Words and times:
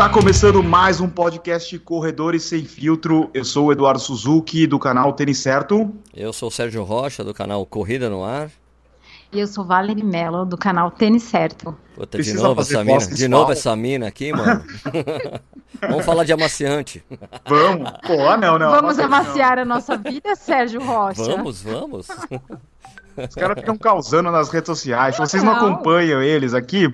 Está 0.00 0.08
começando 0.08 0.62
mais 0.62 0.98
um 0.98 1.06
podcast 1.10 1.78
Corredores 1.80 2.44
Sem 2.44 2.64
Filtro. 2.64 3.28
Eu 3.34 3.44
sou 3.44 3.66
o 3.66 3.72
Eduardo 3.72 4.00
Suzuki, 4.00 4.66
do 4.66 4.78
canal 4.78 5.12
Tênis 5.12 5.40
Certo. 5.40 5.94
Eu 6.16 6.32
sou 6.32 6.48
o 6.48 6.50
Sérgio 6.50 6.82
Rocha, 6.84 7.22
do 7.22 7.34
canal 7.34 7.66
Corrida 7.66 8.08
no 8.08 8.24
Ar. 8.24 8.50
E 9.30 9.38
eu 9.38 9.46
sou 9.46 9.62
Valerie 9.62 10.02
Mello, 10.02 10.46
do 10.46 10.56
canal 10.56 10.90
Tênis 10.90 11.24
Certo. 11.24 11.76
Puta, 11.94 12.18
de 12.18 12.32
novo 12.32 12.62
essa 12.62 12.82
mina, 12.82 13.06
de 13.08 13.28
novo 13.28 13.52
essa 13.52 13.76
mina 13.76 14.08
aqui, 14.08 14.32
mano. 14.32 14.64
Vamos 15.82 16.06
falar 16.06 16.24
de 16.24 16.32
amaciante. 16.32 17.04
Vamos. 17.46 17.90
Pô, 18.06 18.36
não, 18.38 18.58
não. 18.58 18.70
Vamos 18.70 18.98
amaciar 18.98 19.56
não. 19.56 19.62
a 19.64 19.66
nossa 19.66 19.98
vida, 19.98 20.34
Sérgio 20.34 20.82
Rocha? 20.82 21.24
Vamos, 21.24 21.60
vamos. 21.60 22.08
Os 22.08 23.34
caras 23.34 23.58
ficam 23.58 23.76
causando 23.76 24.30
nas 24.30 24.48
redes 24.48 24.66
sociais. 24.66 25.16
Se 25.16 25.20
vocês 25.20 25.42
não, 25.42 25.52
não 25.52 25.58
acompanham 25.58 26.22
eles 26.22 26.54
aqui, 26.54 26.90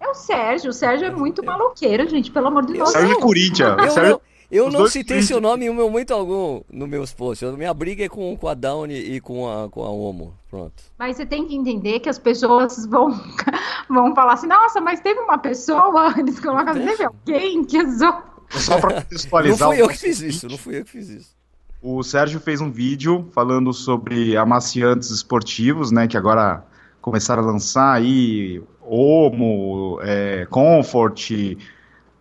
é 0.00 0.08
o 0.08 0.14
Sérgio. 0.14 0.70
O 0.70 0.72
Sérgio 0.72 1.06
é 1.06 1.10
muito 1.10 1.44
maloqueiro, 1.44 2.08
gente, 2.08 2.30
pelo 2.30 2.48
amor 2.48 2.66
de 2.66 2.74
Deus. 2.74 2.90
Sérgio 2.90 3.16
é 3.16 3.20
Corinthians. 3.20 3.76
Eu, 3.78 3.90
Sérgio... 3.90 4.20
eu 4.50 4.70
não 4.70 4.86
citei 4.86 5.22
seu 5.22 5.40
nome 5.40 5.66
em 5.66 5.70
momento 5.70 6.12
algum 6.12 6.62
nos 6.70 6.88
meus 6.88 7.12
posts. 7.12 7.50
Minha 7.56 7.74
briga 7.74 8.04
é 8.04 8.08
com, 8.08 8.36
com 8.36 8.48
a 8.48 8.54
Downy 8.54 8.94
e 8.94 9.20
com 9.20 9.50
a, 9.50 9.68
com 9.68 9.82
a 9.84 9.90
Omo. 9.90 10.34
Pronto. 10.50 10.82
Mas 10.98 11.16
você 11.16 11.26
tem 11.26 11.46
que 11.46 11.54
entender 11.54 12.00
que 12.00 12.08
as 12.08 12.18
pessoas 12.18 12.86
vão, 12.86 13.10
vão 13.88 14.14
falar 14.14 14.34
assim, 14.34 14.46
nossa, 14.46 14.80
mas 14.80 15.00
teve 15.00 15.20
uma 15.20 15.38
pessoa, 15.38 16.14
eles 16.18 16.40
colocam 16.40 16.72
assim, 16.72 16.86
teve 16.86 17.04
alguém 17.04 17.64
que 17.64 17.82
usou. 17.82 18.22
Só 18.50 18.80
pra 18.80 19.02
contextualizar. 19.02 19.68
Não 19.68 19.74
fui 19.74 19.82
eu 19.82 19.88
que 19.88 19.96
fiz 19.98 20.20
isso, 20.20 20.48
não 20.48 20.56
fui 20.56 20.78
eu 20.78 20.84
que 20.84 20.90
fiz 20.90 21.08
isso. 21.10 21.36
O 21.82 22.02
Sérgio 22.02 22.40
fez 22.40 22.60
um 22.60 22.70
vídeo 22.70 23.28
falando 23.32 23.72
sobre 23.72 24.36
amaciantes 24.36 25.10
esportivos, 25.10 25.92
né? 25.92 26.08
Que 26.08 26.16
agora 26.16 26.64
começaram 27.00 27.42
a 27.42 27.46
lançar 27.46 27.92
aí 27.92 28.62
Omo, 28.88 29.98
é, 30.02 30.46
Comfort, 30.46 31.30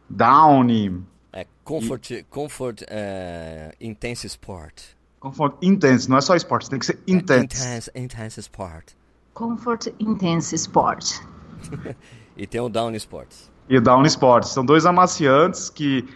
Downy. 0.10 1.02
É, 1.32 1.46
Comfort, 1.64 2.12
e... 2.12 2.24
Comfort 2.24 2.84
é, 2.88 3.74
Intense 3.80 4.28
Sport. 4.28 4.84
Comfort 5.20 5.56
Intense, 5.62 6.10
não 6.10 6.18
é 6.18 6.22
só 6.22 6.36
esporte, 6.36 6.70
tem 6.70 6.80
que 6.80 6.86
ser 6.86 7.00
intense. 7.08 7.46
Intense, 7.46 7.92
intense 7.96 8.40
Sport. 8.40 8.94
Comfort 9.34 9.88
Intense 10.00 10.56
Sport. 10.56 11.20
e 12.36 12.46
tem 12.46 12.62
o 12.62 12.70
Down 12.70 12.94
Sports. 12.96 13.52
E 13.70 13.78
o 13.78 13.82
Down 13.82 14.04
Sports. 14.06 14.50
São 14.50 14.66
dois 14.66 14.86
amaciantes 14.86 15.70
que 15.70 16.08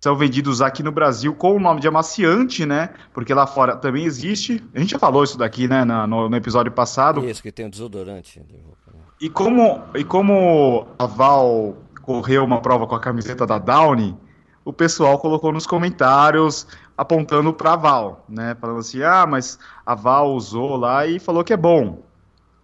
são 0.00 0.16
vendidos 0.16 0.62
aqui 0.62 0.82
no 0.82 0.90
Brasil 0.90 1.34
com 1.34 1.56
o 1.56 1.60
nome 1.60 1.80
de 1.80 1.86
amaciante, 1.86 2.64
né? 2.64 2.90
Porque 3.12 3.34
lá 3.34 3.46
fora 3.46 3.76
também 3.76 4.04
existe. 4.04 4.64
A 4.74 4.80
gente 4.80 4.92
já 4.92 4.98
falou 4.98 5.22
isso 5.22 5.36
daqui, 5.36 5.68
né, 5.68 5.84
no, 5.84 6.28
no 6.28 6.36
episódio 6.36 6.72
passado. 6.72 7.22
Isso, 7.24 7.42
que 7.42 7.52
tem 7.52 7.66
um 7.66 7.70
desodorante. 7.70 8.42
E 9.20 9.28
como, 9.28 9.82
e 9.94 10.02
como 10.02 10.86
a 10.98 11.04
Val 11.04 11.76
correu 12.00 12.42
uma 12.44 12.62
prova 12.62 12.86
com 12.86 12.94
a 12.94 13.00
camiseta 13.00 13.46
da 13.46 13.58
Downy, 13.58 14.16
o 14.64 14.72
pessoal 14.72 15.18
colocou 15.18 15.52
nos 15.52 15.66
comentários 15.66 16.66
apontando 16.96 17.52
para 17.52 17.74
a 17.74 17.76
Val, 17.76 18.24
né? 18.26 18.56
Falando 18.58 18.78
assim: 18.78 19.02
ah, 19.02 19.26
mas 19.26 19.58
a 19.84 19.94
Val 19.94 20.32
usou 20.32 20.76
lá 20.76 21.06
e 21.06 21.18
falou 21.18 21.44
que 21.44 21.52
é 21.52 21.56
bom. 21.58 22.02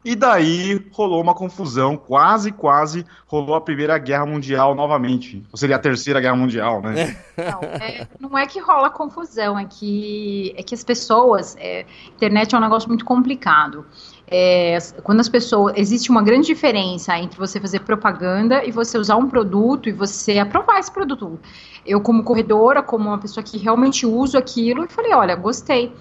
E 0.07 0.15
daí 0.15 0.81
rolou 0.93 1.21
uma 1.21 1.35
confusão, 1.35 1.97
quase, 1.97 2.53
quase 2.53 3.05
rolou 3.27 3.57
a 3.57 3.61
Primeira 3.61 3.99
Guerra 3.99 4.25
Mundial 4.25 4.73
novamente. 4.73 5.45
Ou 5.51 5.59
seria 5.59 5.75
a 5.75 5.81
Terceira 5.81 6.21
Guerra 6.21 6.37
Mundial, 6.37 6.81
né? 6.81 7.17
Não, 7.37 7.61
é, 7.61 8.09
não 8.21 8.39
é 8.39 8.47
que 8.47 8.61
rola 8.61 8.89
confusão, 8.89 9.59
é 9.59 9.65
que, 9.65 10.55
é 10.57 10.63
que 10.63 10.77
as 10.77 10.85
pessoas. 10.85 11.57
É, 11.59 11.85
internet 12.15 12.55
é 12.55 12.59
um 12.59 12.61
negócio 12.61 12.89
muito 12.89 13.05
complicado. 13.05 13.85
É, 14.29 14.79
quando 15.03 15.19
as 15.19 15.29
pessoas. 15.29 15.75
Existe 15.77 16.09
uma 16.09 16.23
grande 16.23 16.47
diferença 16.47 17.19
entre 17.19 17.37
você 17.37 17.61
fazer 17.61 17.81
propaganda 17.81 18.65
e 18.65 18.71
você 18.71 18.97
usar 18.97 19.17
um 19.17 19.29
produto 19.29 19.89
e 19.89 19.93
você 19.93 20.39
aprovar 20.39 20.79
esse 20.79 20.91
produto. 20.91 21.39
Eu, 21.85 22.01
como 22.01 22.23
corredora, 22.23 22.81
como 22.81 23.09
uma 23.09 23.19
pessoa 23.19 23.43
que 23.43 23.59
realmente 23.59 24.07
uso 24.07 24.39
aquilo, 24.39 24.85
eu 24.85 24.89
falei: 24.89 25.13
olha, 25.15 25.35
gostei. 25.35 25.93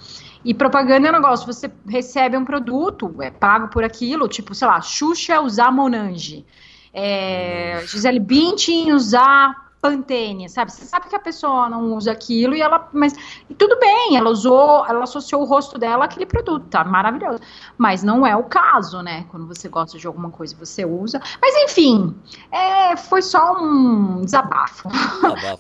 E 0.45 0.53
propaganda 0.53 1.07
é 1.07 1.09
um 1.09 1.13
negócio, 1.13 1.51
você 1.51 1.72
recebe 1.88 2.38
um 2.38 2.45
produto, 2.45 3.16
é 3.19 3.31
pago 3.31 3.67
por 3.67 3.83
aquilo, 3.83 4.28
tipo, 4.28 4.53
sei 4.53 4.67
lá, 4.67 4.79
Xuxa 4.79 5.41
usar 5.41 5.72
Monange, 5.72 6.45
é, 6.94 7.81
Gisele 7.88 8.19
Bündchen 8.19 8.94
usar 8.94 9.65
Pantene, 9.90 10.50
sabe? 10.50 10.72
Você 10.72 10.85
sabe 10.85 11.07
que 11.07 11.16
a 11.16 11.19
pessoa 11.19 11.69
não 11.69 11.94
usa 11.94 12.12
aquilo 12.12 12.56
e 12.56 12.62
ela, 12.62 12.90
mas 12.91 13.13
e 13.50 13.53
tudo 13.53 13.79
bem, 13.79 14.18
ela 14.18 14.29
usou, 14.29 14.85
ela 14.88 15.03
associou 15.03 15.41
o 15.41 15.46
rosto 15.46 15.78
dela 15.78 16.06
àquele 16.06 16.25
produto, 16.25 16.66
tá 16.68 16.84
maravilhoso. 16.84 17.40
Mas 17.78 18.03
não 18.03 18.25
é 18.25 18.35
o 18.35 18.44
caso, 18.44 19.01
né? 19.01 19.25
Quando 19.29 19.47
você 19.47 19.69
gosta 19.69 19.97
de 19.97 20.07
alguma 20.07 20.31
coisa, 20.31 20.56
você 20.57 20.85
usa. 20.85 21.22
Mas 21.41 21.56
enfim, 21.63 22.16
é, 22.51 22.97
foi 22.97 23.22
só 23.22 23.56
um 23.62 24.22
desabafo. 24.22 24.90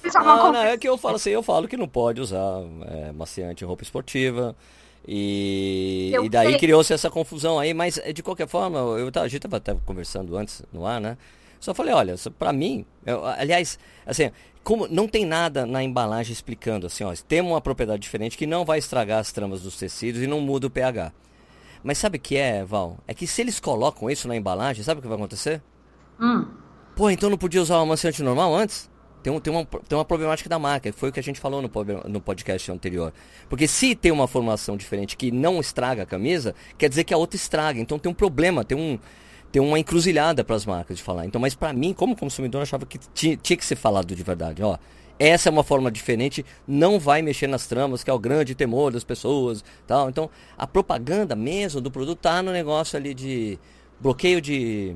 desabafo. 0.03 0.09
não, 0.23 0.51
não, 0.51 0.61
é 0.61 0.77
que 0.77 0.89
eu 0.89 0.97
falo 0.97 1.15
assim, 1.15 1.29
eu 1.29 1.43
falo 1.43 1.67
que 1.67 1.77
não 1.77 1.87
pode 1.87 2.21
usar 2.21 2.61
é, 2.87 3.11
maciante 3.11 3.63
em 3.63 3.67
roupa 3.67 3.83
esportiva. 3.83 4.55
E, 5.07 6.13
e 6.23 6.29
daí 6.29 6.57
criou-se 6.57 6.91
essa 6.91 7.11
confusão 7.11 7.59
aí, 7.59 7.75
mas 7.75 7.99
de 8.13 8.23
qualquer 8.23 8.47
forma, 8.47 8.79
eu, 8.79 9.11
a 9.13 9.27
gente 9.27 9.37
estava 9.37 9.57
até 9.57 9.75
conversando 9.85 10.35
antes 10.35 10.63
no 10.73 10.85
ar, 10.85 10.99
né? 10.99 11.15
Só 11.65 11.73
falei, 11.73 11.95
olha, 11.95 12.13
para 12.37 12.53
mim, 12.53 12.85
eu, 13.03 13.25
aliás, 13.25 13.79
assim, 14.05 14.29
como 14.63 14.87
não 14.87 15.07
tem 15.07 15.25
nada 15.25 15.65
na 15.65 15.81
embalagem 15.81 16.31
explicando 16.31 16.85
assim, 16.85 17.03
ó, 17.03 17.11
tem 17.27 17.41
uma 17.41 17.59
propriedade 17.59 18.03
diferente 18.03 18.37
que 18.37 18.45
não 18.45 18.63
vai 18.63 18.77
estragar 18.77 19.17
as 19.17 19.31
tramas 19.31 19.63
dos 19.63 19.75
tecidos 19.75 20.21
e 20.21 20.27
não 20.27 20.39
muda 20.39 20.67
o 20.67 20.69
pH. 20.69 21.11
Mas 21.83 21.97
sabe 21.97 22.19
o 22.19 22.21
que 22.21 22.37
é, 22.37 22.63
Val? 22.63 22.99
É 23.07 23.15
que 23.15 23.25
se 23.25 23.41
eles 23.41 23.59
colocam 23.59 24.11
isso 24.11 24.27
na 24.27 24.35
embalagem, 24.35 24.83
sabe 24.83 24.99
o 24.99 25.01
que 25.01 25.07
vai 25.07 25.17
acontecer? 25.17 25.59
Hum. 26.21 26.45
Pô, 26.95 27.09
então 27.09 27.31
não 27.31 27.37
podia 27.37 27.63
usar 27.63 27.79
o 27.79 27.81
amaciante 27.81 28.21
normal 28.21 28.53
antes? 28.53 28.87
Tem, 29.23 29.33
um, 29.33 29.39
tem, 29.39 29.51
uma, 29.51 29.65
tem 29.65 29.97
uma 29.97 30.05
problemática 30.05 30.47
da 30.47 30.59
marca, 30.59 30.93
foi 30.93 31.09
o 31.09 31.11
que 31.11 31.19
a 31.19 31.23
gente 31.23 31.39
falou 31.39 31.63
no, 31.63 31.71
no 32.07 32.21
podcast 32.21 32.71
anterior. 32.71 33.11
Porque 33.49 33.67
se 33.67 33.95
tem 33.95 34.11
uma 34.11 34.27
formação 34.27 34.77
diferente 34.77 35.17
que 35.17 35.31
não 35.31 35.59
estraga 35.59 36.03
a 36.03 36.05
camisa, 36.05 36.53
quer 36.77 36.89
dizer 36.89 37.05
que 37.05 37.13
a 37.13 37.17
outra 37.17 37.35
estraga. 37.35 37.79
Então 37.79 37.97
tem 37.97 38.11
um 38.11 38.13
problema, 38.13 38.63
tem 38.63 38.77
um, 38.77 38.99
tem 39.55 39.61
uma 39.61 39.79
encruzilhada 39.79 40.43
para 40.43 40.57
as 40.57 40.65
marcas 40.65 40.97
de 40.97 41.03
falar. 41.03 41.25
Então, 41.25 41.39
mas 41.39 41.55
para 41.55 41.71
mim, 41.71 41.93
como 41.93 42.13
consumidor, 42.13 42.59
eu 42.59 42.63
achava 42.63 42.85
que 42.85 42.99
tinha, 43.13 43.37
tinha 43.37 43.55
que 43.55 43.63
ser 43.63 43.77
falado 43.77 44.13
de 44.13 44.21
verdade. 44.21 44.61
Ó, 44.61 44.77
essa 45.17 45.47
é 45.47 45.49
uma 45.49 45.63
forma 45.63 45.89
diferente, 45.89 46.45
não 46.67 46.99
vai 46.99 47.21
mexer 47.21 47.47
nas 47.47 47.65
tramas, 47.65 48.03
que 48.03 48.09
é 48.09 48.13
o 48.13 48.19
grande 48.19 48.53
temor 48.53 48.91
das 48.91 49.05
pessoas, 49.05 49.63
tal. 49.87 50.09
Então, 50.09 50.29
a 50.57 50.67
propaganda 50.67 51.37
mesmo 51.37 51.79
do 51.79 51.89
produto 51.89 52.19
tá 52.19 52.43
no 52.43 52.51
negócio 52.51 52.97
ali 52.97 53.13
de 53.13 53.57
bloqueio 53.97 54.41
de 54.41 54.93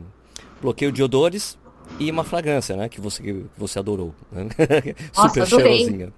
bloqueio 0.62 0.92
de 0.92 1.02
odores 1.02 1.58
e 1.98 2.12
uma 2.12 2.26
fragrância, 2.26 2.76
né, 2.76 2.90
que 2.90 3.00
você 3.00 3.24
que 3.24 3.46
você 3.58 3.80
adorou. 3.80 4.14
Né? 4.30 4.50
Nossa, 5.16 5.30
Super 5.30 5.48
cheirosinha. 5.48 6.14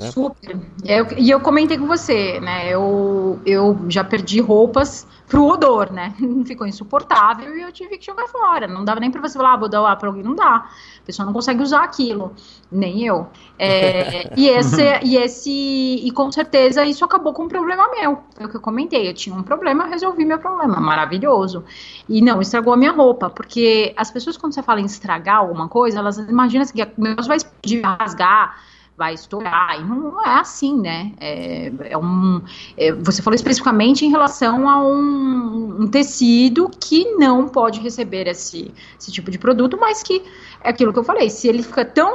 Né? 0.00 0.10
Super. 0.10 0.58
Eu, 0.84 1.06
e 1.16 1.30
eu 1.30 1.40
comentei 1.40 1.76
com 1.76 1.86
você, 1.86 2.40
né? 2.40 2.68
Eu, 2.68 3.38
eu 3.44 3.78
já 3.88 4.02
perdi 4.02 4.40
roupas 4.40 5.06
pro 5.28 5.44
odor, 5.46 5.92
né? 5.92 6.14
Ficou 6.46 6.66
insuportável 6.66 7.56
e 7.56 7.62
eu 7.62 7.70
tive 7.70 7.98
que 7.98 8.06
jogar 8.06 8.26
fora. 8.26 8.66
Não 8.66 8.84
dava 8.84 8.98
nem 8.98 9.10
para 9.10 9.20
você 9.20 9.36
falar, 9.36 9.54
ah, 9.54 9.56
vou 9.56 9.68
dar 9.68 9.96
para 9.96 10.08
alguém, 10.08 10.22
não 10.22 10.34
dá. 10.34 10.66
A 11.00 11.04
pessoa 11.04 11.26
não 11.26 11.32
consegue 11.32 11.62
usar 11.62 11.84
aquilo, 11.84 12.32
nem 12.72 13.04
eu. 13.04 13.28
É, 13.58 14.32
e 14.36 14.48
esse, 14.48 14.82
e 15.04 15.16
esse, 15.16 15.50
e 15.50 16.10
com 16.12 16.32
certeza 16.32 16.84
isso 16.84 17.04
acabou 17.04 17.32
com 17.34 17.44
um 17.44 17.48
problema 17.48 17.88
meu. 17.90 18.20
Foi 18.34 18.46
o 18.46 18.48
que 18.48 18.56
eu 18.56 18.60
comentei. 18.60 19.08
Eu 19.08 19.14
tinha 19.14 19.36
um 19.36 19.42
problema, 19.42 19.84
eu 19.84 19.90
resolvi 19.90 20.24
meu 20.24 20.38
problema, 20.38 20.80
maravilhoso. 20.80 21.62
E 22.08 22.22
não 22.22 22.40
estragou 22.40 22.72
a 22.72 22.76
minha 22.76 22.92
roupa, 22.92 23.28
porque 23.28 23.92
as 23.96 24.10
pessoas 24.10 24.36
quando 24.36 24.54
você 24.54 24.62
fala 24.62 24.80
em 24.80 24.86
estragar 24.86 25.36
alguma 25.36 25.68
coisa, 25.68 25.98
elas 25.98 26.16
imaginam 26.16 26.62
assim, 26.62 26.74
que 26.74 26.82
o 26.82 27.02
negócio 27.02 27.28
vai 27.28 27.36
explodir, 27.36 27.82
rasgar 27.84 28.69
vai 29.00 29.14
estourar. 29.14 29.80
E 29.80 29.82
não 29.82 30.22
é 30.22 30.40
assim, 30.40 30.78
né? 30.78 31.12
É, 31.18 31.72
é 31.88 31.96
um, 31.96 32.42
é, 32.76 32.92
você 32.92 33.22
falou 33.22 33.34
especificamente 33.34 34.04
em 34.04 34.10
relação 34.10 34.68
a 34.68 34.78
um, 34.78 35.80
um, 35.80 35.86
tecido 35.86 36.68
que 36.68 37.06
não 37.14 37.48
pode 37.48 37.80
receber 37.80 38.26
esse, 38.26 38.70
esse 38.98 39.10
tipo 39.10 39.30
de 39.30 39.38
produto, 39.38 39.78
mas 39.80 40.02
que 40.02 40.22
é 40.62 40.68
aquilo 40.68 40.92
que 40.92 40.98
eu 40.98 41.04
falei, 41.04 41.30
se 41.30 41.48
ele 41.48 41.62
fica 41.62 41.82
tão 41.82 42.14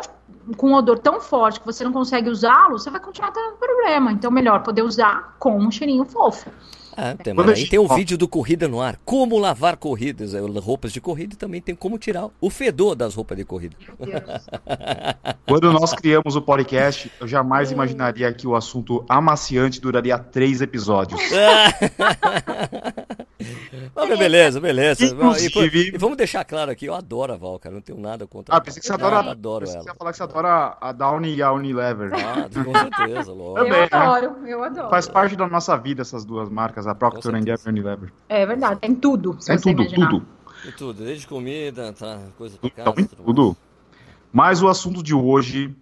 com 0.57 0.69
um 0.69 0.73
odor 0.75 0.99
tão 0.99 1.19
forte 1.19 1.59
que 1.59 1.65
você 1.65 1.83
não 1.83 1.91
consegue 1.91 2.29
usá-lo, 2.29 2.77
você 2.77 2.91
vai 2.91 2.99
continuar 2.99 3.31
tendo 3.31 3.57
problema. 3.57 4.11
Então, 4.11 4.29
melhor 4.29 4.61
poder 4.61 4.83
usar 4.83 5.35
com 5.39 5.57
um 5.57 5.71
cheirinho 5.71 6.05
fofo. 6.05 6.51
É, 6.97 7.13
tem, 7.15 7.33
aí 7.37 7.67
tem 7.67 7.79
o 7.79 7.87
vídeo 7.87 8.17
do 8.17 8.27
Corrida 8.27 8.67
no 8.67 8.81
Ar, 8.81 8.97
como 9.03 9.37
lavar 9.37 9.75
corridas, 9.77 10.33
roupas 10.61 10.91
de 10.91 11.01
corrida 11.01 11.33
e 11.33 11.37
também 11.37 11.61
tem 11.61 11.75
como 11.75 11.97
tirar 11.97 12.29
o 12.39 12.49
fedor 12.49 12.95
das 12.95 13.13
roupas 13.15 13.37
de 13.37 13.43
corrida. 13.43 13.75
Quando 15.47 15.71
nós 15.71 15.93
criamos 15.93 16.35
o 16.35 16.41
podcast, 16.41 17.11
eu 17.19 17.27
jamais 17.27 17.71
imaginaria 17.71 18.31
que 18.33 18.47
o 18.47 18.55
assunto 18.55 19.05
amaciante 19.09 19.81
duraria 19.81 20.17
três 20.17 20.61
episódios. 20.61 21.21
Mas 23.95 24.19
beleza, 24.19 24.59
beleza. 24.59 25.05
Inclusive... 25.05 25.79
E, 25.79 25.95
e, 25.95 25.97
vamos 25.97 26.17
deixar 26.17 26.43
claro 26.43 26.71
aqui, 26.71 26.85
eu 26.85 26.93
adoro 26.93 27.33
a 27.33 27.37
Val, 27.37 27.59
cara, 27.59 27.75
não 27.75 27.81
tenho 27.81 27.99
nada 27.99 28.25
contra 28.27 28.55
Ah, 28.55 28.61
pensei 28.61 28.81
que 28.81 28.87
você 28.87 28.93
adora, 28.93 29.15
eu 29.15 29.31
adoro 29.31 29.65
ela. 29.65 29.81
Você 29.81 29.89
ia 29.89 29.95
falar 29.95 30.11
que 30.11 30.17
você 30.17 30.23
adora 30.23 30.77
a 30.79 30.91
Downy 30.91 31.35
e 31.35 31.43
a 31.43 31.51
Unilever. 31.51 32.11
Ah, 32.13 32.49
com 32.63 32.73
certeza, 32.73 33.31
logo. 33.31 33.57
eu 33.59 33.69
né? 33.69 33.87
adoro, 33.91 34.47
eu 34.47 34.63
adoro. 34.63 34.89
Faz 34.89 35.07
parte 35.07 35.35
da 35.35 35.47
nossa 35.47 35.75
vida 35.77 36.01
essas 36.01 36.25
duas 36.25 36.49
marcas 36.49 36.84
a 36.87 36.95
Procter 36.95 37.31
Gamble 37.31 37.55
e 37.65 37.69
Unilever. 37.69 38.13
É 38.29 38.45
verdade, 38.45 38.79
tem 38.79 38.95
tudo, 38.95 39.35
se 39.39 39.47
tem 39.47 39.57
tudo, 39.57 39.81
imaginar. 39.83 40.09
tudo. 40.09 40.25
Tem 40.63 40.71
tudo, 40.71 41.03
desde 41.03 41.27
comida, 41.27 41.93
tá, 41.93 42.19
coisa 42.37 42.57
pra 42.57 42.69
casa. 42.69 42.93
Tudo, 42.93 43.23
tudo. 43.23 43.57
Mas 44.31 44.61
o 44.61 44.67
assunto 44.67 45.01
de 45.01 45.13
hoje, 45.13 45.75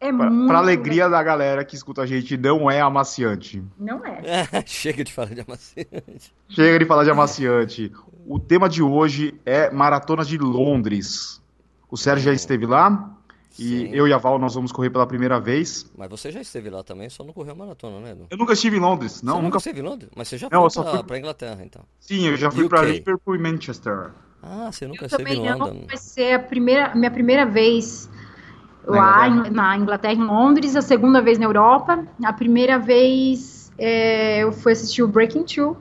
é 0.00 0.12
para 0.12 0.58
alegria 0.58 1.08
da 1.08 1.20
galera 1.22 1.64
que 1.64 1.74
escuta 1.74 2.02
a 2.02 2.06
gente, 2.06 2.36
não 2.36 2.70
é 2.70 2.80
amaciante. 2.80 3.62
Não 3.78 4.00
é. 4.06 4.64
Chega 4.64 5.02
de 5.02 5.12
falar 5.12 5.34
de 5.34 5.40
amaciante. 5.40 6.34
Chega 6.48 6.78
de 6.78 6.84
falar 6.84 7.04
de 7.04 7.10
amaciante. 7.10 7.92
O 8.26 8.38
tema 8.38 8.68
de 8.68 8.82
hoje 8.82 9.34
é 9.44 9.70
Maratona 9.70 10.24
de 10.24 10.38
Londres. 10.38 11.42
O 11.90 11.96
Sérgio 11.96 12.26
já 12.26 12.32
esteve 12.32 12.66
lá? 12.66 13.17
E 13.58 13.62
Sim. 13.62 13.90
eu 13.92 14.06
e 14.06 14.12
a 14.12 14.18
Val, 14.18 14.38
nós 14.38 14.54
vamos 14.54 14.70
correr 14.70 14.90
pela 14.90 15.06
primeira 15.06 15.40
vez. 15.40 15.90
Mas 15.96 16.08
você 16.08 16.30
já 16.30 16.40
esteve 16.40 16.70
lá 16.70 16.82
também, 16.84 17.08
só 17.10 17.24
não 17.24 17.32
correu 17.32 17.52
a 17.52 17.56
maratona, 17.56 17.98
né, 17.98 18.12
Edu? 18.12 18.26
Eu 18.30 18.38
nunca 18.38 18.52
estive 18.52 18.76
em 18.76 18.80
Londres, 18.80 19.22
não. 19.22 19.36
Você 19.36 19.42
nunca 19.42 19.58
esteve 19.58 19.80
em 19.80 19.82
Londres? 19.82 20.10
Mas 20.14 20.28
você 20.28 20.38
já 20.38 20.48
não, 20.50 20.70
foi 20.70 20.82
pra, 20.82 20.92
fui... 20.92 21.02
pra 21.04 21.18
Inglaterra, 21.18 21.62
então. 21.64 21.82
Sim, 21.98 22.28
eu 22.28 22.36
já 22.36 22.50
fui 22.50 22.64
UK. 22.64 22.68
pra 22.68 22.82
Liverpool 22.82 23.34
e 23.34 23.38
Manchester. 23.38 24.10
Ah, 24.42 24.70
você 24.70 24.86
nunca 24.86 25.04
eu 25.04 25.06
esteve 25.06 25.34
em 25.34 25.38
Londres. 25.38 25.58
Não, 25.58 25.86
vai 25.88 25.96
ser 25.96 26.34
a 26.34 26.38
primeira, 26.38 26.94
minha 26.94 27.10
primeira 27.10 27.44
vez 27.44 28.08
lá 28.86 29.22
na 29.22 29.28
Inglaterra. 29.28 29.54
na 29.54 29.76
Inglaterra, 29.76 30.14
em 30.14 30.24
Londres, 30.24 30.76
a 30.76 30.82
segunda 30.82 31.20
vez 31.20 31.38
na 31.38 31.46
Europa. 31.46 32.06
A 32.24 32.32
primeira 32.32 32.78
vez 32.78 33.72
é, 33.76 34.40
eu 34.42 34.52
fui 34.52 34.72
assistir 34.72 35.02
o 35.02 35.08
Breaking 35.08 35.44
Two. 35.44 35.76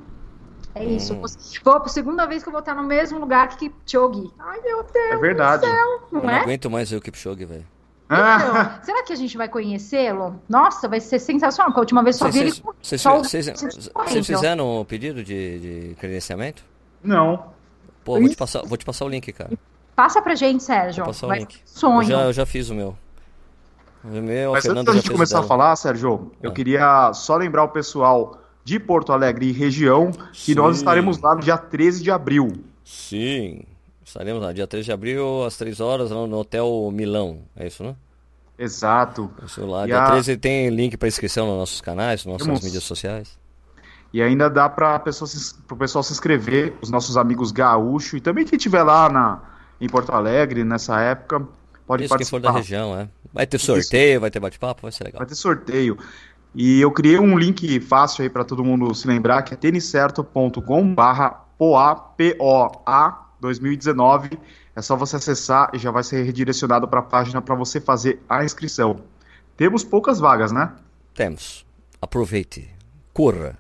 É 0.78 0.84
isso. 0.86 1.14
Hum. 1.14 1.24
Pô, 1.64 1.72
a 1.72 1.88
segunda 1.88 2.26
vez 2.26 2.44
que 2.44 2.50
eu 2.50 2.52
vou 2.52 2.60
estar 2.60 2.76
no 2.76 2.84
mesmo 2.84 3.20
lugar 3.20 3.50
que 3.50 3.70
Kipchoge. 3.70 4.32
Ai, 4.40 4.62
meu 4.62 4.84
Deus. 4.84 5.12
É 5.12 5.18
verdade. 5.18 5.66
Céu, 5.66 6.02
não 6.12 6.22
eu 6.22 6.30
é? 6.30 6.34
não 6.34 6.42
aguento 6.42 6.70
mais 6.70 6.90
ver 6.90 6.98
o 6.98 7.02
Kipchoge, 7.02 7.46
velho. 7.46 7.66
Então, 8.06 8.72
será 8.84 9.04
que 9.04 9.12
a 9.12 9.16
gente 9.16 9.38
vai 9.38 9.50
conhecê-lo? 9.50 10.42
Nossa, 10.48 10.88
vai 10.88 11.00
ser 11.00 11.20
sensacional, 11.20 11.72
porque 11.72 11.80
a 11.80 11.82
última 11.82 12.04
vez 12.04 12.16
só 12.16 12.30
vi 12.30 12.40
ele 12.40 12.54
Vocês 12.82 14.26
fizeram 14.26 14.82
o 14.82 14.86
pedido 14.86 15.24
de, 15.24 15.60
de 15.90 15.96
credenciamento? 15.96 16.64
Não. 17.04 17.52
Pô, 18.04 18.20
vou 18.20 18.30
te, 18.30 18.38
passar, 18.38 18.62
vou 18.66 18.78
te 18.78 18.86
passar 18.86 19.06
o 19.06 19.10
link, 19.10 19.32
cara. 19.34 19.52
Passa 19.96 20.22
pra 20.22 20.36
gente, 20.36 20.64
Sérgio. 20.64 21.04
Vou 21.04 21.14
passar 21.14 21.28
o 21.28 21.34
link. 21.34 21.60
Sonho. 21.66 22.04
Eu 22.04 22.04
já, 22.04 22.22
eu 22.24 22.34
já 22.34 22.46
fiz 22.46 22.70
o 22.70 22.76
meu. 22.76 22.98
O 24.04 24.08
meu 24.08 24.52
Mas 24.54 24.66
antes 24.66 24.86
da 24.86 24.94
gente 24.94 25.12
começar 25.12 25.40
a 25.40 25.44
falar, 25.44 25.76
Sérgio, 25.76 26.32
eu 26.42 26.52
ah. 26.52 26.54
queria 26.54 27.14
só 27.14 27.36
lembrar 27.36 27.64
o 27.64 27.70
pessoal 27.70 28.40
de 28.68 28.82
Porto 28.82 29.14
Alegre 29.14 29.48
e 29.48 29.54
região 29.54 30.12
que 30.34 30.52
Sim. 30.52 30.56
nós 30.56 30.76
estaremos 30.76 31.22
lá 31.22 31.34
no 31.34 31.40
dia 31.40 31.58
13 31.58 32.04
de 32.04 32.12
abril. 32.12 32.52
Sim. 32.84 33.62
Estaremos 34.04 34.44
lá, 34.44 34.52
dia 34.52 34.68
13 34.68 34.88
de 34.88 34.92
abril, 34.92 35.46
às 35.46 35.56
3 35.56 35.80
horas, 35.80 36.12
no 36.12 36.38
Hotel 36.38 36.90
Milão. 36.92 37.44
É 37.56 37.66
isso, 37.66 37.82
né? 37.82 37.96
Exato. 38.60 39.32
Isso 39.46 39.66
lá. 39.66 39.86
E 39.86 39.88
dia 39.88 40.04
a... 40.04 40.12
13 40.12 40.36
tem 40.36 40.70
link 40.70 40.98
para 40.98 41.08
inscrição 41.08 41.48
nos 41.48 41.60
nossos 41.60 41.80
canais, 41.80 42.26
nas 42.26 42.34
nossas 42.34 42.46
Temos... 42.46 42.62
mídias 42.62 42.84
sociais. 42.84 43.40
E 44.12 44.22
ainda 44.22 44.50
dá 44.50 44.68
para 44.68 44.98
o 44.98 45.76
pessoal 45.78 46.04
se 46.04 46.12
inscrever, 46.12 46.74
os 46.82 46.90
nossos 46.90 47.16
amigos 47.16 47.54
gaúcho 47.54 48.18
e 48.18 48.22
também 48.22 48.44
quem 48.44 48.58
estiver 48.58 48.84
lá 48.84 49.08
na, 49.10 49.42
em 49.80 49.88
Porto 49.88 50.12
Alegre 50.12 50.66
nessa 50.66 51.00
época, 51.00 51.48
pode 51.86 52.04
Isso 52.04 52.10
participar. 52.10 52.18
quem 52.18 52.26
for 52.26 52.54
da 52.54 52.60
região, 52.60 53.00
é. 53.00 53.08
Vai 53.34 53.48
ter 53.48 53.60
sorteio, 53.60 54.14
Isso. 54.14 54.22
vai 54.22 54.32
ter 54.32 54.40
bate-papo, 54.42 54.82
vai 54.82 54.92
ser 54.92 55.06
legal. 55.06 55.20
Vai 55.20 55.28
ter 55.28 55.36
sorteio. 55.36 55.98
E 56.60 56.82
eu 56.82 56.90
criei 56.90 57.20
um 57.20 57.38
link 57.38 57.80
fácil 57.82 58.24
aí 58.24 58.32
para 58.32 58.44
todo 58.44 58.66
mundo 58.66 58.92
se 58.96 59.08
lembrar, 59.08 59.44
que 59.44 59.54
é 59.54 59.58
têniscerto.com 59.58 60.96
barra 60.96 61.30
POA, 61.56 61.96
P-O-A 62.18 63.28
2019. 63.40 64.40
É 64.76 64.82
só 64.82 64.96
você 64.96 65.18
acessar 65.18 65.70
e 65.72 65.78
já 65.78 65.92
vai 65.92 66.02
ser 66.02 66.24
redirecionado 66.24 66.88
para 66.88 67.00
a 67.02 67.04
página 67.04 67.44
para 67.44 67.54
você 67.54 67.80
fazer 67.80 68.24
a 68.28 68.44
inscrição. 68.44 69.02
Temos 69.56 69.84
poucas 69.84 70.20
vagas, 70.20 70.52
né? 70.52 70.74
Temos. 71.14 71.64
Aproveite. 72.02 72.68
Corra. 73.14 73.56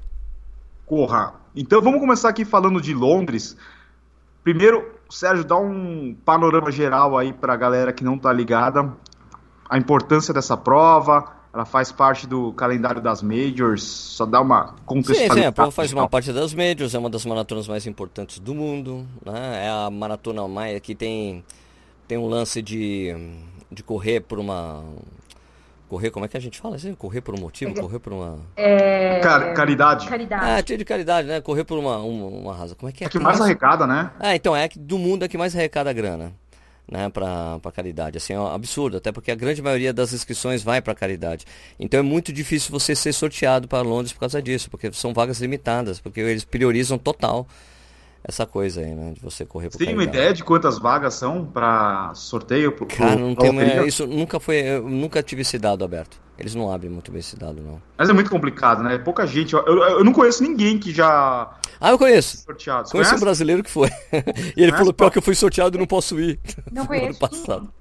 Corra. 0.83 1.35
Então 1.55 1.79
vamos 1.83 1.99
começar 1.99 2.29
aqui 2.29 2.43
falando 2.43 2.81
de 2.81 2.95
Londres. 2.95 3.55
Primeiro, 4.43 4.91
Sérgio, 5.07 5.45
dá 5.45 5.55
um 5.55 6.17
panorama 6.25 6.71
geral 6.71 7.15
aí 7.15 7.31
para 7.31 7.53
a 7.53 7.57
galera 7.57 7.93
que 7.93 8.03
não 8.03 8.15
está 8.15 8.33
ligada. 8.33 8.91
A 9.69 9.77
importância 9.77 10.33
dessa 10.33 10.57
prova, 10.57 11.36
ela 11.53 11.65
faz 11.65 11.91
parte 11.91 12.27
do 12.27 12.51
calendário 12.53 13.01
das 13.01 13.21
Majors, 13.21 13.83
só 13.83 14.25
dá 14.25 14.41
uma 14.41 14.75
contextualização. 14.85 15.35
Sim, 15.35 15.41
sim, 15.41 15.47
a 15.47 15.51
prova 15.51 15.71
faz 15.71 15.91
uma 15.93 16.07
parte 16.07 16.31
das 16.31 16.53
Majors, 16.53 16.93
é 16.93 16.99
uma 16.99 17.09
das 17.09 17.25
maratonas 17.25 17.67
mais 17.67 17.87
importantes 17.87 18.39
do 18.39 18.53
mundo, 18.53 19.07
né? 19.25 19.65
é 19.65 19.69
a 19.69 19.89
maratona 19.89 20.47
mais 20.47 20.79
que 20.81 20.93
tem, 20.93 21.43
tem 22.07 22.17
um 22.17 22.27
lance 22.27 22.61
de, 22.61 23.15
de 23.71 23.83
correr 23.83 24.21
por 24.21 24.39
uma... 24.39 24.83
Correr, 25.89 26.11
como 26.11 26.25
é 26.25 26.27
que 26.27 26.35
a 26.35 26.39
gente 26.39 26.59
fala? 26.59 26.75
Correr 26.97 27.21
por 27.21 27.33
um 27.33 27.39
motivo, 27.39 27.71
é, 27.71 27.81
correr 27.81 27.99
por 27.99 28.11
uma... 28.11 28.39
É... 28.57 29.19
Car 29.21 29.53
caridade. 29.53 30.05
Caridade. 30.05 30.45
Ah, 30.45 30.59
de 30.59 30.83
caridade, 30.83 31.27
né? 31.29 31.39
Correr 31.39 31.63
por 31.63 31.79
uma, 31.79 31.97
uma, 31.99 32.27
uma 32.27 32.53
razão. 32.53 32.75
Como 32.77 32.89
é 32.89 32.91
que 32.91 33.05
é? 33.05 33.07
É 33.07 33.09
que 33.09 33.17
mais 33.17 33.39
arrecada, 33.39 33.87
né? 33.87 34.11
Ah, 34.19 34.35
então, 34.35 34.53
é 34.53 34.67
que 34.67 34.77
do 34.77 34.97
mundo 34.97 35.23
é 35.23 35.29
que 35.29 35.37
mais 35.37 35.55
arrecada 35.55 35.89
a 35.89 35.93
grana 35.93 36.33
né, 36.91 37.09
para 37.09 37.59
caridade. 37.73 38.17
Assim, 38.17 38.33
é 38.33 38.39
um 38.39 38.47
absurdo, 38.47 38.97
até 38.97 39.11
porque 39.11 39.31
a 39.31 39.35
grande 39.35 39.61
maioria 39.61 39.93
das 39.93 40.13
inscrições 40.13 40.63
vai 40.63 40.81
para 40.81 40.95
caridade. 40.95 41.45
Então 41.79 41.99
é 41.99 42.03
muito 42.03 42.31
difícil 42.31 42.71
você 42.71 42.95
ser 42.95 43.13
sorteado 43.13 43.67
para 43.67 43.81
Londres 43.81 44.13
por 44.13 44.21
causa 44.21 44.41
disso, 44.41 44.69
porque 44.69 44.91
são 44.93 45.13
vagas 45.13 45.39
limitadas, 45.39 45.99
porque 45.99 46.21
eles 46.21 46.45
priorizam 46.45 46.97
total 46.97 47.47
essa 48.23 48.45
coisa 48.45 48.81
aí, 48.81 48.93
né, 48.93 49.13
de 49.13 49.21
você 49.21 49.45
correr 49.45 49.69
Você 49.69 49.77
tem 49.77 49.93
uma 49.93 50.03
ideia 50.03 50.33
de 50.33 50.43
quantas 50.43 50.79
vagas 50.79 51.13
são 51.13 51.45
para 51.45 52.13
sorteio? 52.13 52.71
Pro, 52.71 52.85
Cara, 52.85 53.15
não 53.15 53.35
tenho, 53.35 53.87
isso 53.87 54.05
nunca 54.05 54.39
foi, 54.39 54.57
eu 54.57 54.89
nunca 54.89 55.23
tive 55.23 55.43
esse 55.43 55.57
dado 55.57 55.85
aberto. 55.85 56.26
Eles 56.39 56.53
não 56.53 56.71
abrem 56.71 56.91
muito 56.91 57.11
bem 57.11 57.19
esse 57.19 57.35
dado, 57.35 57.61
não. 57.61 57.81
Mas 57.97 58.09
é 58.09 58.13
muito 58.13 58.29
complicado, 58.29 58.83
né? 58.83 58.97
Pouca 58.97 59.25
gente. 59.25 59.53
Eu, 59.53 59.65
eu, 59.65 59.77
eu 59.77 60.03
não 60.03 60.13
conheço 60.13 60.43
ninguém 60.43 60.77
que 60.77 60.93
já. 60.93 61.51
Ah, 61.79 61.89
eu 61.89 61.97
conheço. 61.97 62.37
Sorteado. 62.37 62.89
Conheço 62.89 63.15
um 63.15 63.19
brasileiro 63.19 63.63
que 63.63 63.71
foi. 63.71 63.89
e 64.55 64.63
ele 64.63 64.71
falou: 64.71 64.93
pior 64.93 65.09
que 65.09 65.17
eu 65.17 65.21
fui 65.21 65.33
sorteado 65.33 65.75
e 65.75 65.79
não 65.79 65.87
posso 65.87 66.19
ir. 66.19 66.39
Não 66.71 66.85
conheço. 66.85 67.05
no 67.07 67.09
ano 67.09 67.19
passado. 67.19 67.73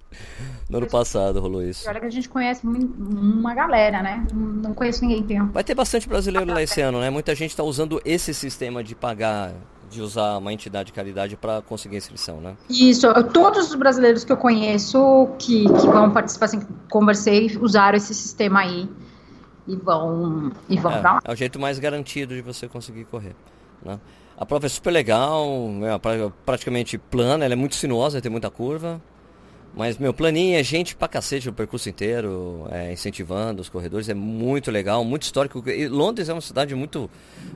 No 0.69 0.79
ano 0.79 0.87
passado 0.88 1.41
rolou 1.41 1.62
isso. 1.62 1.88
Olha 1.88 2.00
que 2.00 2.06
a 2.06 2.11
gente 2.11 2.29
conhece 2.29 2.67
uma 2.67 3.55
galera, 3.55 4.03
né? 4.03 4.26
Não 4.32 4.75
conheço 4.75 5.05
ninguém 5.05 5.23
que 5.23 5.52
Vai 5.52 5.62
ter 5.62 5.75
bastante 5.75 6.09
brasileiro 6.09 6.50
lá 6.50 6.62
esse 6.62 6.81
ano, 6.81 7.00
né? 7.00 7.11
Muita 7.11 7.35
gente 7.35 7.50
está 7.50 7.62
usando 7.62 8.00
esse 8.05 8.35
sistema 8.35 8.82
de 8.82 8.94
pagar 8.94 9.52
de 9.91 10.00
usar 10.03 10.38
uma 10.38 10.53
entidade 10.53 10.87
de 10.87 10.93
caridade 10.93 11.37
para 11.37 11.62
conseguir 11.62 11.97
inscrição, 11.97 12.41
né? 12.41 12.56
Isso, 12.69 13.06
todos 13.33 13.71
os 13.71 13.75
brasileiros 13.75 14.25
que 14.25 14.33
eu 14.33 14.37
conheço 14.37 15.29
que, 15.38 15.65
que 15.65 15.87
vão 15.87 16.11
participar, 16.11 16.47
assim, 16.47 16.61
conversei, 16.91 17.56
usaram 17.61 17.97
esse 17.97 18.15
sistema 18.15 18.61
aí 18.61 18.88
e 19.67 19.77
vão, 19.77 20.53
e 20.69 20.76
vão 20.78 20.93
é, 20.93 21.00
lá. 21.00 21.21
É 21.25 21.33
o 21.33 21.37
jeito 21.37 21.59
mais 21.59 21.78
garantido 21.78 22.35
de 22.35 22.43
você 22.43 22.69
conseguir 22.69 23.05
correr, 23.05 23.35
né? 23.85 23.99
A 24.38 24.45
prova 24.45 24.66
é 24.66 24.69
super 24.69 24.90
legal, 24.90 25.47
é 25.83 26.31
praticamente 26.45 26.99
plana, 26.99 27.45
ela 27.45 27.55
é 27.55 27.57
muito 27.57 27.75
sinuosa, 27.75 28.21
tem 28.21 28.31
muita 28.31 28.50
curva, 28.50 29.00
mas, 29.76 29.99
meu, 29.99 30.14
planinho 30.14 30.59
é 30.59 30.62
gente 30.62 30.97
pra 30.97 31.06
cacete 31.06 31.50
o 31.50 31.52
percurso 31.52 31.87
inteiro, 31.87 32.66
é, 32.71 32.95
incentivando 32.95 33.61
os 33.61 33.68
corredores, 33.68 34.09
é 34.09 34.14
muito 34.14 34.71
legal, 34.71 35.04
muito 35.04 35.25
histórico. 35.25 35.62
E 35.68 35.87
Londres 35.87 36.30
é 36.30 36.33
uma 36.33 36.40
cidade 36.40 36.75
muito, 36.75 37.11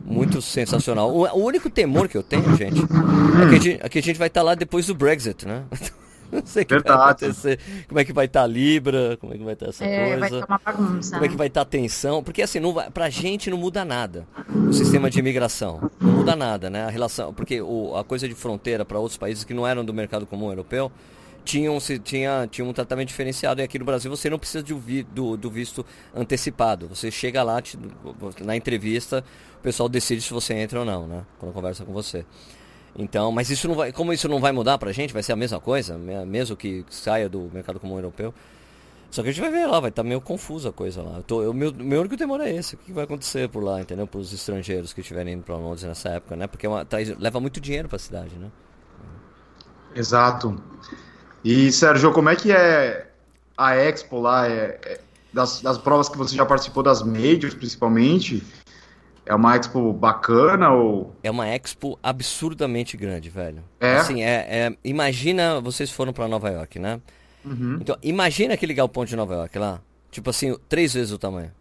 muito 0.04 0.42
sensacional. 0.42 1.10
O, 1.10 1.26
o 1.26 1.44
único 1.44 1.70
temor 1.70 2.08
que 2.08 2.18
eu 2.18 2.22
tenho, 2.22 2.54
gente, 2.56 2.78
é 2.82 3.48
que 3.48 3.54
a 3.54 3.58
gente, 3.58 3.80
é 3.82 3.88
que 3.88 3.98
a 3.98 4.02
gente 4.02 4.18
vai 4.18 4.28
estar 4.28 4.40
tá 4.40 4.44
lá 4.44 4.54
depois 4.54 4.86
do 4.86 4.94
Brexit, 4.94 5.46
né? 5.46 5.64
Não 6.30 6.44
sei 6.44 6.62
o 6.62 6.66
que 6.66 6.74
Verdade. 6.74 6.96
vai 6.96 7.10
acontecer. 7.10 7.58
Como 7.88 7.98
é 7.98 8.04
que 8.04 8.12
vai 8.12 8.26
estar 8.26 8.40
tá 8.40 8.44
a 8.44 8.46
Libra? 8.46 9.16
Como 9.18 9.34
é 9.34 9.38
que 9.38 9.42
vai 9.42 9.54
estar 9.54 9.66
tá 9.66 9.70
essa 9.70 9.84
é, 9.84 10.10
coisa? 10.10 10.20
Vai 10.20 10.28
estar 10.28 10.46
uma 10.46 10.60
bagunça. 10.64 11.10
Como 11.12 11.24
é 11.24 11.28
que 11.28 11.36
vai 11.36 11.46
estar 11.46 11.64
tá 11.64 11.66
a 11.66 11.70
tensão? 11.70 12.22
Porque 12.22 12.42
assim, 12.42 12.60
não 12.60 12.72
vai, 12.72 12.90
pra 12.90 13.10
gente 13.10 13.50
não 13.50 13.58
muda 13.58 13.84
nada 13.84 14.26
o 14.68 14.72
sistema 14.72 15.10
de 15.10 15.18
imigração. 15.18 15.90
Não 15.98 16.12
muda 16.12 16.36
nada, 16.36 16.70
né? 16.70 16.84
A 16.84 16.90
relação. 16.90 17.34
Porque 17.34 17.60
o, 17.60 17.96
a 17.96 18.04
coisa 18.04 18.28
de 18.28 18.34
fronteira 18.34 18.84
para 18.84 18.98
outros 18.98 19.16
países 19.16 19.42
que 19.42 19.54
não 19.54 19.66
eram 19.66 19.84
do 19.84 19.92
mercado 19.92 20.26
comum 20.26 20.50
europeu 20.50 20.92
tinham, 21.44 21.78
se, 21.80 21.98
tinha, 21.98 22.48
tinha 22.50 22.64
um 22.64 22.72
tratamento 22.72 23.08
diferenciado. 23.08 23.60
E 23.60 23.64
aqui 23.64 23.78
no 23.78 23.84
Brasil 23.84 24.10
você 24.10 24.30
não 24.30 24.38
precisa 24.38 24.62
de, 24.62 25.02
do, 25.04 25.36
do 25.36 25.50
visto 25.50 25.84
antecipado. 26.14 26.88
Você 26.88 27.10
chega 27.10 27.42
lá, 27.42 27.60
te, 27.60 27.78
na 28.42 28.56
entrevista, 28.56 29.24
o 29.58 29.62
pessoal 29.62 29.88
decide 29.88 30.20
se 30.20 30.32
você 30.32 30.54
entra 30.54 30.80
ou 30.80 30.84
não, 30.84 31.06
né? 31.06 31.24
Quando 31.38 31.52
conversa 31.52 31.84
com 31.84 31.92
você. 31.92 32.24
Então, 32.96 33.30
mas 33.30 33.50
isso 33.50 33.68
não 33.68 33.74
vai, 33.74 33.92
como 33.92 34.12
isso 34.12 34.28
não 34.28 34.40
vai 34.40 34.52
mudar 34.52 34.78
pra 34.78 34.92
gente, 34.92 35.12
vai 35.12 35.22
ser 35.22 35.32
a 35.32 35.36
mesma 35.36 35.60
coisa, 35.60 35.96
mesmo 35.96 36.56
que 36.56 36.84
saia 36.90 37.28
do 37.28 37.50
mercado 37.52 37.78
comum 37.78 37.96
europeu. 37.96 38.34
Só 39.10 39.22
que 39.22 39.28
a 39.28 39.32
gente 39.32 39.40
vai 39.40 39.50
ver 39.50 39.66
lá, 39.66 39.80
vai 39.80 39.90
estar 39.90 40.02
tá 40.02 40.08
meio 40.08 40.20
confusa 40.20 40.68
a 40.68 40.72
coisa 40.72 41.02
lá. 41.02 41.16
Eu 41.16 41.22
tô, 41.22 41.42
eu, 41.42 41.52
meu, 41.52 41.72
meu 41.74 42.00
único 42.00 42.16
temor 42.16 42.40
é 42.40 42.54
esse. 42.54 42.76
O 42.76 42.78
que 42.78 42.92
vai 42.92 43.04
acontecer 43.04 43.48
por 43.48 43.62
lá, 43.62 43.80
entendeu? 43.80 44.06
Para 44.06 44.20
os 44.20 44.32
estrangeiros 44.32 44.92
que 44.92 45.00
estiverem 45.00 45.34
indo 45.34 45.42
para 45.42 45.56
Londres 45.56 45.82
nessa 45.82 46.10
época, 46.10 46.36
né? 46.36 46.46
Porque 46.46 46.64
é 46.64 46.68
uma, 46.68 46.84
traz, 46.84 47.16
leva 47.18 47.40
muito 47.40 47.60
dinheiro 47.60 47.88
para 47.88 47.96
a 47.96 47.98
cidade, 47.98 48.36
né? 48.36 48.50
Exato. 49.96 50.62
E, 51.44 51.72
Sérgio, 51.72 52.12
como 52.12 52.28
é 52.28 52.36
que 52.36 52.52
é 52.52 53.06
a 53.56 53.74
Expo 53.76 54.20
lá? 54.20 54.46
É, 54.46 54.78
é, 54.84 55.00
das, 55.32 55.60
das 55.60 55.78
provas 55.78 56.08
que 56.08 56.18
você 56.18 56.36
já 56.36 56.44
participou, 56.44 56.82
das 56.82 57.02
Majors 57.02 57.54
principalmente, 57.54 58.42
é 59.24 59.34
uma 59.34 59.56
expo 59.56 59.92
bacana 59.92 60.72
ou. 60.72 61.14
É 61.22 61.30
uma 61.30 61.46
expo 61.46 61.98
absurdamente 62.02 62.96
grande, 62.96 63.30
velho. 63.30 63.62
É. 63.78 63.96
Assim, 63.96 64.22
é, 64.22 64.46
é 64.48 64.76
imagina, 64.82 65.60
vocês 65.60 65.90
foram 65.90 66.12
para 66.12 66.26
Nova 66.26 66.50
York, 66.50 66.78
né? 66.78 67.00
Uhum. 67.44 67.78
Então, 67.80 67.96
imagina 68.02 68.54
aquele 68.54 68.74
galpão 68.74 69.04
de 69.04 69.14
Nova 69.14 69.34
York 69.34 69.56
lá. 69.58 69.80
Tipo 70.10 70.30
assim, 70.30 70.56
três 70.68 70.94
vezes 70.94 71.12
o 71.12 71.18
tamanho. 71.18 71.52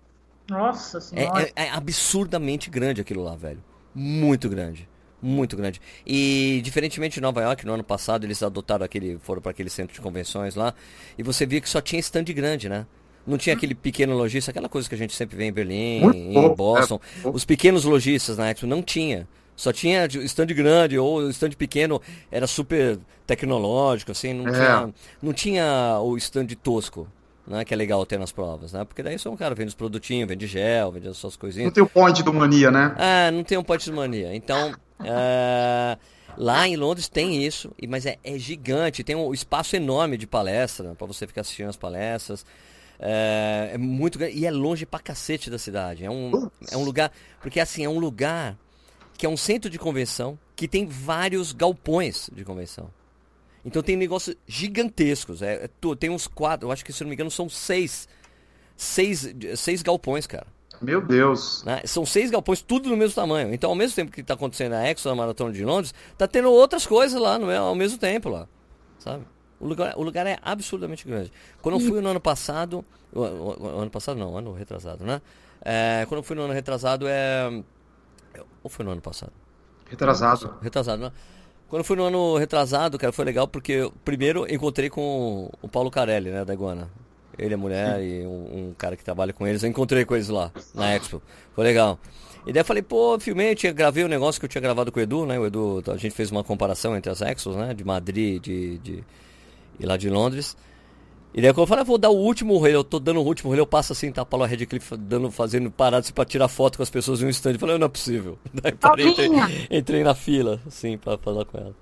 Nossa 0.49 0.99
senhora. 0.99 1.43
É, 1.55 1.63
é, 1.63 1.67
é 1.67 1.69
absurdamente 1.69 2.71
grande 2.71 3.01
aquilo 3.01 3.23
lá, 3.23 3.35
velho. 3.35 3.63
Muito 3.93 4.49
grande. 4.49 4.88
Muito 5.21 5.57
grande. 5.57 5.81
E 6.05 6.61
diferentemente 6.63 7.15
de 7.15 7.21
Nova 7.21 7.41
York, 7.41 7.65
no 7.65 7.73
ano 7.73 7.83
passado 7.83 8.25
eles 8.25 8.41
adotaram 8.41 8.85
aquele, 8.85 9.17
foram 9.21 9.41
para 9.41 9.51
aquele 9.51 9.69
centro 9.69 9.93
de 9.93 10.01
convenções 10.01 10.55
lá, 10.55 10.73
e 11.17 11.23
você 11.23 11.45
via 11.45 11.59
que 11.59 11.69
só 11.69 11.81
tinha 11.81 11.99
stand 11.99 12.23
grande, 12.25 12.69
né? 12.69 12.85
Não 13.27 13.37
tinha 13.37 13.55
aquele 13.55 13.75
pequeno 13.75 14.15
lojista, 14.15 14.49
aquela 14.49 14.69
coisa 14.69 14.87
que 14.87 14.95
a 14.95 14.97
gente 14.97 15.13
sempre 15.13 15.37
vê 15.37 15.45
em 15.45 15.51
Berlim, 15.51 16.01
Muito 16.01 16.17
em 16.17 16.33
bom, 16.33 16.55
Boston. 16.55 16.99
É, 17.23 17.27
Os 17.27 17.45
pequenos 17.45 17.83
lojistas 17.83 18.37
na 18.37 18.49
Expo 18.49 18.65
não 18.65 18.81
tinha. 18.81 19.27
Só 19.55 19.73
tinha 19.73 20.05
stand 20.05 20.47
grande 20.47 20.97
ou 20.97 21.29
stand 21.29 21.51
pequeno, 21.51 22.01
era 22.31 22.47
super 22.47 22.97
tecnológico, 23.27 24.13
assim, 24.13 24.33
não, 24.33 24.47
é. 24.47 24.51
tinha, 24.53 24.93
não 25.21 25.33
tinha 25.33 25.99
o 26.01 26.17
stand 26.17 26.47
tosco. 26.63 27.07
Né, 27.45 27.65
que 27.65 27.73
é 27.73 27.77
legal 27.77 28.05
ter 28.05 28.19
nas 28.19 28.31
provas, 28.31 28.73
né? 28.73 28.85
Porque 28.85 29.01
daí 29.01 29.17
só 29.17 29.31
um 29.31 29.35
cara 29.35 29.55
vende 29.55 29.69
os 29.69 29.73
produtinhos, 29.73 30.29
vende 30.29 30.45
gel, 30.45 30.91
vende 30.91 31.07
as 31.07 31.17
suas 31.17 31.35
coisinhas. 31.35 31.65
Não 31.65 31.73
tem 31.73 31.81
o 31.81 31.87
point 31.87 32.21
do 32.21 32.31
mania, 32.31 32.69
né? 32.69 32.95
É, 32.95 33.31
não 33.31 33.43
tem 33.43 33.57
um 33.57 33.63
point 33.63 33.89
do 33.89 33.95
mania. 33.95 34.35
Então, 34.35 34.71
é, 35.03 35.97
lá 36.37 36.67
em 36.67 36.75
Londres 36.75 37.07
tem 37.07 37.43
isso, 37.43 37.71
mas 37.87 38.05
é, 38.05 38.17
é 38.23 38.37
gigante, 38.37 39.03
tem 39.03 39.15
um 39.15 39.33
espaço 39.33 39.75
enorme 39.75 40.17
de 40.17 40.27
palestra 40.27 40.95
para 40.95 41.07
você 41.07 41.25
ficar 41.27 41.41
assistindo 41.41 41.69
as 41.69 41.77
palestras. 41.77 42.45
É, 43.01 43.71
é, 43.73 43.77
muito 43.77 44.19
grande 44.19 44.37
e 44.37 44.45
é 44.45 44.51
longe 44.51 44.85
pra 44.85 44.99
cacete 44.99 45.49
da 45.49 45.57
cidade. 45.57 46.03
É 46.03 46.11
um, 46.11 46.49
é 46.69 46.75
um 46.75 46.83
lugar. 46.83 47.11
Porque 47.41 47.59
assim, 47.59 47.85
é 47.85 47.89
um 47.89 47.99
lugar 47.99 48.57
que 49.17 49.25
é 49.25 49.29
um 49.29 49.37
centro 49.37 49.69
de 49.69 49.79
convenção 49.79 50.37
que 50.55 50.67
tem 50.67 50.85
vários 50.85 51.53
galpões 51.53 52.29
de 52.33 52.43
convenção. 52.43 52.89
Então 53.63 53.81
tem 53.81 53.95
negócios 53.95 54.35
gigantescos. 54.45 55.41
É, 55.41 55.65
é, 55.65 55.69
tem 55.97 56.09
uns 56.09 56.27
quatro, 56.27 56.67
eu 56.67 56.71
acho 56.71 56.83
que 56.83 56.91
se 56.91 57.01
não 57.03 57.09
me 57.09 57.15
engano 57.15 57.31
são 57.31 57.47
seis. 57.49 58.07
Seis, 58.75 59.33
seis 59.57 59.81
galpões, 59.81 60.25
cara. 60.25 60.47
Meu 60.81 61.01
Deus. 61.01 61.63
Né? 61.63 61.81
São 61.85 62.05
seis 62.05 62.31
galpões, 62.31 62.61
tudo 62.61 62.89
no 62.89 62.97
mesmo 62.97 63.15
tamanho. 63.15 63.53
Então, 63.53 63.69
ao 63.69 63.75
mesmo 63.75 63.95
tempo 63.95 64.11
que 64.11 64.21
está 64.21 64.33
acontecendo 64.33 64.73
a 64.73 64.87
Expo, 64.87 65.09
a 65.09 65.15
Maratona 65.15 65.51
de 65.51 65.63
Londres, 65.63 65.93
tá 66.17 66.27
tendo 66.27 66.51
outras 66.51 66.85
coisas 66.85 67.19
lá 67.19 67.37
no, 67.37 67.51
ao 67.51 67.75
mesmo 67.75 67.97
tempo 67.97 68.29
lá. 68.29 68.47
Sabe? 68.99 69.23
O 69.59 69.67
lugar, 69.67 69.93
o 69.97 70.03
lugar 70.03 70.25
é 70.25 70.37
absurdamente 70.41 71.05
grande. 71.05 71.31
Quando 71.61 71.75
eu 71.75 71.81
fui 71.81 72.01
no 72.01 72.09
ano 72.09 72.19
passado. 72.19 72.83
O, 73.11 73.21
o, 73.21 73.63
o 73.63 73.79
ano 73.79 73.91
passado 73.91 74.17
não, 74.17 74.37
ano 74.37 74.53
retrasado, 74.53 75.03
né? 75.03 75.21
É, 75.61 76.05
quando 76.07 76.19
eu 76.19 76.23
fui 76.23 76.35
no 76.35 76.43
ano 76.43 76.53
retrasado 76.53 77.05
é. 77.07 77.63
Ou 78.63 78.69
foi 78.69 78.85
no 78.85 78.91
ano 78.91 79.01
passado? 79.01 79.33
Retrasado. 79.89 80.55
Retrasado, 80.61 81.01
né? 81.03 81.11
Quando 81.67 81.81
eu 81.81 81.83
fui 81.83 81.95
no 81.95 82.05
ano 82.05 82.37
retrasado, 82.37 82.97
cara, 82.97 83.11
foi 83.11 83.25
legal 83.25 83.47
porque 83.47 83.91
primeiro 84.03 84.51
encontrei 84.51 84.89
com 84.89 85.51
o 85.61 85.67
Paulo 85.67 85.91
Carelli, 85.91 86.31
né, 86.31 86.43
da 86.43 86.53
Iguana. 86.53 86.89
Ele, 87.39 87.53
a 87.53 87.57
mulher 87.57 88.01
e 88.01 88.25
um, 88.25 88.69
um, 88.69 88.73
cara 88.77 88.95
que 88.95 89.03
trabalha 89.03 89.33
com 89.33 89.47
eles. 89.47 89.63
Eu 89.63 89.69
encontrei 89.69 90.05
com 90.05 90.15
eles 90.15 90.29
lá, 90.29 90.51
na 90.73 90.93
Expo. 90.93 91.21
Foi 91.53 91.63
legal. 91.63 91.99
E 92.45 92.53
daí 92.53 92.61
eu 92.61 92.65
falei, 92.65 92.81
pô, 92.81 93.19
filmei, 93.19 93.53
tinha, 93.55 93.71
gravei 93.71 94.03
o 94.03 94.07
um 94.07 94.09
negócio 94.09 94.39
que 94.39 94.45
eu 94.45 94.49
tinha 94.49 94.61
gravado 94.61 94.91
com 94.91 94.99
o 94.99 95.01
Edu, 95.01 95.25
né? 95.25 95.37
O 95.39 95.45
Edu, 95.45 95.83
a 95.87 95.97
gente 95.97 96.15
fez 96.15 96.31
uma 96.31 96.43
comparação 96.43 96.95
entre 96.95 97.11
as 97.11 97.21
Expos, 97.21 97.55
né? 97.55 97.73
De 97.73 97.83
Madrid 97.83 98.41
de, 98.41 98.77
de, 98.79 99.03
e 99.79 99.85
lá 99.85 99.97
de 99.97 100.09
Londres. 100.09 100.55
E 101.33 101.41
daí 101.41 101.51
quando 101.53 101.61
eu 101.61 101.67
falei, 101.67 101.81
ah, 101.83 101.85
vou 101.85 101.97
dar 101.97 102.09
o 102.09 102.17
último 102.17 102.57
rolê, 102.57 102.73
eu 102.73 102.83
tô 102.83 102.99
dando 102.99 103.19
o 103.19 103.23
último 103.23 103.51
rolê, 103.51 103.61
eu 103.61 103.67
passo 103.67 103.93
assim, 103.93 104.11
tá 104.11 104.25
Paulo 104.25 104.45
Redcliffe 104.45 104.97
dando, 104.97 105.29
fazendo 105.29 105.69
parado 105.69 106.03
assim, 106.03 106.13
pra 106.13 106.25
tirar 106.25 106.47
foto 106.47 106.77
com 106.77 106.83
as 106.83 106.89
pessoas 106.89 107.21
em 107.21 107.25
um 107.25 107.29
stand. 107.29 107.53
Eu 107.53 107.59
falei, 107.59 107.77
não 107.77 107.85
é 107.85 107.89
possível. 107.89 108.37
Daí 108.51 108.71
parei, 108.71 109.09
entrei, 109.09 109.29
entrei, 109.69 110.03
na 110.03 110.15
fila, 110.15 110.59
assim, 110.65 110.97
pra 110.97 111.17
falar 111.17 111.45
com 111.45 111.57
ela. 111.57 111.75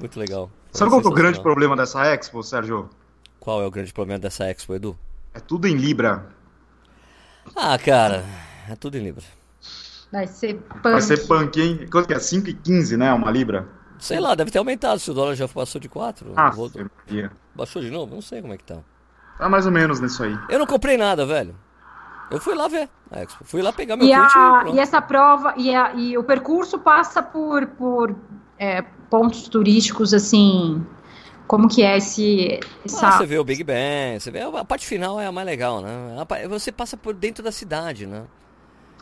Muito 0.00 0.18
legal. 0.18 0.50
Sabe 0.72 0.90
qual 0.90 1.02
é 1.02 1.06
o 1.06 1.10
grande 1.10 1.40
problema 1.40 1.76
dessa 1.76 2.06
Expo, 2.06 2.42
Sérgio? 2.42 2.88
Qual 3.46 3.62
é 3.62 3.64
o 3.64 3.70
grande 3.70 3.92
problema 3.92 4.18
dessa 4.18 4.50
Expo, 4.50 4.74
Edu? 4.74 4.98
É 5.32 5.38
tudo 5.38 5.68
em 5.68 5.76
Libra. 5.76 6.26
Ah, 7.54 7.78
cara, 7.78 8.24
é 8.68 8.74
tudo 8.74 8.98
em 8.98 9.04
Libra. 9.04 9.22
Vai 10.10 10.26
ser 10.26 10.54
punk. 10.54 10.82
Vai 10.82 11.00
ser 11.00 11.28
punk, 11.28 11.60
hein? 11.60 11.86
Quanto 11.88 12.08
que 12.08 12.14
é? 12.14 12.16
5,15, 12.16 12.96
né? 12.96 13.12
Uma 13.12 13.30
Libra? 13.30 13.68
Sei 14.00 14.18
lá, 14.18 14.34
deve 14.34 14.50
ter 14.50 14.58
aumentado 14.58 14.98
se 14.98 15.08
o 15.12 15.14
dólar 15.14 15.36
já 15.36 15.46
passou 15.46 15.80
de 15.80 15.88
4. 15.88 16.32
Ah, 16.34 16.50
vou... 16.50 16.68
Baixou 17.54 17.80
de 17.80 17.88
novo? 17.88 18.16
Não 18.16 18.20
sei 18.20 18.42
como 18.42 18.52
é 18.52 18.56
que 18.56 18.64
tá. 18.64 18.78
Tá 19.38 19.48
mais 19.48 19.64
ou 19.64 19.70
menos 19.70 20.00
nisso 20.00 20.24
aí. 20.24 20.36
Eu 20.48 20.58
não 20.58 20.66
comprei 20.66 20.96
nada, 20.96 21.24
velho. 21.24 21.54
Eu 22.32 22.40
fui 22.40 22.56
lá 22.56 22.66
ver 22.66 22.88
a 23.12 23.22
Expo. 23.22 23.44
Fui 23.44 23.62
lá 23.62 23.72
pegar 23.72 23.96
meu 23.96 24.08
e, 24.08 24.12
a, 24.12 24.64
e, 24.66 24.74
e 24.74 24.80
essa 24.80 25.00
prova, 25.00 25.54
e, 25.56 25.72
a, 25.72 25.94
e, 25.94 26.18
o 26.18 26.24
percurso 26.24 26.80
passa 26.80 27.22
por, 27.22 27.64
por 27.64 28.12
é, 28.58 28.82
pontos 29.08 29.48
turísticos, 29.48 30.12
assim. 30.12 30.84
Como 31.46 31.68
que 31.68 31.82
é 31.82 31.96
esse. 31.96 32.60
Essa... 32.84 33.08
Ah, 33.08 33.12
você 33.18 33.26
vê 33.26 33.38
o 33.38 33.44
Big 33.44 33.62
Ben, 33.62 34.18
você 34.18 34.30
vê. 34.30 34.40
A 34.40 34.64
parte 34.64 34.86
final 34.86 35.20
é 35.20 35.26
a 35.26 35.32
mais 35.32 35.46
legal, 35.46 35.80
né? 35.80 36.26
Você 36.48 36.72
passa 36.72 36.96
por 36.96 37.14
dentro 37.14 37.42
da 37.42 37.52
cidade, 37.52 38.06
né? 38.06 38.24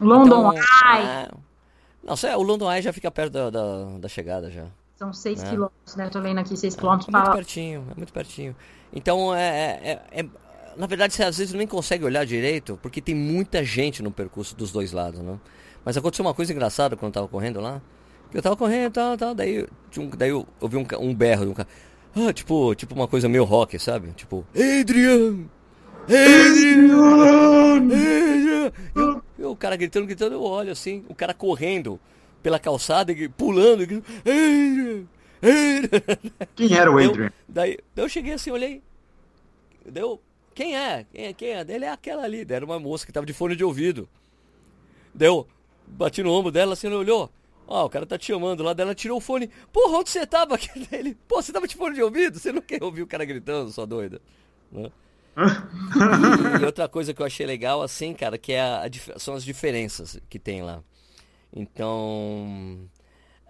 London 0.01 0.53
então, 0.53 0.53
Eye. 0.53 1.07
É... 1.07 1.29
Não, 2.03 2.39
o 2.39 2.43
London 2.43 2.71
Eye 2.71 2.83
já 2.83 2.93
fica 2.93 3.11
perto 3.11 3.33
da, 3.33 3.51
da, 3.51 3.85
da 3.99 4.09
chegada 4.09 4.51
já. 4.51 4.67
São 4.97 5.13
6 5.13 5.43
né? 5.43 5.51
quilômetros, 5.51 5.97
né? 5.97 6.09
Tô 6.09 6.19
lendo 6.21 6.39
aqui 6.39 6.57
6 6.57 6.77
quilômetros. 6.77 7.09
É, 7.13 7.17
é 7.17 7.21
muito 7.21 7.33
pertinho, 7.35 7.87
é 7.91 7.95
muito 7.97 8.13
pertinho. 8.13 8.57
Então, 8.93 9.35
é, 9.35 9.41
é, 9.43 10.03
é, 10.13 10.21
é, 10.21 10.27
na 10.77 10.87
verdade, 10.87 11.15
você 11.15 11.25
às 11.25 11.39
vezes 11.39 11.53
nem 11.55 11.67
consegue 11.67 12.05
olhar 12.05 12.25
direito, 12.25 12.79
porque 12.83 13.01
tem 13.01 13.15
muita 13.15 13.65
gente 13.65 14.03
no 14.03 14.11
percurso 14.11 14.55
dos 14.55 14.71
dois 14.71 14.93
lados, 14.93 15.21
né? 15.21 15.39
Mas 15.85 15.97
aconteceu 15.97 16.25
uma 16.25 16.35
coisa 16.35 16.53
engraçada 16.53 16.97
quando 16.97 17.11
eu 17.11 17.15
tava 17.15 17.29
correndo 17.29 17.61
lá. 17.61 17.81
Eu 18.33 18.43
tava 18.43 18.57
correndo 18.57 18.93
tal, 18.93 19.17
tal, 19.17 19.35
daí, 19.35 19.67
um, 19.97 20.09
daí 20.09 20.31
eu 20.31 20.47
ouvi 20.61 20.77
um, 20.77 20.87
um 21.01 21.15
berro 21.15 21.45
de 21.45 21.51
um 21.51 21.55
cara. 21.55 21.69
Ah, 22.17 22.33
tipo, 22.33 22.75
tipo 22.75 22.95
uma 22.95 23.09
coisa 23.09 23.29
meio 23.29 23.45
rock, 23.45 23.79
sabe? 23.79 24.13
Tipo, 24.13 24.47
Adrian! 24.55 25.47
Adrian! 26.05 27.77
Adrian! 27.77 28.73
Eu, 28.95 29.23
eu, 29.39 29.51
o 29.51 29.57
cara 29.57 29.77
gritando, 29.77 30.07
gritando, 30.07 30.35
eu 30.35 30.43
olho 30.43 30.71
assim, 30.71 31.05
o 31.09 31.15
cara 31.15 31.35
correndo 31.35 31.99
pela 32.43 32.59
calçada, 32.59 33.13
pulando, 33.37 33.83
Adrian! 33.83 34.03
Quem 36.55 36.75
era 36.75 36.91
o 36.91 36.99
Adrian? 36.99 37.33
daí, 37.49 37.79
daí 37.95 38.05
eu 38.05 38.09
cheguei 38.09 38.33
assim, 38.33 38.51
olhei. 38.51 38.83
Deu. 39.85 40.21
Quem 40.55 40.77
é? 40.77 41.05
Quem 41.13 41.25
é? 41.27 41.33
Quem 41.33 41.49
é? 41.51 41.61
Ele 41.69 41.85
é 41.85 41.91
aquela 41.91 42.23
ali. 42.23 42.47
Era 42.49 42.65
uma 42.65 42.79
moça 42.79 43.05
que 43.05 43.13
tava 43.13 43.27
de 43.27 43.33
fone 43.33 43.57
de 43.57 43.65
ouvido. 43.65 44.09
Deu. 45.13 45.47
Bati 45.87 46.23
no 46.23 46.33
ombro 46.33 46.51
dela, 46.51 46.73
assim, 46.73 46.89
olhou. 46.89 47.31
Ó, 47.67 47.83
oh, 47.83 47.87
o 47.87 47.91
cara 47.91 48.05
tá 48.05 48.19
te 48.19 48.27
chamando 48.27 48.63
lá, 48.63 48.73
dela 48.73 48.95
tirou 48.95 49.19
o 49.19 49.21
fone. 49.21 49.49
Porra, 49.73 49.99
onde 49.99 50.11
você 50.11 50.27
tava? 50.27 50.59
Ele, 50.93 51.17
pô, 51.27 51.41
você 51.41 51.53
tava 51.53 51.67
de 51.67 51.75
fone 51.75 51.95
de 51.95 52.03
ouvido? 52.03 52.39
Você 52.39 52.53
não 52.53 52.61
quer 52.61 52.83
ouvir 52.83 53.03
o 53.03 53.07
cara 53.07 53.25
gritando, 53.25 53.71
sua 53.71 53.87
doida? 53.87 54.21
Né? 54.71 54.91
e, 55.37 56.63
e, 56.63 56.65
outra 56.65 56.89
coisa 56.89 57.13
que 57.13 57.21
eu 57.21 57.27
achei 57.27 57.47
legal, 57.47 57.83
assim, 57.83 58.15
cara, 58.15 58.39
que 58.39 58.53
é 58.53 58.61
a, 58.61 58.85
a, 58.85 59.19
são 59.19 59.35
as 59.35 59.45
diferenças 59.45 60.21
que 60.29 60.39
tem 60.39 60.63
lá. 60.63 60.83
Então, 61.55 62.89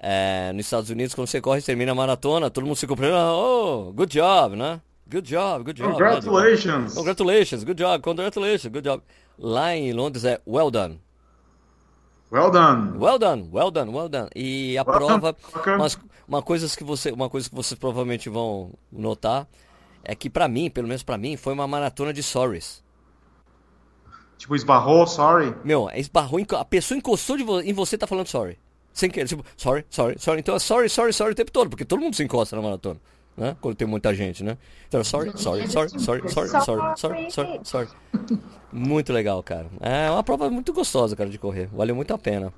é, 0.00 0.52
nos 0.52 0.66
Estados 0.66 0.90
Unidos, 0.90 1.14
quando 1.14 1.28
você 1.28 1.40
corre 1.40 1.60
e 1.60 1.62
termina 1.62 1.92
a 1.92 1.94
maratona, 1.94 2.50
todo 2.50 2.66
mundo 2.66 2.76
se 2.76 2.86
cumprimenta, 2.86 3.32
oh, 3.32 3.92
good 3.92 4.12
job, 4.12 4.56
né? 4.56 4.80
Good 5.10 5.28
job, 5.28 5.64
good 5.64 5.78
job. 5.78 5.92
Congratulations. 5.92 6.94
Né? 6.94 6.94
Congratulations, 6.94 7.64
good 7.64 7.78
job, 7.78 8.02
congratulations, 8.02 8.72
good 8.72 8.82
job. 8.82 9.02
Lá 9.38 9.76
em 9.76 9.92
Londres 9.92 10.24
é 10.24 10.40
well 10.46 10.70
done. 10.70 11.00
Well 12.34 12.50
done. 12.50 12.98
Well 12.98 13.16
done, 13.16 13.48
well 13.52 13.70
done, 13.70 13.92
well 13.92 14.08
done. 14.08 14.28
E 14.34 14.76
a 14.76 14.82
well 14.82 14.98
prova, 14.98 15.36
umas, 15.76 15.96
uma, 16.26 16.42
coisa 16.42 16.66
que 16.76 16.82
você, 16.82 17.12
uma 17.12 17.30
coisa 17.30 17.48
que 17.48 17.54
vocês 17.54 17.78
provavelmente 17.78 18.28
vão 18.28 18.72
notar 18.90 19.46
é 20.02 20.16
que 20.16 20.28
para 20.28 20.48
mim, 20.48 20.68
pelo 20.68 20.88
menos 20.88 21.04
para 21.04 21.16
mim, 21.16 21.36
foi 21.36 21.52
uma 21.52 21.68
maratona 21.68 22.12
de 22.12 22.24
sorries. 22.24 22.82
Tipo, 24.36 24.56
esbarrou, 24.56 25.06
sorry? 25.06 25.54
Meu, 25.62 25.88
esbarrou, 25.94 26.44
a 26.58 26.64
pessoa 26.64 26.98
encostou 26.98 27.38
vo 27.38 27.60
em 27.60 27.72
você 27.72 27.96
tá 27.96 28.04
falando 28.04 28.26
sorry. 28.26 28.58
Sem 28.92 29.08
querer, 29.08 29.28
tipo, 29.28 29.44
sorry, 29.56 29.86
sorry, 29.88 30.16
sorry. 30.18 30.40
Então 30.40 30.56
é 30.56 30.58
sorry, 30.58 30.88
sorry, 30.88 31.12
sorry 31.12 31.34
o 31.34 31.36
tempo 31.36 31.52
todo, 31.52 31.70
porque 31.70 31.84
todo 31.84 32.00
mundo 32.00 32.16
se 32.16 32.24
encosta 32.24 32.56
na 32.56 32.62
maratona, 32.62 33.00
né? 33.36 33.56
Quando 33.60 33.74
tem 33.74 33.86
muita 33.86 34.14
gente, 34.14 34.44
né? 34.44 34.56
Então 34.88 35.00
é 35.00 35.04
sorry, 35.04 35.32
sorry, 35.36 35.68
sorry, 35.68 35.90
sorry, 36.00 36.28
sorry, 36.28 36.48
sorry, 36.48 36.98
sorry, 36.98 37.30
sorry, 37.30 37.60
sorry. 37.64 37.88
Muito 38.72 39.12
legal, 39.12 39.42
cara. 39.42 39.66
É 39.80 40.10
uma 40.10 40.22
prova 40.22 40.50
muito 40.50 40.72
gostosa, 40.72 41.14
cara, 41.14 41.30
de 41.30 41.38
correr. 41.38 41.68
Valeu 41.72 41.94
muito 41.94 42.12
a 42.12 42.18
pena. 42.18 42.52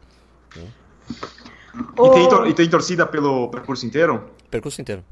E 0.56 2.11
tem, 2.11 2.50
e 2.50 2.54
tem 2.54 2.68
torcida 2.68 3.06
pelo 3.06 3.49
percurso 3.49 3.85
inteiro? 3.85 4.30
Percurso 4.50 4.80
inteiro. 4.80 5.04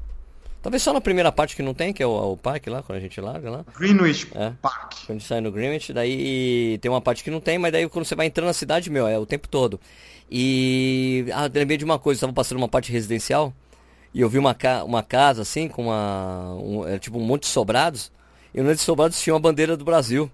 Talvez 0.61 0.81
só 0.81 0.91
na 0.91 0.99
primeira 0.99 1.31
parte 1.31 1.55
que 1.55 1.61
não 1.61 1.75
tem, 1.75 1.93
que 1.93 2.01
é 2.01 2.07
o, 2.07 2.31
o 2.31 2.37
parque 2.37 2.71
lá, 2.71 2.81
quando 2.81 2.97
a 2.97 2.99
gente 2.99 3.21
larga 3.21 3.51
lá. 3.51 3.65
Greenwich 3.77 4.27
é. 4.33 4.51
Park. 4.59 4.93
Quando 5.05 5.09
a 5.09 5.13
gente 5.13 5.27
sai 5.27 5.39
no 5.39 5.51
Greenwich, 5.51 5.93
daí 5.93 6.79
tem 6.81 6.89
uma 6.89 7.01
parte 7.01 7.23
que 7.23 7.29
não 7.29 7.39
tem, 7.39 7.59
mas 7.59 7.71
daí 7.71 7.87
quando 7.87 8.03
você 8.03 8.15
vai 8.15 8.25
entrando 8.25 8.47
na 8.47 8.53
cidade, 8.53 8.89
meu, 8.89 9.07
é 9.07 9.17
o 9.19 9.27
tempo 9.27 9.47
todo. 9.47 9.79
E. 10.29 11.27
Ah, 11.33 11.47
lembrei 11.53 11.77
de 11.77 11.85
uma 11.85 11.99
coisa, 11.99 12.17
estava 12.17 12.33
passando 12.33 12.57
uma 12.57 12.67
parte 12.67 12.91
residencial 12.91 13.53
e 14.15 14.21
eu 14.21 14.29
vi 14.29 14.39
uma, 14.39 14.53
ca 14.55 14.81
uma 14.85 15.03
casa 15.03 15.41
assim, 15.41 15.67
com 15.67 15.87
uma. 15.87 16.53
Um, 16.55 16.97
tipo 16.99 17.17
um 17.17 17.25
monte 17.25 17.41
de 17.41 17.49
sobrados. 17.49 18.09
E 18.53 18.59
no 18.59 18.63
meio 18.63 18.77
de 18.77 18.81
sobrados 18.81 19.19
tinha 19.19 19.33
uma 19.33 19.41
bandeira 19.41 19.75
do 19.75 19.83
Brasil. 19.83 20.31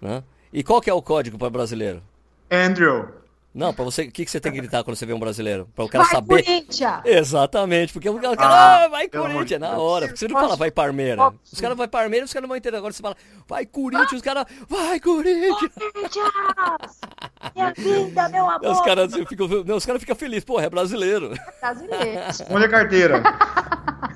Né? 0.00 0.22
E 0.52 0.62
qual 0.62 0.80
que 0.80 0.88
é 0.88 0.94
o 0.94 1.02
código 1.02 1.36
para 1.36 1.50
brasileiro? 1.50 2.00
Andrew. 2.48 3.08
Não, 3.54 3.72
para 3.72 3.84
você, 3.84 4.02
o 4.02 4.10
que, 4.10 4.24
que 4.24 4.30
você 4.30 4.40
tem 4.40 4.50
que 4.50 4.58
gritar 4.58 4.82
quando 4.82 4.96
você 4.96 5.06
vê 5.06 5.12
um 5.12 5.18
brasileiro? 5.20 5.68
Para 5.76 5.84
o 5.84 5.88
cara 5.88 6.02
vai, 6.02 6.12
saber. 6.12 6.44
Corinthians! 6.44 7.02
Exatamente, 7.04 7.92
porque 7.92 8.08
o 8.08 8.18
cara, 8.18 8.34
ah, 8.36 8.84
ah, 8.84 8.88
vai 8.88 9.08
Corinthians, 9.08 9.60
na 9.60 9.78
hora. 9.78 10.06
Porque 10.06 10.18
você 10.18 10.26
não 10.26 10.40
fala 10.40 10.56
vai 10.56 10.72
Parmeira. 10.72 11.32
Os 11.52 11.60
caras 11.60 11.76
vai 11.76 11.86
Parmeira, 11.86 12.24
os 12.24 12.32
caras 12.32 12.42
não 12.42 12.48
vão 12.48 12.56
entender. 12.56 12.76
Agora 12.76 12.92
você 12.92 13.00
fala, 13.00 13.16
vai 13.46 13.64
Corinthians, 13.64 14.12
os 14.12 14.22
caras, 14.22 14.44
vai 14.68 14.98
Corinthians! 14.98 15.70
Minha 17.54 17.72
vida, 17.72 18.28
meu 18.30 18.50
amor. 18.50 18.72
Os 18.72 18.80
caras 18.80 19.14
ficam 19.14 19.46
cara 19.86 20.00
ficam 20.00 20.16
felizes, 20.16 20.44
porra, 20.44 20.64
é 20.64 20.70
brasileiro. 20.70 21.32
É 21.32 21.60
brasileiro. 21.60 22.20
Esconde 22.30 22.64
a 22.64 22.68
carteira. 22.68 23.22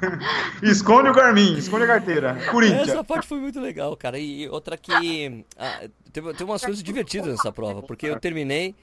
esconde 0.62 1.10
o 1.10 1.12
Garmin, 1.12 1.56
esconde 1.56 1.84
a 1.84 1.86
carteira. 1.86 2.36
Corinthians. 2.50 2.88
Essa 2.88 3.04
parte 3.04 3.26
foi 3.26 3.38
muito 3.38 3.60
legal, 3.60 3.96
cara. 3.96 4.18
E 4.18 4.48
outra 4.48 4.76
que. 4.76 5.44
Ah, 5.56 5.82
teve, 6.12 6.32
teve 6.32 6.44
umas 6.44 6.64
coisas 6.64 6.82
divertidas 6.82 7.28
nessa 7.28 7.52
prova, 7.52 7.82
porque 7.82 8.06
eu 8.06 8.18
terminei. 8.18 8.74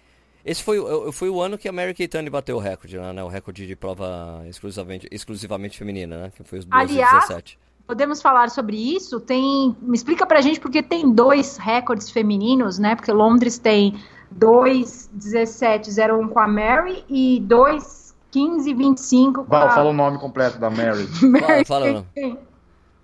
Esse 0.45 0.61
foi, 0.61 0.77
foi 1.11 1.27
o 1.27 1.41
ano 1.41 1.57
que 1.57 1.67
a 1.67 1.71
Mary 1.71 1.95
Keitane 1.95 2.29
bateu 2.29 2.57
o 2.57 2.59
recorde, 2.59 2.99
né? 2.99 3.23
O 3.23 3.27
recorde 3.27 3.65
de 3.65 3.75
prova 3.75 4.43
exclusivamente, 4.47 5.07
exclusivamente 5.09 5.75
feminina, 5.75 6.17
né? 6.17 6.31
Que 6.35 6.43
foi 6.43 6.59
os 6.59 6.65
2017. 6.65 7.57
Podemos 7.87 8.21
falar 8.21 8.51
sobre 8.51 8.77
isso? 8.77 9.19
Tem, 9.19 9.75
me 9.81 9.95
explica 9.95 10.23
pra 10.25 10.41
gente 10.41 10.59
porque 10.59 10.83
tem 10.83 11.11
dois 11.11 11.57
recordes 11.57 12.11
femininos, 12.11 12.77
né? 12.77 12.95
Porque 12.95 13.11
Londres 13.11 13.57
tem 13.57 13.99
2:17:01 14.39 16.29
com 16.29 16.39
a 16.39 16.47
Mary 16.47 17.03
e 17.09 17.43
2:15:25 17.47 19.33
com 19.33 19.43
Val, 19.45 19.67
a... 19.67 19.71
fala 19.71 19.89
o 19.89 19.93
nome 19.93 20.19
completo 20.19 20.59
da 20.59 20.69
Mary. 20.69 21.07
Mary 21.25 21.65
fala, 21.65 21.87
fala. 21.87 22.05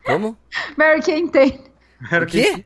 Como? 0.06 0.38
Mary 0.78 1.02
quem 1.02 1.28
tem? 1.28 1.60
Mary 2.12 2.28
quê? 2.28 2.64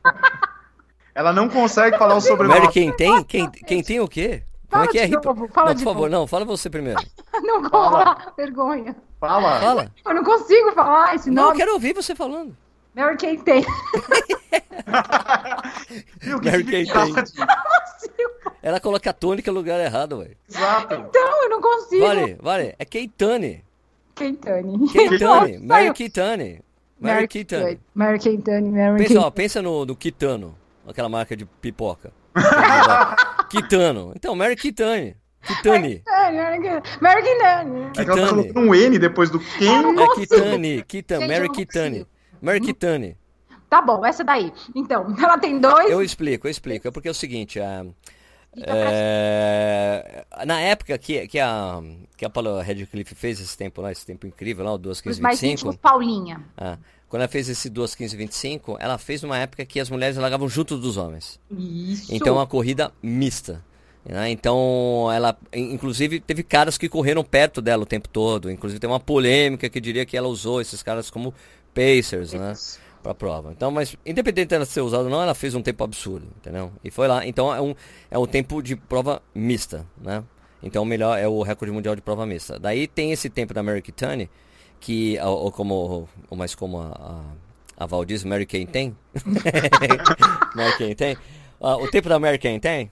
Ela 1.14 1.32
não 1.32 1.48
consegue 1.48 1.96
falar 1.96 2.14
o 2.16 2.20
sobrenome. 2.20 2.60
Mary 2.60 2.72
quem 2.72 2.92
tem? 2.92 3.24
Quem, 3.24 3.50
quem 3.50 3.82
tem 3.82 4.00
o 4.00 4.08
quê? 4.08 4.42
Como 4.76 4.84
é 4.84 4.88
que 4.88 4.98
é? 4.98 5.08
Novo, 5.08 5.48
fala 5.48 5.70
não, 5.70 5.76
por 5.76 5.84
favor, 5.84 6.10
novo. 6.10 6.20
não, 6.20 6.26
fala 6.26 6.44
você 6.44 6.68
primeiro. 6.68 7.00
não 7.42 7.62
vou 7.62 7.70
falar, 7.70 8.32
vergonha. 8.36 8.96
Fala. 9.18 9.60
Fala. 9.60 9.92
Eu 10.04 10.14
não 10.14 10.24
consigo 10.24 10.72
falar 10.72 11.14
esse 11.14 11.30
nome. 11.30 11.40
Não, 11.40 11.50
eu 11.50 11.56
quero 11.56 11.72
ouvir 11.72 11.94
você 11.94 12.14
falando. 12.14 12.56
Mary 12.94 13.16
Kay 13.16 13.38
tem. 13.38 13.64
Mary 16.42 16.64
Kay 16.64 16.86
tem. 16.86 17.14
Ela 18.62 18.80
coloca 18.80 19.10
a 19.10 19.12
tônica 19.12 19.52
no 19.52 19.58
lugar 19.58 19.78
errado, 19.80 20.18
velho. 20.18 20.36
Exato. 20.48 20.94
Então, 20.94 21.42
eu 21.44 21.50
não 21.50 21.60
consigo. 21.60 22.06
Vale, 22.06 22.38
vale. 22.40 22.74
É 22.78 22.84
Keitane. 22.84 23.64
Keitane. 24.14 24.88
Keitane. 24.88 25.58
Mary 25.58 25.92
Keitane. 25.92 26.62
Mary 26.98 27.28
Keitane. 27.28 27.80
Mary 27.94 28.18
Keitane. 28.18 28.70
Mary 28.70 29.06
Pensa, 29.06 29.20
ó, 29.20 29.30
pensa 29.30 29.62
no, 29.62 29.84
no 29.84 29.94
Kitano. 29.94 30.56
Aquela 30.88 31.08
marca 31.08 31.36
de 31.36 31.44
pipoca. 31.44 32.12
Kitano. 33.62 34.12
Então, 34.14 34.34
Mary 34.34 34.56
Kitane. 34.56 35.16
Kitane. 35.42 36.02
Mary 37.00 37.22
Kitane. 37.22 37.90
É 37.96 38.04
que 38.04 38.10
ela 38.10 38.22
tá 38.22 38.28
colocando 38.28 38.60
um 38.60 38.74
N 38.74 38.98
depois 38.98 39.30
do 39.30 39.38
Ken. 39.38 39.94
É 40.00 40.14
Kitane. 40.14 40.82
Kitane. 40.82 41.28
Mary 41.28 41.48
Kitane. 41.48 42.06
Mary 42.40 42.60
Kitane. 42.60 43.16
Tá 43.68 43.82
bom, 43.82 44.04
essa 44.04 44.22
daí. 44.22 44.52
Então, 44.74 45.14
ela 45.18 45.38
tem 45.38 45.58
dois. 45.58 45.90
Eu 45.90 46.02
explico, 46.02 46.46
eu 46.46 46.50
explico. 46.50 46.88
É 46.88 46.90
porque 46.90 47.08
é 47.08 47.10
o 47.10 47.14
seguinte, 47.14 47.60
a, 47.60 47.84
é, 48.58 50.24
na 50.46 50.60
época 50.60 50.96
que, 50.96 51.26
que, 51.28 51.38
a, 51.38 51.82
que 52.16 52.24
a 52.24 52.30
Paula 52.30 52.62
Redcliffe 52.62 53.14
fez 53.14 53.38
esse 53.38 53.56
tempo 53.56 53.82
lá, 53.82 53.92
esse 53.92 54.06
tempo 54.06 54.26
incrível 54.26 54.64
lá, 54.64 54.72
o 54.72 54.78
2, 54.78 55.00
15, 55.02 55.20
25. 55.20 55.66
Mais 55.66 55.76
Paulinha. 55.76 56.40
Ah, 56.56 56.78
quando 57.08 57.22
ela 57.22 57.28
fez 57.28 57.48
esse 57.48 57.70
2, 57.70 57.94
15, 57.94 58.16
25, 58.16 58.76
ela 58.80 58.98
fez 58.98 59.22
numa 59.22 59.38
época 59.38 59.64
que 59.64 59.78
as 59.78 59.88
mulheres 59.88 60.16
largavam 60.16 60.48
junto 60.48 60.76
dos 60.76 60.96
homens. 60.96 61.38
Isso. 61.50 62.12
Então, 62.12 62.34
uma 62.34 62.46
corrida 62.46 62.92
mista. 63.02 63.64
Né? 64.04 64.30
Então, 64.30 65.08
ela, 65.12 65.36
inclusive, 65.52 66.20
teve 66.20 66.42
caras 66.42 66.78
que 66.78 66.88
correram 66.88 67.24
perto 67.24 67.60
dela 67.60 67.82
o 67.82 67.86
tempo 67.86 68.08
todo. 68.08 68.50
Inclusive, 68.50 68.80
tem 68.80 68.88
uma 68.88 69.00
polêmica 69.00 69.68
que 69.68 69.80
diria 69.80 70.04
que 70.04 70.16
ela 70.16 70.28
usou 70.28 70.60
esses 70.60 70.82
caras 70.82 71.10
como 71.10 71.32
Pacers, 71.74 72.32
né? 72.32 72.54
Pra 73.02 73.14
prova. 73.14 73.52
Então, 73.52 73.70
mas 73.70 73.96
independente 74.04 74.48
dela 74.48 74.64
ser 74.64 74.80
usada 74.80 75.04
ou 75.04 75.10
não, 75.10 75.22
ela 75.22 75.34
fez 75.34 75.54
um 75.54 75.62
tempo 75.62 75.84
absurdo, 75.84 76.26
entendeu? 76.38 76.72
E 76.82 76.90
foi 76.90 77.06
lá. 77.06 77.26
Então, 77.26 77.54
é 77.54 77.60
um, 77.60 77.74
é 78.10 78.18
um 78.18 78.26
tempo 78.26 78.62
de 78.62 78.74
prova 78.74 79.22
mista, 79.34 79.86
né? 80.00 80.24
Então, 80.62 80.82
o 80.82 80.86
melhor 80.86 81.18
é 81.18 81.28
o 81.28 81.42
recorde 81.42 81.72
mundial 81.72 81.94
de 81.94 82.02
prova 82.02 82.26
mista. 82.26 82.58
Daí 82.58 82.88
tem 82.88 83.12
esse 83.12 83.28
tempo 83.28 83.52
da 83.54 83.62
Mary 83.62 83.82
Kitane, 83.82 84.28
que, 84.86 85.18
ou, 85.18 85.50
como, 85.50 86.08
ou 86.30 86.36
mais 86.36 86.54
como 86.54 86.78
a, 86.78 87.24
a, 87.76 87.84
a 87.84 87.86
Val 87.86 88.04
diz, 88.04 88.22
Mary 88.22 88.46
Kane 88.46 88.66
tem. 88.66 88.96
Mary 90.54 90.78
Kane 90.78 90.94
tem. 90.94 91.14
Uh, 91.60 91.82
o 91.82 91.90
tempo 91.90 92.08
da 92.08 92.20
Mary 92.20 92.38
Kane 92.38 92.60
tem 92.60 92.88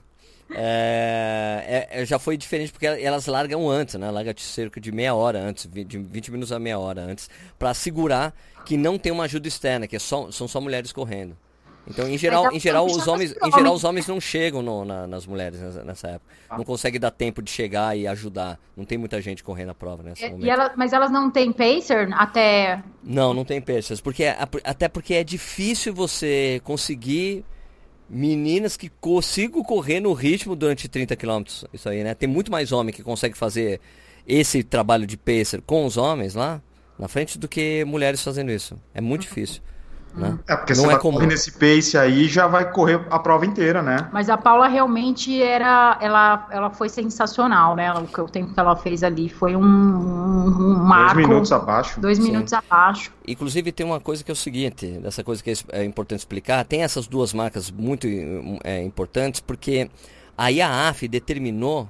é, 0.51 1.87
é, 1.89 2.01
é, 2.01 2.05
já 2.05 2.19
foi 2.19 2.35
diferente 2.35 2.73
porque 2.73 2.85
elas 2.85 3.27
largam 3.27 3.69
antes, 3.69 3.95
né? 3.95 4.11
Larga 4.11 4.35
cerca 4.37 4.81
de 4.81 4.91
meia 4.91 5.15
hora 5.15 5.39
antes, 5.39 5.69
de 5.71 5.97
20 5.97 6.31
minutos 6.33 6.51
a 6.51 6.59
meia 6.59 6.77
hora 6.77 6.99
antes, 6.99 7.29
para 7.57 7.69
assegurar 7.69 8.35
que 8.65 8.75
não 8.75 8.97
tem 8.99 9.13
uma 9.13 9.23
ajuda 9.23 9.47
externa, 9.47 9.87
que 9.87 9.95
é 9.95 9.99
só, 9.99 10.29
são 10.31 10.49
só 10.49 10.59
mulheres 10.59 10.91
correndo. 10.91 11.37
Então, 11.87 12.07
em 12.07 12.17
geral, 12.17 12.51
em 12.51 12.59
geral, 12.59 12.85
os 12.85 13.07
homens, 13.07 13.35
em 13.43 13.51
geral, 13.51 13.73
os 13.73 13.83
homens 13.83 14.07
não 14.07 14.19
chegam 14.19 14.61
no, 14.61 14.83
na, 14.83 15.05
nas 15.05 15.25
mulheres 15.27 15.59
nessa 15.83 16.07
época. 16.09 16.33
Não 16.57 16.63
consegue 16.63 16.97
dar 16.97 17.11
tempo 17.11 17.41
de 17.41 17.51
chegar 17.51 17.95
e 17.97 18.07
ajudar. 18.07 18.59
Não 18.75 18.85
tem 18.85 18.97
muita 18.97 19.21
gente 19.21 19.43
correndo 19.43 19.69
a 19.69 19.75
prova 19.75 20.01
nesse 20.01 20.27
momento. 20.27 20.49
Ela, 20.49 20.73
mas 20.75 20.93
elas 20.93 21.11
não 21.11 21.29
têm 21.29 21.51
pacer 21.51 22.11
até. 22.13 22.81
Não, 23.03 23.33
não 23.33 23.45
tem 23.45 23.61
pacers. 23.61 24.01
Porque, 24.01 24.25
até 24.63 24.87
porque 24.87 25.13
é 25.13 25.23
difícil 25.23 25.93
você 25.93 26.59
conseguir 26.63 27.45
meninas 28.09 28.77
que 28.77 28.89
consigam 28.89 29.63
correr 29.63 29.99
no 29.99 30.13
ritmo 30.13 30.55
durante 30.55 30.87
30 30.87 31.15
km. 31.15 31.43
Isso 31.73 31.89
aí, 31.89 32.03
né? 32.03 32.13
Tem 32.13 32.27
muito 32.27 32.51
mais 32.51 32.71
homem 32.71 32.93
que 32.93 33.03
consegue 33.03 33.37
fazer 33.37 33.79
esse 34.27 34.63
trabalho 34.63 35.05
de 35.05 35.17
pacer 35.17 35.61
com 35.61 35.85
os 35.85 35.97
homens 35.97 36.33
lá 36.33 36.61
na 36.97 37.07
frente 37.07 37.37
do 37.37 37.47
que 37.47 37.83
mulheres 37.85 38.23
fazendo 38.23 38.51
isso. 38.51 38.75
É 38.93 39.01
muito 39.01 39.21
difícil. 39.21 39.61
Né? 40.15 40.39
É, 40.47 40.55
porque 40.55 40.73
não 40.73 40.89
é 40.89 40.97
comum. 40.97 41.19
nesse 41.19 41.51
pace 41.51 41.97
aí 41.97 42.27
já 42.27 42.47
vai 42.47 42.71
correr 42.71 43.05
a 43.09 43.19
prova 43.19 43.45
inteira, 43.45 43.81
né? 43.81 44.09
Mas 44.13 44.29
a 44.29 44.37
Paula 44.37 44.67
realmente 44.67 45.41
era. 45.43 45.97
Ela, 46.01 46.47
ela 46.49 46.69
foi 46.69 46.87
sensacional, 46.87 47.75
né? 47.75 47.93
O, 47.93 48.21
o 48.21 48.29
tempo 48.29 48.53
que 48.53 48.59
ela 48.59 48.75
fez 48.77 49.03
ali 49.03 49.27
foi 49.27 49.55
um, 49.55 49.61
um, 49.61 50.47
um 50.47 50.75
marco. 50.77 51.15
Dois 51.15 51.27
minutos 51.27 51.51
abaixo. 51.51 51.99
Dois 51.99 52.17
Sim. 52.17 52.23
minutos 52.23 52.53
abaixo. 52.53 53.11
Inclusive, 53.27 53.71
tem 53.71 53.85
uma 53.85 53.99
coisa 53.99 54.23
que 54.23 54.31
é 54.31 54.33
o 54.33 54.37
seguinte: 54.37 54.87
dessa 55.01 55.23
coisa 55.23 55.43
que 55.43 55.51
é, 55.51 55.55
é 55.71 55.83
importante 55.83 56.19
explicar. 56.19 56.63
Tem 56.63 56.83
essas 56.83 57.07
duas 57.07 57.33
marcas 57.33 57.69
muito 57.69 58.07
é, 58.63 58.81
importantes, 58.83 59.41
porque 59.41 59.89
a 60.37 60.49
IAAF 60.49 61.07
determinou 61.09 61.89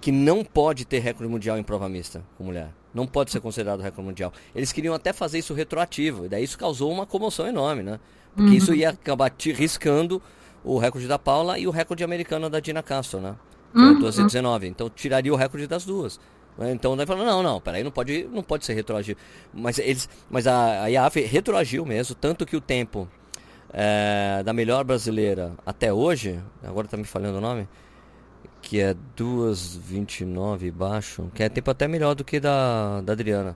que 0.00 0.10
não 0.10 0.44
pode 0.44 0.84
ter 0.84 0.98
recorde 0.98 1.32
mundial 1.32 1.56
em 1.56 1.62
prova 1.62 1.88
mista 1.88 2.22
com 2.36 2.44
mulher. 2.44 2.70
Não 2.94 3.06
pode 3.06 3.32
ser 3.32 3.40
considerado 3.40 3.80
recorde 3.80 4.06
mundial. 4.06 4.32
Eles 4.54 4.72
queriam 4.72 4.94
até 4.94 5.12
fazer 5.12 5.38
isso 5.38 5.52
retroativo, 5.52 6.26
e 6.26 6.28
daí 6.28 6.44
isso 6.44 6.56
causou 6.56 6.92
uma 6.92 7.04
comoção 7.04 7.46
enorme, 7.46 7.82
né? 7.82 7.98
Porque 8.34 8.50
uhum. 8.50 8.56
isso 8.56 8.74
ia 8.74 8.90
acabar 8.90 9.30
te 9.30 9.52
riscando 9.52 10.22
o 10.62 10.78
recorde 10.78 11.06
da 11.06 11.18
Paula 11.18 11.58
e 11.58 11.66
o 11.66 11.70
recorde 11.70 12.04
americano 12.04 12.48
da 12.48 12.60
Dina 12.60 12.82
Castro, 12.82 13.20
né? 13.20 13.34
Uhum. 13.74 13.98
12 13.98 14.20
e 14.20 14.24
19. 14.24 14.68
Então 14.68 14.88
tiraria 14.88 15.32
o 15.32 15.36
recorde 15.36 15.66
das 15.66 15.84
duas. 15.84 16.20
Né? 16.56 16.72
Então 16.72 16.96
daí 16.96 17.06
falou, 17.06 17.24
não, 17.26 17.42
não, 17.42 17.60
peraí, 17.60 17.82
não 17.82 17.90
pode, 17.90 18.28
não 18.32 18.42
pode 18.42 18.64
ser 18.64 18.74
retroativo. 18.74 19.18
Mas, 19.52 19.78
eles, 19.78 20.08
mas 20.30 20.46
a, 20.46 20.84
a 20.84 20.90
IAF 20.90 21.20
retroagiu 21.20 21.84
mesmo, 21.84 22.14
tanto 22.14 22.46
que 22.46 22.56
o 22.56 22.60
tempo 22.60 23.08
é, 23.72 24.42
da 24.44 24.52
melhor 24.52 24.84
brasileira 24.84 25.52
até 25.66 25.92
hoje, 25.92 26.40
agora 26.62 26.86
tá 26.86 26.96
me 26.96 27.04
falhando 27.04 27.38
o 27.38 27.40
nome, 27.40 27.68
que 28.64 28.80
é 28.80 28.94
2,29 29.16 30.72
baixo, 30.72 31.30
que 31.34 31.42
é 31.42 31.48
tempo 31.50 31.70
até 31.70 31.86
melhor 31.86 32.14
do 32.14 32.24
que 32.24 32.40
da, 32.40 33.02
da 33.02 33.12
Adriana. 33.12 33.54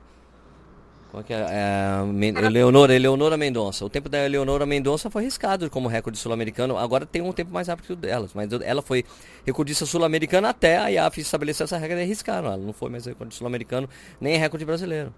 Qual 1.11 1.25
que 1.25 1.33
é? 1.33 1.38
é 1.38 2.44
Eleonora, 2.44 2.94
Eleonora 2.94 3.38
Mendonça. 3.38 3.83
O 3.87 3.88
tempo 3.88 4.11
da 4.11 4.23
Eleonora 4.23 4.66
Mendonça 4.66 5.09
foi 5.09 5.23
arriscado 5.23 5.71
como 5.71 5.88
recorde 5.88 6.18
sul-americano. 6.18 6.77
Agora 6.77 7.07
tem 7.07 7.23
um 7.23 7.33
tempo 7.33 7.51
mais 7.51 7.68
rápido 7.68 7.87
que 7.87 7.92
o 7.94 7.97
delas. 7.97 8.33
Mas 8.35 8.53
ela 8.53 8.83
foi 8.83 9.03
recordista 9.47 9.87
sul-americana 9.87 10.51
até 10.51 10.77
a 10.77 10.88
IAF 10.88 11.23
estabelecer 11.23 11.64
essa 11.64 11.79
regra 11.79 11.99
e 12.01 12.03
arriscaram. 12.03 12.49
Ela 12.49 12.59
não 12.59 12.75
foi 12.75 12.90
mais 12.90 13.07
recorde 13.07 13.35
sul-americano, 13.35 13.88
nem 14.21 14.37
recorde 14.37 14.66
brasileiro. 14.66 15.14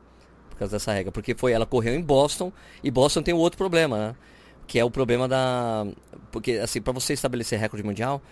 Por 0.50 0.59
causa 0.59 0.76
dessa 0.76 0.92
regra. 0.92 1.11
Porque 1.11 1.35
foi, 1.35 1.50
ela 1.50 1.66
correu 1.66 1.96
em 1.96 2.00
Boston. 2.00 2.53
E 2.85 2.90
Boston 2.92 3.22
tem 3.22 3.35
um 3.35 3.38
outro 3.38 3.59
problema, 3.59 3.98
né? 3.98 4.14
Que 4.68 4.79
é 4.79 4.85
o 4.85 4.90
problema 4.90 5.26
da. 5.26 5.85
Porque, 6.31 6.53
assim, 6.53 6.81
para 6.81 6.92
você 6.92 7.12
estabelecer 7.12 7.59
recorde 7.59 7.85
mundial, 7.85 8.22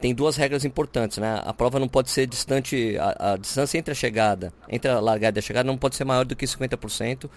tem 0.00 0.14
duas 0.14 0.36
regras 0.36 0.64
importantes, 0.64 1.18
né? 1.18 1.42
A 1.44 1.52
prova 1.52 1.78
não 1.78 1.86
pode 1.88 2.10
ser 2.10 2.26
distante, 2.26 2.96
a, 2.98 3.32
a, 3.32 3.36
distância 3.36 3.76
entre 3.76 3.92
a 3.92 3.94
chegada, 3.94 4.52
entre 4.68 4.90
a 4.90 4.98
largada 4.98 5.38
e 5.38 5.40
a 5.40 5.42
chegada 5.42 5.66
não 5.66 5.76
pode 5.76 5.94
ser 5.94 6.04
maior 6.04 6.24
do 6.24 6.34
que 6.34 6.46
50%. 6.46 7.28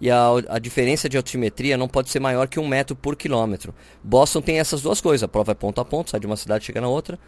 E 0.00 0.10
a, 0.10 0.28
a 0.48 0.58
diferença 0.58 1.08
de 1.08 1.16
altimetria 1.16 1.76
não 1.76 1.88
pode 1.88 2.10
ser 2.10 2.20
maior 2.20 2.48
que 2.48 2.60
um 2.60 2.66
metro 2.66 2.94
por 2.94 3.16
quilômetro. 3.16 3.74
Boston 4.02 4.40
tem 4.40 4.58
essas 4.58 4.82
duas 4.82 5.00
coisas, 5.00 5.22
a 5.22 5.28
prova 5.28 5.52
é 5.52 5.54
ponto 5.54 5.80
a 5.80 5.84
ponto, 5.84 6.10
sai 6.10 6.20
de 6.20 6.26
uma 6.26 6.36
cidade 6.36 6.64
chega 6.64 6.80
na 6.80 6.88
outra, 6.88 7.18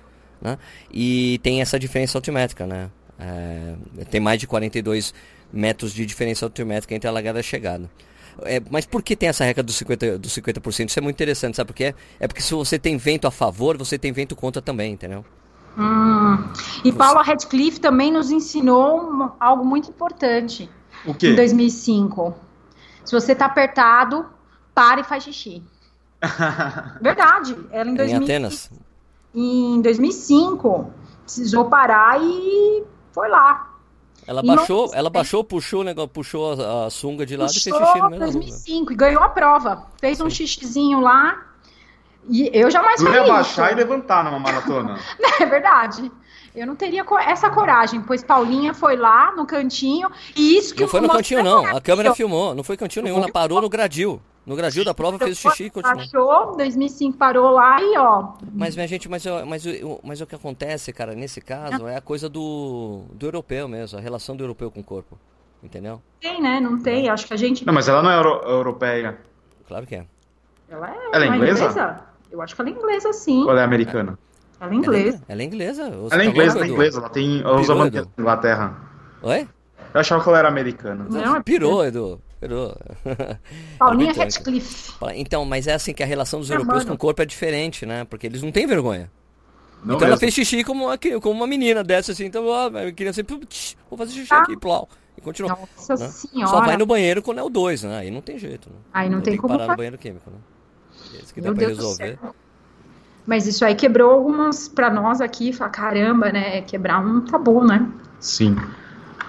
né? 0.41 0.59
E 0.93 1.39
tem 1.43 1.61
essa 1.61 1.79
diferença 1.79 2.19
altimétrica, 2.19 2.67
né? 2.67 2.91
É, 3.19 3.75
tem 4.11 4.21
mais 4.21 4.39
de 4.39 4.47
42 4.47 5.15
metros 5.53 5.93
de 5.93 6.05
diferença 6.05 6.45
altimétrica 6.45 6.95
entre 6.95 7.09
a 7.09 7.13
largada 7.13 7.39
e 7.39 7.41
a 7.41 7.43
chegada. 7.43 7.91
É, 8.43 8.61
mas 8.71 8.85
por 8.87 9.03
que 9.03 9.17
tem 9.17 9.29
essa 9.29 9.45
regra 9.45 9.63
dos 9.63 9.81
50%, 9.81 10.19
dos 10.19 10.33
50%? 10.37 10.89
Isso 10.89 10.99
é 10.99 11.03
muito 11.03 11.17
interessante, 11.17 11.57
sabe 11.57 11.69
por 11.69 11.75
quê? 11.75 11.95
É 12.21 12.27
porque 12.27 12.43
se 12.43 12.55
você 12.55 12.79
tem 12.79 12.97
vento 12.97 13.27
a 13.27 13.31
favor, 13.31 13.77
você 13.77 13.99
tem 13.99 14.13
vento 14.13 14.37
contra 14.37 14.61
também, 14.61 14.93
entendeu? 14.93 15.25
Hum. 15.79 16.39
E 16.85 16.91
você... 16.91 16.99
Paula 16.99 17.23
Radcliffe 17.23 17.81
também 17.81 18.11
nos 18.11 18.31
ensinou 18.31 19.33
algo 19.39 19.65
muito 19.65 19.91
importante. 19.91 20.69
O 21.05 21.15
quê? 21.15 21.29
Em 21.29 21.37
2005. 21.37 22.35
Se 23.05 23.13
você 23.13 23.35
tá 23.35 23.47
apertado, 23.47 24.27
para 24.75 25.01
e 25.01 25.05
faz 25.05 25.25
xixi. 25.25 25.63
Verdade. 27.01 27.57
Ela 27.71 27.91
em 27.91 27.95
2005. 27.95 28.21
Em 28.21 28.25
Atenas. 28.25 28.71
em 29.35 29.81
2005, 29.83 30.93
precisou 31.23 31.67
parar 31.67 32.21
e 32.21 32.85
foi 33.13 33.29
lá. 33.29 33.76
Ela 34.27 34.43
baixou, 34.43 34.91
ela 34.93 35.09
baixou, 35.09 35.45
puxou 35.45 35.85
negócio, 35.85 36.09
puxou 36.09 36.61
a, 36.61 36.87
a 36.87 36.91
sunga 36.91 37.25
de 37.25 37.37
lado 37.37 37.53
puxou 37.53 37.73
e 37.73 37.79
fez 37.79 37.89
xixi 37.89 38.01
no 38.01 38.11
meio 38.11 38.23
2005 38.23 38.93
e 38.93 38.97
ganhou 38.97 39.23
a 39.23 39.29
prova. 39.29 39.87
Fez 40.01 40.19
Sim. 40.19 40.25
um 40.25 40.31
xixizinho 40.31 41.01
lá. 41.01 41.45
E 42.29 42.51
eu 42.53 42.69
jamais 42.71 43.01
faria 43.01 43.21
ia 43.21 43.33
baixar 43.33 43.73
e 43.73 43.77
levantar 43.77 44.25
numa 44.25 44.39
maratona. 44.39 44.99
é 45.41 45.47
verdade. 45.47 46.11
Eu 46.57 46.67
não 46.67 46.75
teria 46.75 47.05
essa 47.21 47.51
coragem, 47.51 48.01
pois 48.01 48.25
Paulinha 48.25 48.73
foi 48.73 48.97
lá 48.97 49.31
no 49.37 49.47
cantinho 49.47 50.11
e 50.35 50.57
isso 50.57 50.75
que 50.75 50.81
Não 50.81 50.89
foi 50.89 51.03
no 51.03 51.09
cantinho 51.09 51.45
não, 51.45 51.67
a 51.67 51.81
câmera 51.83 52.15
filmou, 52.15 52.55
não 52.55 52.65
foi 52.65 52.79
cantinho 52.79 53.05
nenhum, 53.05 53.19
ela 53.19 53.31
parou 53.31 53.61
no 53.61 53.69
gradil. 53.69 54.21
No 54.47 54.55
gradil 54.55 54.85
da 54.85 54.95
prova 54.95 55.19
fez 55.19 55.33
o 55.33 55.41
xixi 55.41 55.65
e 55.65 55.71
continuou. 55.71 56.31
Achou, 56.41 56.57
2005 56.57 57.19
parou 57.19 57.51
lá 57.51 57.83
e 57.83 57.99
ó. 57.99 58.35
Mas, 58.55 58.77
minha 58.77 58.87
gente, 58.87 59.09
mas, 59.09 59.25
mas, 59.45 59.65
mas 60.05 60.21
o 60.21 60.27
que 60.27 60.37
acontece, 60.37 60.93
cara, 60.93 61.17
nesse 61.17 61.41
caso, 61.41 61.89
é 61.89 61.97
a 61.97 62.01
coisa 62.01 62.29
do, 62.29 63.03
do 63.13 63.27
europeu 63.27 63.67
mesmo, 63.67 63.99
a 63.99 64.01
relação 64.01 64.37
do 64.37 64.45
europeu 64.45 64.71
com 64.71 64.81
o 64.81 64.85
corpo. 64.85 65.19
Entendeu? 65.63 66.01
Tem, 66.21 66.41
né? 66.41 66.61
Não 66.61 66.81
tem. 66.81 67.09
Acho 67.09 67.27
que 67.27 67.35
a 67.35 67.37
gente. 67.37 67.67
Não, 67.67 67.75
mas 67.75 67.89
ela 67.89 68.01
não 68.03 68.11
é 68.11 68.17
euro 68.17 68.41
europeia. 68.45 69.19
Claro 69.67 69.85
que 69.85 69.97
é. 69.97 70.07
Ela 70.69 70.91
é. 70.91 70.97
Ela 71.13 71.25
é 71.25 71.29
inglesa? 71.29 71.65
inglesa? 71.65 72.01
Eu 72.31 72.41
acho 72.41 72.55
que 72.55 72.61
ela 72.61 72.71
é 72.71 72.73
inglesa, 72.73 73.13
sim. 73.13 73.43
Ou 73.43 73.51
ela 73.51 73.63
é 73.63 73.65
americana? 73.65 74.17
Ela 74.61 74.71
é 74.71 74.75
inglesa. 74.75 75.23
Ela 75.29 75.43
é 75.43 75.45
inglesa? 75.45 75.83
Ela 75.83 76.23
é 76.23 76.27
inglesa, 76.27 76.59
ela 76.59 76.67
é 76.67 76.69
inglesa. 76.69 77.01
Ela 77.01 77.09
tem. 77.09 77.41
Ela 77.41 77.61
usa 77.61 77.75
a 77.75 78.21
Inglaterra. 78.21 78.77
Oi? 79.23 79.49
Eu 79.93 80.01
achava 80.01 80.23
que 80.23 80.29
ela 80.29 80.39
era 80.39 80.49
americana. 80.49 81.07
Não, 81.09 81.37
é 81.37 81.43
pirou, 81.43 81.85
Edu. 81.85 82.21
Pirou. 82.41 82.77
Paulinha 83.79 84.13
Radcliffe. 84.13 84.93
Então, 85.15 85.45
mas 85.45 85.67
é 85.67 85.75
assim 85.75 85.95
que 85.95 86.03
a 86.03 86.07
relação 86.07 86.41
dos 86.41 86.51
é, 86.51 86.55
europeus 86.55 86.85
com 86.85 86.93
o 86.93 86.99
corpo 86.99 87.23
é 87.23 87.27
diferente, 87.27 87.87
né? 87.87 88.05
Porque 88.05 88.27
eles 88.27 88.43
não 88.43 88.53
têm 88.53 88.67
vergonha. 88.67 89.11
Não 89.79 89.97
então 89.97 90.01
mesmo. 90.01 90.07
ela 90.07 90.17
fez 90.17 90.35
xixi 90.35 90.65
como 90.65 90.87
uma, 90.87 90.99
como 90.99 91.35
uma 91.35 91.47
menina 91.47 91.83
dessa, 91.83 92.13
assim. 92.13 92.25
Então, 92.25 92.47
ó, 92.47 92.69
eu 92.69 92.93
queria 92.93 93.13
sempre. 93.13 93.41
Vou 93.89 93.99
fazer 93.99 94.13
xixi 94.13 94.35
ah. 94.35 94.41
aqui, 94.41 94.57
plau. 94.57 94.89
E 95.17 95.21
continua. 95.21 95.51
Nossa 95.51 95.97
né? 95.97 96.09
senhora. 96.09 96.51
Só 96.51 96.61
vai 96.61 96.77
no 96.77 96.85
banheiro 96.85 97.23
quando 97.23 97.39
é 97.39 97.43
o 97.43 97.49
2, 97.49 97.85
né? 97.85 97.99
Aí 97.99 98.11
não 98.11 98.21
tem 98.21 98.39
jeito. 98.39 98.69
Né? 98.69 98.77
Aí 98.93 99.09
não, 99.09 99.17
não 99.17 99.23
tem, 99.23 99.33
tem 99.33 99.41
como. 99.41 99.57
parar 99.57 99.71
no 99.71 99.77
banheiro 99.77 99.97
químico, 99.97 100.31
né? 100.31 100.37
Esse 101.15 101.33
que 101.33 101.41
Meu 101.41 101.53
dá 101.55 101.59
pra 101.59 101.67
Deus 101.69 101.79
resolver. 101.79 102.19
Mas 103.27 103.47
isso 103.47 103.65
aí 103.65 103.75
quebrou 103.75 104.13
algumas 104.13 104.69
pra 104.69 104.91
nós 104.91 105.21
aqui. 105.21 105.53
Falar, 105.53 105.71
caramba, 105.71 106.31
né? 106.31 106.61
Quebrar 106.63 107.01
um 107.01 107.23
tabu, 107.23 107.65
né? 107.65 107.91
Sim. 108.21 108.57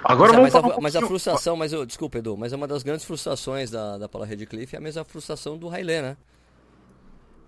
Agora 0.08 0.40
mas, 0.40 0.54
vamos 0.54 0.54
mas, 0.54 0.74
a, 0.74 0.78
um 0.78 0.82
mas 0.82 0.96
a 0.96 1.02
frustração, 1.02 1.58
mas 1.58 1.74
eu, 1.74 1.86
desculpa, 1.86 2.20
Edu, 2.20 2.38
mas 2.38 2.54
é 2.54 2.56
uma 2.56 2.66
das 2.66 2.82
grandes 2.82 3.04
frustrações 3.04 3.70
da, 3.70 3.98
da 3.98 4.08
Paula 4.08 4.26
Redcliffe 4.26 4.74
é 4.74 4.80
a 4.80 4.82
mesma 4.82 5.04
frustração 5.04 5.58
do 5.58 5.70
Hailey, 5.70 6.02
né? 6.02 6.18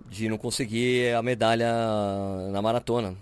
De 0.09 0.27
não 0.27 0.37
conseguir 0.37 1.15
a 1.15 1.21
medalha 1.21 1.71
na 2.51 2.61
maratona. 2.61 3.15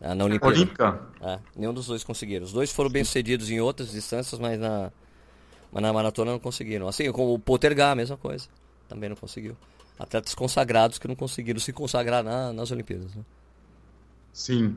Na 0.00 0.24
Olimpíada. 0.24 0.56
Olímpica? 0.56 1.00
É, 1.20 1.38
nenhum 1.54 1.72
dos 1.72 1.86
dois 1.86 2.02
conseguiram. 2.02 2.44
Os 2.44 2.52
dois 2.52 2.72
foram 2.72 2.90
bem 2.90 3.04
sucedidos 3.04 3.48
em 3.48 3.60
outras 3.60 3.92
distâncias, 3.92 4.40
mas 4.40 4.58
na, 4.58 4.90
mas 5.70 5.82
na 5.82 5.92
maratona 5.92 6.32
não 6.32 6.40
conseguiram. 6.40 6.88
Assim 6.88 7.12
como 7.12 7.34
o 7.34 7.38
Potergar, 7.38 7.92
a 7.92 7.94
mesma 7.94 8.16
coisa. 8.16 8.48
Também 8.88 9.08
não 9.08 9.16
conseguiu. 9.16 9.56
Atletas 9.96 10.34
consagrados 10.34 10.98
que 10.98 11.06
não 11.06 11.14
conseguiram 11.14 11.60
se 11.60 11.72
consagrar 11.72 12.24
na, 12.24 12.52
nas 12.52 12.72
Olimpíadas. 12.72 13.14
Né? 13.14 13.22
Sim. 14.32 14.76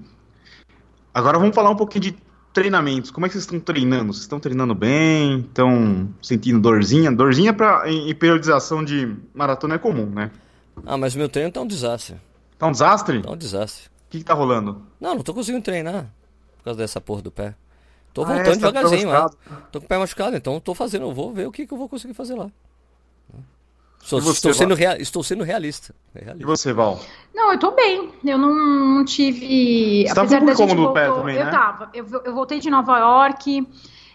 Agora 1.11 1.39
vamos 1.39 1.55
falar 1.55 1.71
um 1.71 1.75
pouquinho 1.75 2.03
de 2.03 2.30
treinamentos, 2.53 3.11
como 3.11 3.25
é 3.25 3.29
que 3.29 3.33
vocês 3.33 3.43
estão 3.43 3.59
treinando? 3.59 4.13
Vocês 4.13 4.23
estão 4.23 4.39
treinando 4.39 4.75
bem? 4.75 5.39
Estão 5.39 6.09
sentindo 6.21 6.59
dorzinha? 6.59 7.11
Dorzinha 7.11 7.53
pra, 7.53 7.89
em, 7.89 8.09
em, 8.09 8.15
periodização 8.15 8.83
de 8.83 9.15
maratona 9.33 9.75
é 9.75 9.77
comum, 9.77 10.05
né? 10.05 10.31
Ah, 10.85 10.97
mas 10.97 11.15
meu 11.15 11.29
treino 11.29 11.51
tá 11.51 11.61
um 11.61 11.67
desastre. 11.67 12.15
Tá 12.57 12.67
um 12.67 12.71
desastre? 12.71 13.21
Tá 13.21 13.31
um 13.31 13.37
desastre. 13.37 13.87
O 13.87 14.11
que, 14.11 14.17
que 14.19 14.23
tá 14.23 14.33
rolando? 14.33 14.81
Não, 14.99 15.15
não 15.15 15.23
tô 15.23 15.33
conseguindo 15.33 15.63
treinar. 15.63 16.11
Por 16.57 16.65
causa 16.65 16.79
dessa 16.79 16.99
porra 16.99 17.21
do 17.21 17.31
pé. 17.31 17.55
Tô 18.13 18.23
ah, 18.23 18.25
voltando 18.25 18.47
é, 18.47 18.49
tá 18.49 18.55
devagarzinho, 18.55 19.09
tá 19.09 19.29
Tô 19.71 19.79
com 19.79 19.85
o 19.85 19.89
pé 19.89 19.97
machucado, 19.97 20.35
então 20.35 20.59
tô 20.59 20.75
fazendo, 20.75 21.11
vou 21.13 21.33
ver 21.33 21.47
o 21.47 21.51
que, 21.51 21.65
que 21.65 21.73
eu 21.73 21.77
vou 21.77 21.87
conseguir 21.87 22.13
fazer 22.13 22.35
lá. 22.35 22.51
Sou, 24.03 24.19
você, 24.19 24.31
estou, 24.31 24.53
sendo 24.53 24.73
real, 24.73 24.95
estou 24.97 25.23
sendo 25.23 25.43
realista. 25.43 25.93
É 26.15 26.23
realista. 26.23 26.43
E 26.43 26.45
você, 26.45 26.73
Val? 26.73 26.99
Não, 27.33 27.51
eu 27.51 27.59
tô 27.59 27.71
bem. 27.71 28.11
Eu 28.25 28.37
não, 28.37 28.53
não 28.53 29.05
tive. 29.05 30.05
Você 30.07 30.19
apesar 30.19 30.41
da 30.41 30.53
gente 30.53 30.75
voltou, 30.75 30.93
pé 30.93 31.05
também, 31.09 31.35
eu 31.35 31.45
né? 31.45 31.51
tava. 31.51 31.89
Eu, 31.93 32.05
eu 32.25 32.33
voltei 32.33 32.59
de 32.59 32.69
Nova 32.69 32.97
York. 32.97 33.67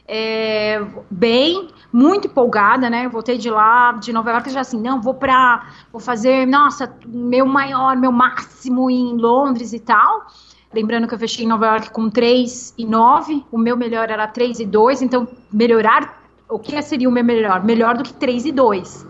É, 0.08 0.80
bem, 1.10 1.68
muito 1.92 2.28
empolgada, 2.28 2.88
né? 2.88 3.06
Eu 3.06 3.10
voltei 3.10 3.38
de 3.38 3.50
lá, 3.50 3.92
de 3.92 4.12
Nova 4.12 4.30
York, 4.30 4.50
já 4.50 4.60
assim, 4.60 4.80
não, 4.80 5.00
vou 5.00 5.14
pra. 5.14 5.68
Vou 5.90 6.00
fazer, 6.00 6.46
nossa, 6.46 6.94
meu 7.06 7.46
maior, 7.46 7.96
meu 7.96 8.12
máximo 8.12 8.90
em 8.90 9.16
Londres 9.16 9.72
e 9.72 9.80
tal. 9.80 10.26
Lembrando 10.72 11.08
que 11.08 11.14
eu 11.14 11.18
fechei 11.18 11.44
em 11.44 11.48
Nova 11.48 11.66
York 11.66 11.90
com 11.90 12.10
3 12.10 12.74
e 12.76 12.84
9, 12.84 13.44
o 13.50 13.58
meu 13.58 13.76
melhor 13.76 14.10
era 14.10 14.26
3 14.28 14.60
e 14.60 14.66
2, 14.66 15.02
então 15.02 15.26
melhorar. 15.50 16.22
O 16.48 16.58
que 16.58 16.80
seria 16.82 17.08
o 17.08 17.12
meu 17.12 17.24
melhor? 17.24 17.64
Melhor 17.64 17.96
do 17.96 18.04
que 18.04 18.12
3 18.12 18.46
e 18.46 18.52
2. 18.52 19.06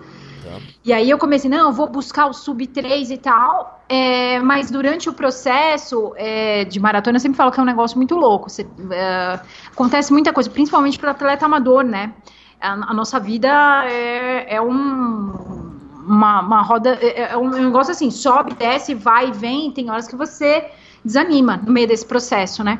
E 0.86 0.92
aí 0.92 1.10
eu 1.10 1.18
comecei, 1.18 1.50
não, 1.50 1.66
eu 1.66 1.72
vou 1.72 1.88
buscar 1.88 2.26
o 2.26 2.32
sub 2.32 2.64
3 2.64 3.10
e 3.10 3.16
tal, 3.16 3.82
é, 3.88 4.38
mas 4.38 4.70
durante 4.70 5.08
o 5.08 5.12
processo 5.12 6.12
é, 6.14 6.64
de 6.64 6.78
maratona 6.78 7.16
eu 7.16 7.20
sempre 7.20 7.36
falo 7.36 7.50
que 7.50 7.58
é 7.58 7.62
um 7.64 7.66
negócio 7.66 7.96
muito 7.96 8.14
louco. 8.14 8.48
Você, 8.48 8.64
é, 8.92 9.40
acontece 9.72 10.12
muita 10.12 10.32
coisa, 10.32 10.48
principalmente 10.48 10.96
para 10.96 11.10
atleta 11.10 11.44
amador, 11.44 11.82
né? 11.82 12.14
A, 12.60 12.74
a 12.74 12.94
nossa 12.94 13.18
vida 13.18 13.48
é, 13.86 14.54
é 14.54 14.62
um, 14.62 15.72
uma, 16.06 16.40
uma 16.40 16.62
roda, 16.62 16.96
é, 17.02 17.32
é 17.32 17.36
um 17.36 17.50
negócio 17.50 17.90
assim, 17.90 18.08
sobe, 18.12 18.54
desce, 18.54 18.94
vai 18.94 19.30
e 19.30 19.32
vem, 19.32 19.72
tem 19.72 19.90
horas 19.90 20.06
que 20.06 20.14
você 20.14 20.70
desanima 21.04 21.56
no 21.56 21.72
meio 21.72 21.88
desse 21.88 22.06
processo, 22.06 22.62
né? 22.62 22.78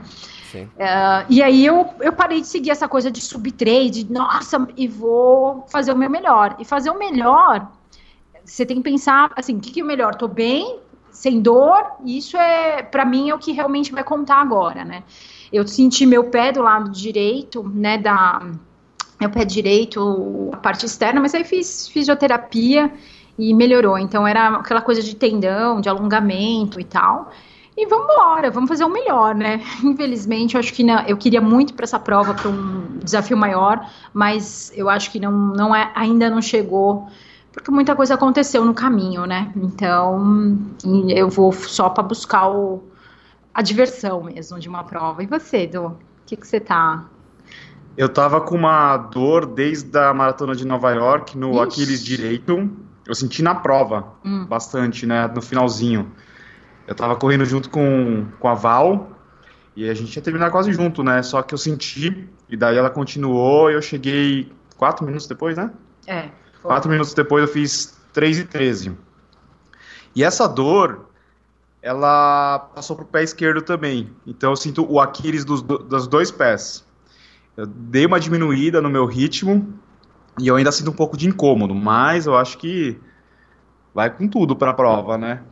Uh, 0.54 1.26
e 1.28 1.42
aí 1.42 1.66
eu, 1.66 1.86
eu 2.00 2.12
parei 2.12 2.40
de 2.40 2.46
seguir 2.46 2.70
essa 2.70 2.88
coisa 2.88 3.10
de 3.10 3.20
sub-trade, 3.20 4.10
nossa, 4.10 4.66
e 4.76 4.86
vou 4.86 5.66
fazer 5.68 5.92
o 5.92 5.96
meu 5.96 6.08
melhor. 6.08 6.56
E 6.58 6.64
fazer 6.64 6.88
o 6.88 6.98
melhor 6.98 7.68
você 8.46 8.64
tem 8.64 8.76
que 8.76 8.82
pensar 8.82 9.32
assim, 9.36 9.56
o 9.56 9.60
que, 9.60 9.72
que 9.72 9.80
é 9.80 9.84
melhor? 9.84 10.14
Tô 10.14 10.28
bem, 10.28 10.78
sem 11.10 11.40
dor, 11.40 11.84
isso 12.04 12.36
é, 12.36 12.82
para 12.82 13.04
mim, 13.04 13.30
é 13.30 13.34
o 13.34 13.38
que 13.38 13.52
realmente 13.52 13.92
vai 13.92 14.04
contar 14.04 14.36
agora, 14.36 14.84
né? 14.84 15.02
Eu 15.52 15.66
senti 15.66 16.06
meu 16.06 16.24
pé 16.24 16.52
do 16.52 16.62
lado 16.62 16.90
direito, 16.90 17.62
né, 17.74 17.98
da 17.98 18.40
meu 19.18 19.30
pé 19.30 19.44
direito, 19.44 20.50
a 20.52 20.58
parte 20.58 20.84
externa, 20.84 21.20
mas 21.20 21.34
aí 21.34 21.42
fiz 21.42 21.88
fisioterapia 21.88 22.92
e 23.38 23.54
melhorou. 23.54 23.98
Então 23.98 24.26
era 24.26 24.48
aquela 24.48 24.82
coisa 24.82 25.02
de 25.02 25.16
tendão, 25.16 25.80
de 25.80 25.88
alongamento 25.88 26.78
e 26.78 26.84
tal. 26.84 27.30
E 27.76 27.86
vamos 27.86 28.12
embora, 28.12 28.50
vamos 28.50 28.68
fazer 28.68 28.84
o 28.84 28.88
melhor, 28.88 29.34
né? 29.34 29.62
Infelizmente, 29.82 30.54
eu 30.54 30.60
acho 30.60 30.72
que 30.72 30.82
não, 30.82 31.00
eu 31.06 31.16
queria 31.16 31.40
muito 31.40 31.74
para 31.74 31.84
essa 31.84 31.98
prova, 31.98 32.34
para 32.34 32.48
um 32.48 32.98
desafio 33.02 33.36
maior, 33.36 33.90
mas 34.12 34.72
eu 34.74 34.88
acho 34.88 35.10
que 35.10 35.20
não, 35.20 35.32
não 35.32 35.74
é, 35.74 35.90
ainda 35.94 36.28
não 36.30 36.40
chegou 36.40 37.06
porque 37.56 37.70
muita 37.70 37.96
coisa 37.96 38.14
aconteceu 38.14 38.66
no 38.66 38.74
caminho, 38.74 39.24
né? 39.24 39.50
Então, 39.56 40.58
eu 41.08 41.30
vou 41.30 41.50
só 41.52 41.88
para 41.88 42.02
buscar 42.02 42.50
o, 42.50 42.84
a 43.52 43.62
diversão 43.62 44.24
mesmo 44.24 44.60
de 44.60 44.68
uma 44.68 44.84
prova. 44.84 45.22
E 45.22 45.26
você, 45.26 45.62
Edu? 45.62 45.86
O 45.86 45.96
que, 46.26 46.36
que 46.36 46.46
você 46.46 46.60
tá? 46.60 47.06
Eu 47.96 48.10
tava 48.10 48.42
com 48.42 48.56
uma 48.56 48.98
dor 48.98 49.46
desde 49.46 49.98
a 49.98 50.12
maratona 50.12 50.54
de 50.54 50.66
Nova 50.66 50.92
York 50.92 51.38
no 51.38 51.52
Ixi. 51.52 51.62
Aquiles 51.62 52.04
direito. 52.04 52.70
Eu 53.06 53.14
senti 53.14 53.42
na 53.42 53.54
prova 53.54 54.12
hum. 54.22 54.44
bastante, 54.44 55.06
né? 55.06 55.26
No 55.26 55.40
finalzinho. 55.40 56.12
Eu 56.86 56.94
tava 56.94 57.16
correndo 57.16 57.46
junto 57.46 57.70
com, 57.70 58.26
com 58.38 58.48
a 58.48 58.54
Val 58.54 59.12
e 59.74 59.88
a 59.88 59.94
gente 59.94 60.14
ia 60.14 60.20
terminar 60.20 60.50
quase 60.50 60.74
junto, 60.74 61.02
né? 61.02 61.22
Só 61.22 61.40
que 61.40 61.54
eu 61.54 61.58
senti 61.58 62.28
e 62.50 62.54
daí 62.54 62.76
ela 62.76 62.90
continuou 62.90 63.70
e 63.70 63.74
eu 63.74 63.80
cheguei 63.80 64.52
quatro 64.76 65.06
minutos 65.06 65.26
depois, 65.26 65.56
né? 65.56 65.70
É. 66.06 66.28
Quatro 66.66 66.90
minutos 66.90 67.14
depois 67.14 67.42
eu 67.42 67.48
fiz 67.48 67.96
3 68.12 68.40
e 68.40 68.44
13. 68.44 68.96
E 70.14 70.24
essa 70.24 70.48
dor, 70.48 71.08
ela 71.80 72.58
passou 72.74 72.96
pro 72.96 73.04
pé 73.04 73.22
esquerdo 73.22 73.62
também. 73.62 74.10
Então 74.26 74.50
eu 74.50 74.56
sinto 74.56 74.84
o 74.90 74.98
Aquiles 75.00 75.44
dos, 75.44 75.62
dos 75.62 76.06
dois 76.08 76.30
pés. 76.30 76.84
Eu 77.56 77.66
dei 77.66 78.04
uma 78.04 78.18
diminuída 78.18 78.80
no 78.80 78.90
meu 78.90 79.06
ritmo 79.06 79.78
e 80.38 80.48
eu 80.48 80.56
ainda 80.56 80.72
sinto 80.72 80.90
um 80.90 80.94
pouco 80.94 81.16
de 81.16 81.28
incômodo, 81.28 81.74
mas 81.74 82.26
eu 82.26 82.36
acho 82.36 82.58
que 82.58 82.98
vai 83.94 84.10
com 84.10 84.28
tudo 84.28 84.54
para 84.54 84.72
a 84.72 84.74
prova, 84.74 85.16
né? 85.16 85.42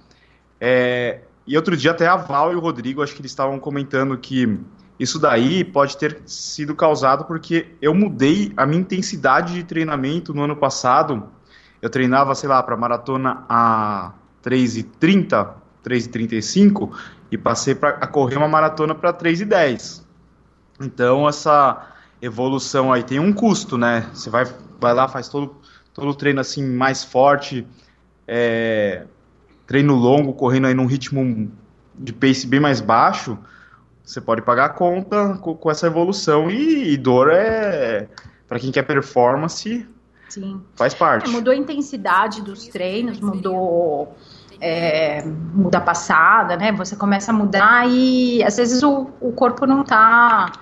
É, 0.60 1.20
e 1.46 1.56
outro 1.56 1.76
dia 1.76 1.92
até 1.92 2.06
a 2.06 2.16
Val 2.16 2.52
e 2.52 2.56
o 2.56 2.60
Rodrigo, 2.60 3.02
acho 3.02 3.14
que 3.14 3.20
eles 3.20 3.30
estavam 3.30 3.58
comentando 3.58 4.16
que 4.18 4.58
isso 4.98 5.18
daí 5.18 5.64
pode 5.64 5.96
ter 5.96 6.22
sido 6.24 6.74
causado 6.74 7.24
porque 7.24 7.74
eu 7.82 7.94
mudei 7.94 8.52
a 8.56 8.64
minha 8.64 8.80
intensidade 8.80 9.54
de 9.54 9.64
treinamento 9.64 10.32
no 10.32 10.42
ano 10.42 10.56
passado. 10.56 11.28
Eu 11.82 11.90
treinava, 11.90 12.34
sei 12.34 12.48
lá, 12.48 12.62
para 12.62 12.76
maratona 12.76 13.44
a 13.48 14.12
3,30, 14.42 15.48
3,35 15.84 16.92
e 17.30 17.36
passei 17.36 17.74
pra, 17.74 17.90
a 17.90 18.06
correr 18.06 18.36
uma 18.36 18.48
maratona 18.48 18.94
para 18.94 19.12
3,10. 19.12 20.02
Então, 20.80 21.28
essa 21.28 21.88
evolução 22.22 22.92
aí 22.92 23.02
tem 23.02 23.18
um 23.18 23.32
custo, 23.32 23.76
né? 23.76 24.08
Você 24.12 24.30
vai, 24.30 24.46
vai 24.80 24.94
lá, 24.94 25.08
faz 25.08 25.28
todo, 25.28 25.56
todo 25.92 26.08
o 26.08 26.14
treino 26.14 26.40
assim 26.40 26.64
mais 26.64 27.04
forte, 27.04 27.66
é, 28.26 29.04
treino 29.66 29.94
longo, 29.94 30.32
correndo 30.32 30.68
aí 30.68 30.74
num 30.74 30.86
ritmo 30.86 31.50
de 31.94 32.12
pace 32.12 32.46
bem 32.46 32.60
mais 32.60 32.80
baixo, 32.80 33.38
você 34.04 34.20
pode 34.20 34.42
pagar 34.42 34.66
a 34.66 34.68
conta 34.68 35.38
com, 35.40 35.54
com 35.54 35.70
essa 35.70 35.86
evolução 35.86 36.50
e, 36.50 36.92
e 36.92 36.96
dor 36.96 37.30
é 37.30 38.06
para 38.46 38.60
quem 38.60 38.70
quer 38.70 38.82
performance 38.82 39.86
Sim. 40.28 40.60
faz 40.76 40.92
parte. 40.92 41.28
É, 41.28 41.32
mudou 41.32 41.52
a 41.52 41.56
intensidade 41.56 42.42
dos 42.42 42.68
treinos, 42.68 43.18
mudou 43.18 44.14
é, 44.60 45.24
muda 45.24 45.78
a 45.78 45.80
passada, 45.80 46.56
né? 46.56 46.72
Você 46.72 46.96
começa 46.96 47.30
a 47.30 47.34
mudar 47.34 47.88
e 47.88 48.42
às 48.44 48.56
vezes 48.56 48.82
o, 48.82 49.10
o 49.20 49.32
corpo 49.32 49.66
não 49.66 49.82
está 49.82 50.52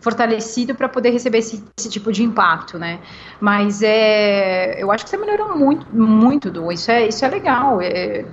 fortalecido 0.00 0.74
para 0.74 0.88
poder 0.88 1.10
receber 1.10 1.38
esse, 1.38 1.64
esse, 1.76 1.88
tipo 1.88 2.12
de 2.12 2.22
impacto, 2.22 2.78
né? 2.78 3.00
Mas 3.40 3.82
é, 3.82 4.80
eu 4.80 4.92
acho 4.92 5.04
que 5.04 5.10
você 5.10 5.16
melhorou 5.16 5.56
muito, 5.56 5.86
muito, 5.94 6.50
do 6.50 6.70
Isso 6.70 6.90
é, 6.90 7.08
isso 7.08 7.24
é 7.24 7.28
legal. 7.28 7.80
É, 7.80 8.24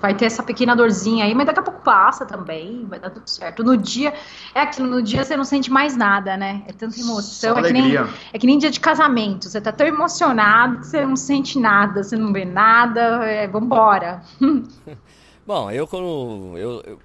vai 0.00 0.14
ter 0.14 0.26
essa 0.26 0.42
pequena 0.42 0.74
dorzinha 0.74 1.24
aí, 1.24 1.34
mas 1.34 1.46
daqui 1.46 1.60
a 1.60 1.62
pouco 1.62 1.80
passa 1.82 2.24
também, 2.24 2.86
vai 2.86 2.98
dar 2.98 3.10
tudo 3.10 3.28
certo. 3.28 3.62
No 3.62 3.76
dia, 3.76 4.14
é 4.54 4.60
aquilo, 4.60 4.88
no 4.88 5.02
dia 5.02 5.24
você 5.24 5.36
não 5.36 5.44
sente 5.44 5.70
mais 5.70 5.96
nada, 5.96 6.36
né? 6.36 6.62
É 6.66 6.72
tanta 6.72 6.98
emoção, 6.98 7.58
é 7.58 7.62
que, 7.62 7.72
nem, 7.72 7.96
é 7.96 8.38
que 8.38 8.46
nem 8.46 8.58
dia 8.58 8.70
de 8.70 8.80
casamento, 8.80 9.48
você 9.48 9.60
tá 9.60 9.72
tão 9.72 9.86
emocionado 9.86 10.78
que 10.80 10.86
você 10.86 11.04
não 11.04 11.16
sente 11.16 11.58
nada, 11.58 12.02
você 12.02 12.16
não 12.16 12.32
vê 12.32 12.44
nada, 12.44 13.24
é, 13.24 13.46
vambora. 13.46 14.22
Bom, 15.46 15.70
eu 15.70 15.86
quando, 15.86 16.56
eu, 16.56 16.82
eu, 16.86 16.98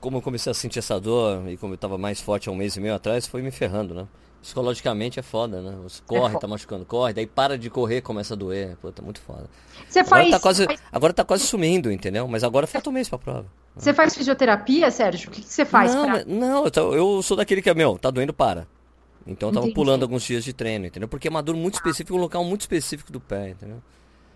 como 0.00 0.18
eu 0.18 0.22
comecei 0.22 0.50
a 0.50 0.54
sentir 0.54 0.78
essa 0.78 1.00
dor, 1.00 1.48
e 1.48 1.56
como 1.56 1.74
eu 1.74 1.78
tava 1.78 1.98
mais 1.98 2.20
forte 2.20 2.48
há 2.48 2.52
um 2.52 2.56
mês 2.56 2.76
e 2.76 2.80
meio 2.80 2.94
atrás, 2.94 3.26
foi 3.26 3.42
me 3.42 3.50
ferrando, 3.50 3.94
né? 3.94 4.06
Psicologicamente 4.40 5.18
é 5.18 5.22
foda, 5.22 5.60
né? 5.60 5.76
Você 5.82 6.00
corre, 6.06 6.36
é 6.36 6.38
tá 6.38 6.46
machucando, 6.46 6.84
corre, 6.84 7.12
daí 7.12 7.26
para 7.26 7.58
de 7.58 7.68
correr, 7.68 8.00
começa 8.00 8.34
a 8.34 8.36
doer. 8.36 8.76
Pô, 8.80 8.90
tá 8.92 9.02
muito 9.02 9.20
foda. 9.20 9.50
Você 9.88 9.98
agora 9.98 10.22
faz, 10.22 10.30
tá 10.30 10.40
quase, 10.40 10.64
faz... 10.64 10.80
agora 10.92 11.12
tá 11.12 11.24
quase 11.24 11.44
sumindo, 11.44 11.90
entendeu? 11.90 12.26
Mas 12.28 12.44
agora 12.44 12.66
falta 12.66 12.88
um 12.88 12.92
mês 12.92 13.08
pra 13.08 13.18
prova. 13.18 13.46
Você 13.76 13.92
faz 13.92 14.14
fisioterapia, 14.14 14.90
Sérgio? 14.90 15.28
O 15.28 15.32
que, 15.32 15.42
que 15.42 15.48
você 15.48 15.64
faz? 15.64 15.94
Não, 15.94 16.04
pra... 16.04 16.24
não 16.24 16.64
eu, 16.66 16.94
eu, 16.94 17.22
sou 17.22 17.36
daquele 17.36 17.60
que 17.60 17.68
é, 17.68 17.74
meu, 17.74 17.98
tá 17.98 18.10
doendo, 18.10 18.32
para. 18.32 18.66
Então 19.26 19.50
eu 19.50 19.52
tava 19.52 19.66
Entendi. 19.66 19.74
pulando 19.74 20.02
alguns 20.02 20.22
dias 20.22 20.42
de 20.42 20.52
treino, 20.52 20.86
entendeu? 20.86 21.08
Porque 21.08 21.28
é 21.28 21.30
uma 21.30 21.42
dor 21.42 21.54
muito 21.54 21.74
específica, 21.74 22.14
um 22.14 22.20
local 22.20 22.42
muito 22.44 22.62
específico 22.62 23.12
do 23.12 23.20
pé, 23.20 23.50
entendeu? 23.50 23.82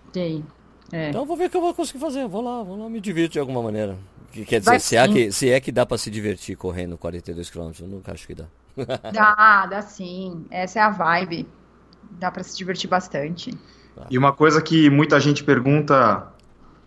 Entendi. 0.08 0.44
É. 0.92 1.08
Então 1.08 1.22
eu 1.22 1.26
vou 1.26 1.36
ver 1.36 1.46
o 1.46 1.50
que 1.50 1.56
eu 1.56 1.60
vou 1.60 1.72
conseguir 1.72 1.98
fazer. 1.98 2.28
Vou 2.28 2.42
lá, 2.42 2.62
vou 2.62 2.76
lá 2.76 2.88
me 2.88 3.00
divirto 3.00 3.32
de 3.32 3.38
alguma 3.38 3.62
maneira. 3.62 3.96
Que, 4.33 4.45
quer 4.45 4.61
dizer, 4.61 4.81
se 4.81 4.97
é, 4.97 5.07
que, 5.07 5.31
se 5.31 5.51
é 5.51 5.61
que 5.61 5.71
dá 5.71 5.85
pra 5.85 5.99
se 5.99 6.11
divertir 6.11 6.57
correndo 6.57 6.97
42 6.97 7.51
km, 7.51 7.71
eu 7.81 7.87
nunca 7.87 8.12
acho 8.12 8.27
que 8.27 8.35
dá. 8.35 8.47
Dá, 9.12 9.66
dá 9.66 9.83
sim. 9.83 10.47
Essa 10.51 10.79
é 10.79 10.83
a 10.83 10.88
vibe. 10.88 11.47
Dá 12.12 12.31
para 12.31 12.42
se 12.42 12.57
divertir 12.57 12.88
bastante. 12.88 13.53
E 14.11 14.16
uma 14.16 14.33
coisa 14.33 14.62
que 14.62 14.88
muita 14.88 15.21
gente 15.21 15.45
pergunta, 15.45 16.27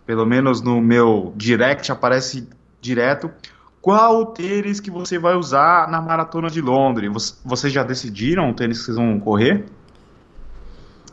pelo 0.04 0.26
menos 0.26 0.60
no 0.60 0.80
meu 0.80 1.32
direct, 1.36 1.92
aparece 1.92 2.48
direto. 2.80 3.30
Qual 3.80 4.20
o 4.20 4.26
tênis 4.26 4.80
que 4.80 4.90
você 4.90 5.16
vai 5.16 5.36
usar 5.36 5.88
na 5.88 6.02
maratona 6.02 6.50
de 6.50 6.60
Londres? 6.60 7.40
Vocês 7.44 7.72
já 7.72 7.84
decidiram 7.84 8.50
o 8.50 8.54
tênis 8.54 8.78
que 8.78 8.86
vocês 8.86 8.96
vão 8.96 9.20
correr? 9.20 9.64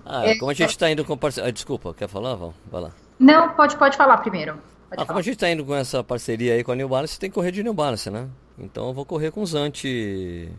Ah, 0.03 0.25
é, 0.25 0.35
como 0.37 0.49
a 0.49 0.55
gente 0.55 0.71
está 0.71 0.89
indo 0.89 1.05
com. 1.05 1.13
Ah, 1.13 1.51
desculpa, 1.51 1.93
quer 1.93 2.07
falar, 2.07 2.33
Val? 2.33 2.53
Vai 2.71 2.81
lá. 2.81 2.91
Não, 3.19 3.49
pode, 3.49 3.77
pode 3.77 3.95
falar 3.95 4.17
primeiro. 4.17 4.57
Ah, 4.97 5.05
como 5.05 5.19
a 5.19 5.21
gente 5.21 5.35
está 5.35 5.49
indo 5.49 5.65
com 5.65 5.75
essa 5.75 6.03
parceria 6.03 6.53
aí 6.53 6.63
com 6.63 6.71
a 6.71 6.75
New 6.75 6.87
Balance, 6.87 7.13
você 7.13 7.19
tem 7.19 7.29
que 7.29 7.33
correr 7.33 7.51
de 7.51 7.63
New 7.63 7.73
Balance, 7.73 8.09
né? 8.09 8.27
Então 8.57 8.87
eu 8.87 8.93
vou 8.93 9.05
correr 9.05 9.31
com 9.31 9.41
os 9.41 9.55
anti 9.55 10.49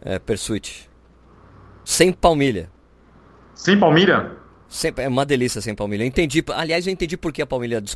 é, 0.00 0.18
Persuit. 0.18 0.90
Sem 1.84 2.12
palmilha. 2.12 2.70
Sem 3.54 3.78
palmilha? 3.78 4.32
Sem, 4.68 4.92
é 4.96 5.08
uma 5.08 5.26
delícia 5.26 5.60
sem 5.60 5.74
palmilha. 5.74 6.02
Eu 6.02 6.06
entendi. 6.06 6.44
Aliás, 6.54 6.86
eu 6.86 6.92
entendi 6.92 7.16
por 7.16 7.32
que 7.32 7.42
a 7.42 7.46
palmilha 7.46 7.78
é 7.78 7.80
de 7.80 7.90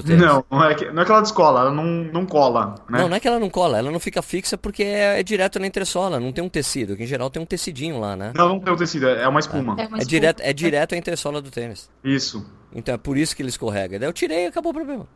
escola. 0.00 0.16
Não, 0.16 0.44
não 0.50 0.64
é, 0.64 0.74
que, 0.74 0.90
não 0.90 1.02
é 1.02 1.04
que 1.04 1.10
ela 1.10 1.20
descola, 1.20 1.60
ela 1.60 1.70
não, 1.70 1.84
não 1.84 2.26
cola. 2.26 2.74
Né? 2.88 2.98
Não, 3.00 3.08
não 3.08 3.16
é 3.16 3.20
que 3.20 3.28
ela 3.28 3.38
não 3.38 3.50
cola, 3.50 3.78
ela 3.78 3.90
não 3.90 4.00
fica 4.00 4.22
fixa 4.22 4.56
porque 4.56 4.82
é, 4.82 5.20
é, 5.20 5.22
direto 5.22 5.58
na 5.58 5.66
entressola, 5.66 6.18
não 6.18 6.32
tem 6.32 6.42
um 6.42 6.48
tecido, 6.48 6.96
que 6.96 7.02
em 7.02 7.06
geral 7.06 7.28
tem 7.30 7.42
um 7.42 7.46
tecidinho 7.46 8.00
lá, 8.00 8.16
né? 8.16 8.32
Não, 8.34 8.48
não 8.48 8.60
tem 8.60 8.72
um 8.72 8.76
tecido, 8.76 9.08
é 9.08 9.28
uma 9.28 9.40
espuma. 9.40 9.76
É, 9.78 9.84
é, 9.84 9.86
uma 9.88 9.98
é 9.98 10.04
direto, 10.04 10.40
é 10.40 10.52
direto 10.52 10.94
a 10.94 10.98
entressola 10.98 11.42
do 11.42 11.50
tênis. 11.50 11.90
Isso. 12.02 12.46
Então 12.74 12.94
é 12.94 12.98
por 12.98 13.16
isso 13.16 13.36
que 13.36 13.42
ele 13.42 13.50
escorrega. 13.50 13.98
Daí 13.98 14.08
eu 14.08 14.12
tirei 14.12 14.44
e 14.44 14.46
acabou 14.46 14.70
o 14.70 14.74
problema. 14.74 15.06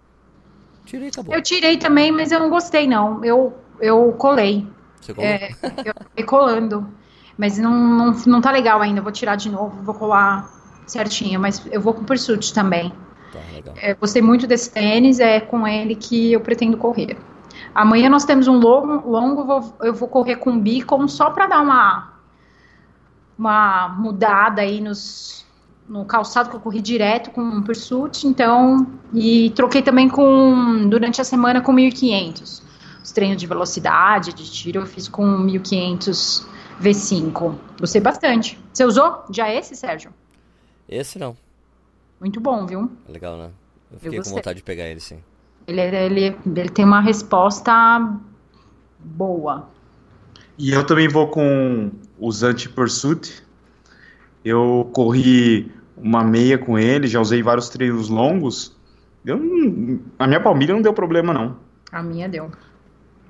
Tirei 0.85 1.09
acabou. 1.09 1.35
Eu 1.35 1.43
tirei 1.43 1.77
também, 1.79 2.13
mas 2.13 2.31
eu 2.31 2.39
não 2.39 2.51
gostei, 2.51 2.87
não. 2.87 3.25
Eu, 3.25 3.55
eu 3.81 4.13
colei. 4.13 4.67
Você 5.01 5.15
colou? 5.15 5.29
É, 5.29 5.51
eu 5.85 5.95
fiquei 6.11 6.25
colando. 6.25 6.87
Mas 7.37 7.59
não, 7.59 7.73
não, 7.73 8.13
não 8.27 8.41
tá 8.41 8.51
legal 8.51 8.81
ainda. 8.81 9.01
vou 9.01 9.13
tirar 9.13 9.37
de 9.37 9.51
novo, 9.51 9.83
vou 9.83 9.95
colar 9.95 10.49
certinho. 10.87 11.41
Mas 11.41 11.67
eu 11.71 11.81
vou 11.81 11.93
com 11.93 12.05
Pursuit 12.05 12.53
também. 12.55 12.93
Tá, 13.37 13.55
legal. 13.55 13.75
É, 13.77 13.95
gostei 13.95 14.23
muito 14.23 14.47
desse 14.47 14.71
tênis, 14.71 15.21
é 15.21 15.41
com 15.41 15.67
ele 15.67 15.95
que 15.95 16.33
eu 16.33 16.41
pretendo 16.41 16.77
correr. 16.77 17.17
Amanhã 17.75 18.09
nós 18.09 18.25
temos 18.25 18.49
um 18.49 18.59
longo, 18.59 19.09
longo 19.09 19.45
vou, 19.45 19.75
eu 19.83 19.93
vou 19.93 20.09
correr 20.09 20.37
com 20.37 20.53
o 20.53 20.59
Beacon 20.59 21.07
só 21.09 21.31
para 21.31 21.47
dar 21.47 21.61
uma, 21.61 22.13
uma 23.39 23.89
mudada 23.89 24.63
aí 24.63 24.81
nos, 24.81 25.45
no 25.87 26.05
calçado 26.05 26.49
que 26.49 26.57
eu 26.57 26.61
corri 26.61 26.81
direto 26.81 27.31
com 27.31 27.43
um 27.43 27.63
pursuit, 27.63 28.27
então, 28.27 28.87
e 29.13 29.51
troquei 29.51 29.83
também 29.83 30.09
com, 30.09 30.89
durante 30.89 31.21
a 31.21 31.25
semana 31.25 31.61
com 31.61 31.73
1500. 31.73 32.63
Os 33.05 33.13
treinos 33.13 33.37
de 33.37 33.47
velocidade, 33.47 34.33
de 34.33 34.51
tiro, 34.51 34.81
eu 34.81 34.87
fiz 34.87 35.09
com 35.09 35.27
1500 35.27 36.47
V5. 36.81 37.55
Gostei 37.79 38.01
bastante. 38.01 38.59
Você 38.73 38.85
usou 38.85 39.25
já 39.31 39.53
esse, 39.53 39.77
Sérgio? 39.77 40.13
Esse 40.89 41.19
não. 41.19 41.37
Muito 42.21 42.41
bom, 42.41 42.67
viu? 42.67 42.91
Legal, 43.09 43.37
né? 43.37 43.51
Eu 43.93 43.99
fiquei 43.99 44.19
eu 44.19 44.23
com 44.23 44.31
vontade 44.31 44.59
de 44.59 44.63
pegar 44.63 44.85
ele, 44.85 45.01
sim. 45.01 45.19
Ele, 45.67 45.81
ele, 45.81 46.37
ele 46.47 46.69
tem 46.69 46.85
uma 46.85 47.01
resposta 47.01 48.19
boa. 48.99 49.69
E 50.59 50.73
eu 50.73 50.85
também 50.85 51.09
vou 51.09 51.29
com 51.29 51.91
os 52.19 52.43
anti-pursuit. 52.43 53.43
Eu 54.45 54.89
corri 54.93 55.71
uma 55.97 56.23
meia 56.23 56.57
com 56.57 56.79
ele, 56.79 57.07
já 57.07 57.21
usei 57.21 57.43
vários 57.43 57.69
treinos 57.69 58.09
longos. 58.09 58.77
Eu, 59.25 59.37
a 60.19 60.27
minha 60.27 60.41
palmilha 60.41 60.75
não 60.75 60.83
deu 60.83 60.93
problema, 60.93 61.33
não. 61.33 61.57
A 61.91 62.03
minha 62.03 62.29
deu. 62.29 62.51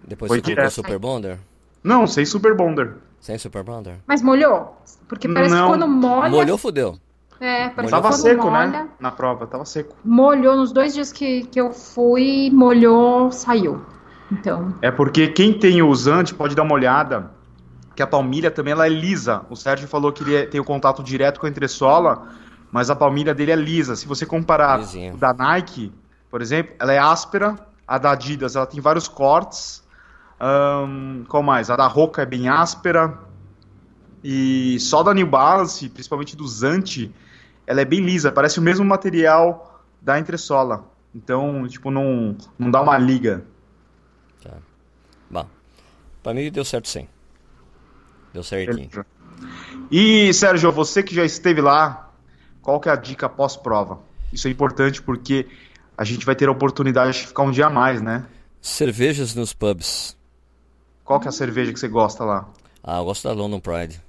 Depois 0.07 0.29
Foi 0.29 0.41
você 0.41 0.55
colocou 0.55 0.71
Super 0.71 0.99
Bonder? 0.99 1.39
Não, 1.83 2.07
sem 2.07 2.25
Super 2.25 2.55
Bonder. 2.55 2.97
Sem 3.21 3.39
Super 3.39 3.63
Bonder? 3.63 3.97
Mas 4.07 4.23
molhou? 4.23 4.77
Porque 5.09 5.29
parece 5.29 5.55
não. 5.55 5.63
que 5.63 5.79
quando 5.79 5.89
molha... 5.89 6.31
Molhou, 6.31 6.59
fudeu. 6.59 6.99
É, 7.41 7.69
parece 7.69 7.91
tava 7.91 8.13
seco, 8.13 8.51
né? 8.51 8.51
molha, 8.51 8.67
né? 8.67 8.89
Na 8.99 9.11
prova, 9.11 9.47
tava 9.47 9.65
seco. 9.65 9.95
Molhou 10.05 10.57
nos 10.57 10.73
dois 10.73 10.95
dias 10.95 11.13
que, 11.13 11.45
que 11.45 11.61
eu 11.61 11.73
fui, 11.73 12.51
molhou, 12.51 13.31
saiu. 13.31 13.85
Então. 14.33 14.75
É 14.83 14.91
porque 14.91 15.29
quem 15.29 15.53
tem 15.53 15.83
o 15.83 15.89
usante 15.89 16.35
pode 16.35 16.55
dar 16.55 16.63
uma 16.63 16.75
olhada 16.75 17.31
que 17.95 18.03
a 18.03 18.07
palmilha 18.07 18.51
também 18.51 18.73
ela 18.73 18.87
é 18.87 18.91
lisa. 18.91 19.43
O 19.49 19.57
Sérgio 19.57 19.89
falou 19.89 20.13
que 20.13 20.23
ele 20.23 20.35
é, 20.35 20.47
tem 20.47 20.61
o 20.61 20.65
contato 20.65 21.03
direto 21.03 21.41
com 21.41 21.47
a 21.47 21.49
entressola, 21.49 22.29
mas 22.71 22.91
a 22.91 22.95
palmilha 22.97 23.35
dele 23.35 23.53
é 23.53 23.57
lisa. 23.57 23.97
Se 23.97 24.07
você 24.07 24.27
comparar 24.27 24.81
o 24.81 25.17
da 25.17 25.33
Nike, 25.33 25.93
por 26.31 26.43
exemplo, 26.43 26.75
ela 26.79 26.93
é 26.93 26.99
áspera. 26.99 27.57
A 27.89 27.99
da 27.99 28.11
Adidas, 28.11 28.57
ela 28.57 28.67
tem 28.67 28.81
vários 28.81 29.07
cortes. 29.07 29.83
Um, 30.41 31.25
qual 31.29 31.43
mais? 31.43 31.71
A 31.71 31.77
da 31.77 31.87
Roca 31.87 32.23
é 32.23 32.27
bem 32.27 32.49
áspera. 32.49 33.19
E 34.23 34.79
só 34.81 35.03
da 35.03 35.15
New 35.15 35.27
Balance, 35.27 35.89
principalmente 35.89 36.37
do 36.37 36.47
Zante, 36.49 37.15
ela 37.67 37.81
é 37.81 37.85
bem 37.85 38.01
lisa. 38.01 38.31
Parece 38.31 38.59
o 38.59 38.63
mesmo 38.63 38.85
material 38.85 39.83
da 40.01 40.19
entressola. 40.19 40.85
Então, 41.15 41.67
tipo, 41.67 41.91
não, 41.91 42.37
não 42.59 42.71
dá 42.71 42.81
uma 42.81 42.97
liga. 42.99 43.45
Tá. 44.43 44.55
Bom, 45.31 45.47
pra 46.23 46.35
mim 46.35 46.51
deu 46.51 46.65
certo 46.65 46.89
sim. 46.89 47.09
Deu 48.33 48.43
certinho. 48.43 48.91
E, 49.91 50.33
Sérgio, 50.33 50.71
você 50.71 51.03
que 51.03 51.15
já 51.15 51.25
esteve 51.25 51.61
lá, 51.61 52.11
qual 52.63 52.81
que 52.81 52.89
é 52.89 52.93
a 52.93 52.97
dica 52.97 53.29
pós-prova? 53.29 53.99
Isso 54.33 54.47
é 54.47 54.51
importante 54.51 55.03
porque 55.03 55.47
a 55.97 56.05
gente 56.05 56.27
vai 56.27 56.35
ter 56.35 56.49
a 56.49 56.53
oportunidade 56.53 57.19
de 57.19 57.27
ficar 57.27 57.43
um 57.43 57.51
dia 57.51 57.67
a 57.67 57.71
mais, 57.71 58.03
né? 58.03 58.27
Cervejas 58.61 59.35
nos 59.35 59.53
pubs. 59.53 60.17
Qual 61.05 61.21
que 61.21 61.27
é 61.27 61.31
a 61.31 61.33
cerveja 61.33 61.73
que 61.73 61.79
você 61.79 61.89
gosta 61.89 62.25
lá? 62.25 62.49
Ah, 62.83 62.99
eu 62.99 63.05
gosto 63.05 63.27
da 63.27 63.33
London 63.33 63.61
Pride. 63.61 64.03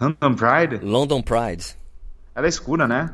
London 0.00 0.34
Pride? 0.34 0.84
London 0.84 1.22
Pride. 1.22 1.77
Ela 2.38 2.46
é 2.46 2.50
escura, 2.50 2.86
né? 2.86 3.12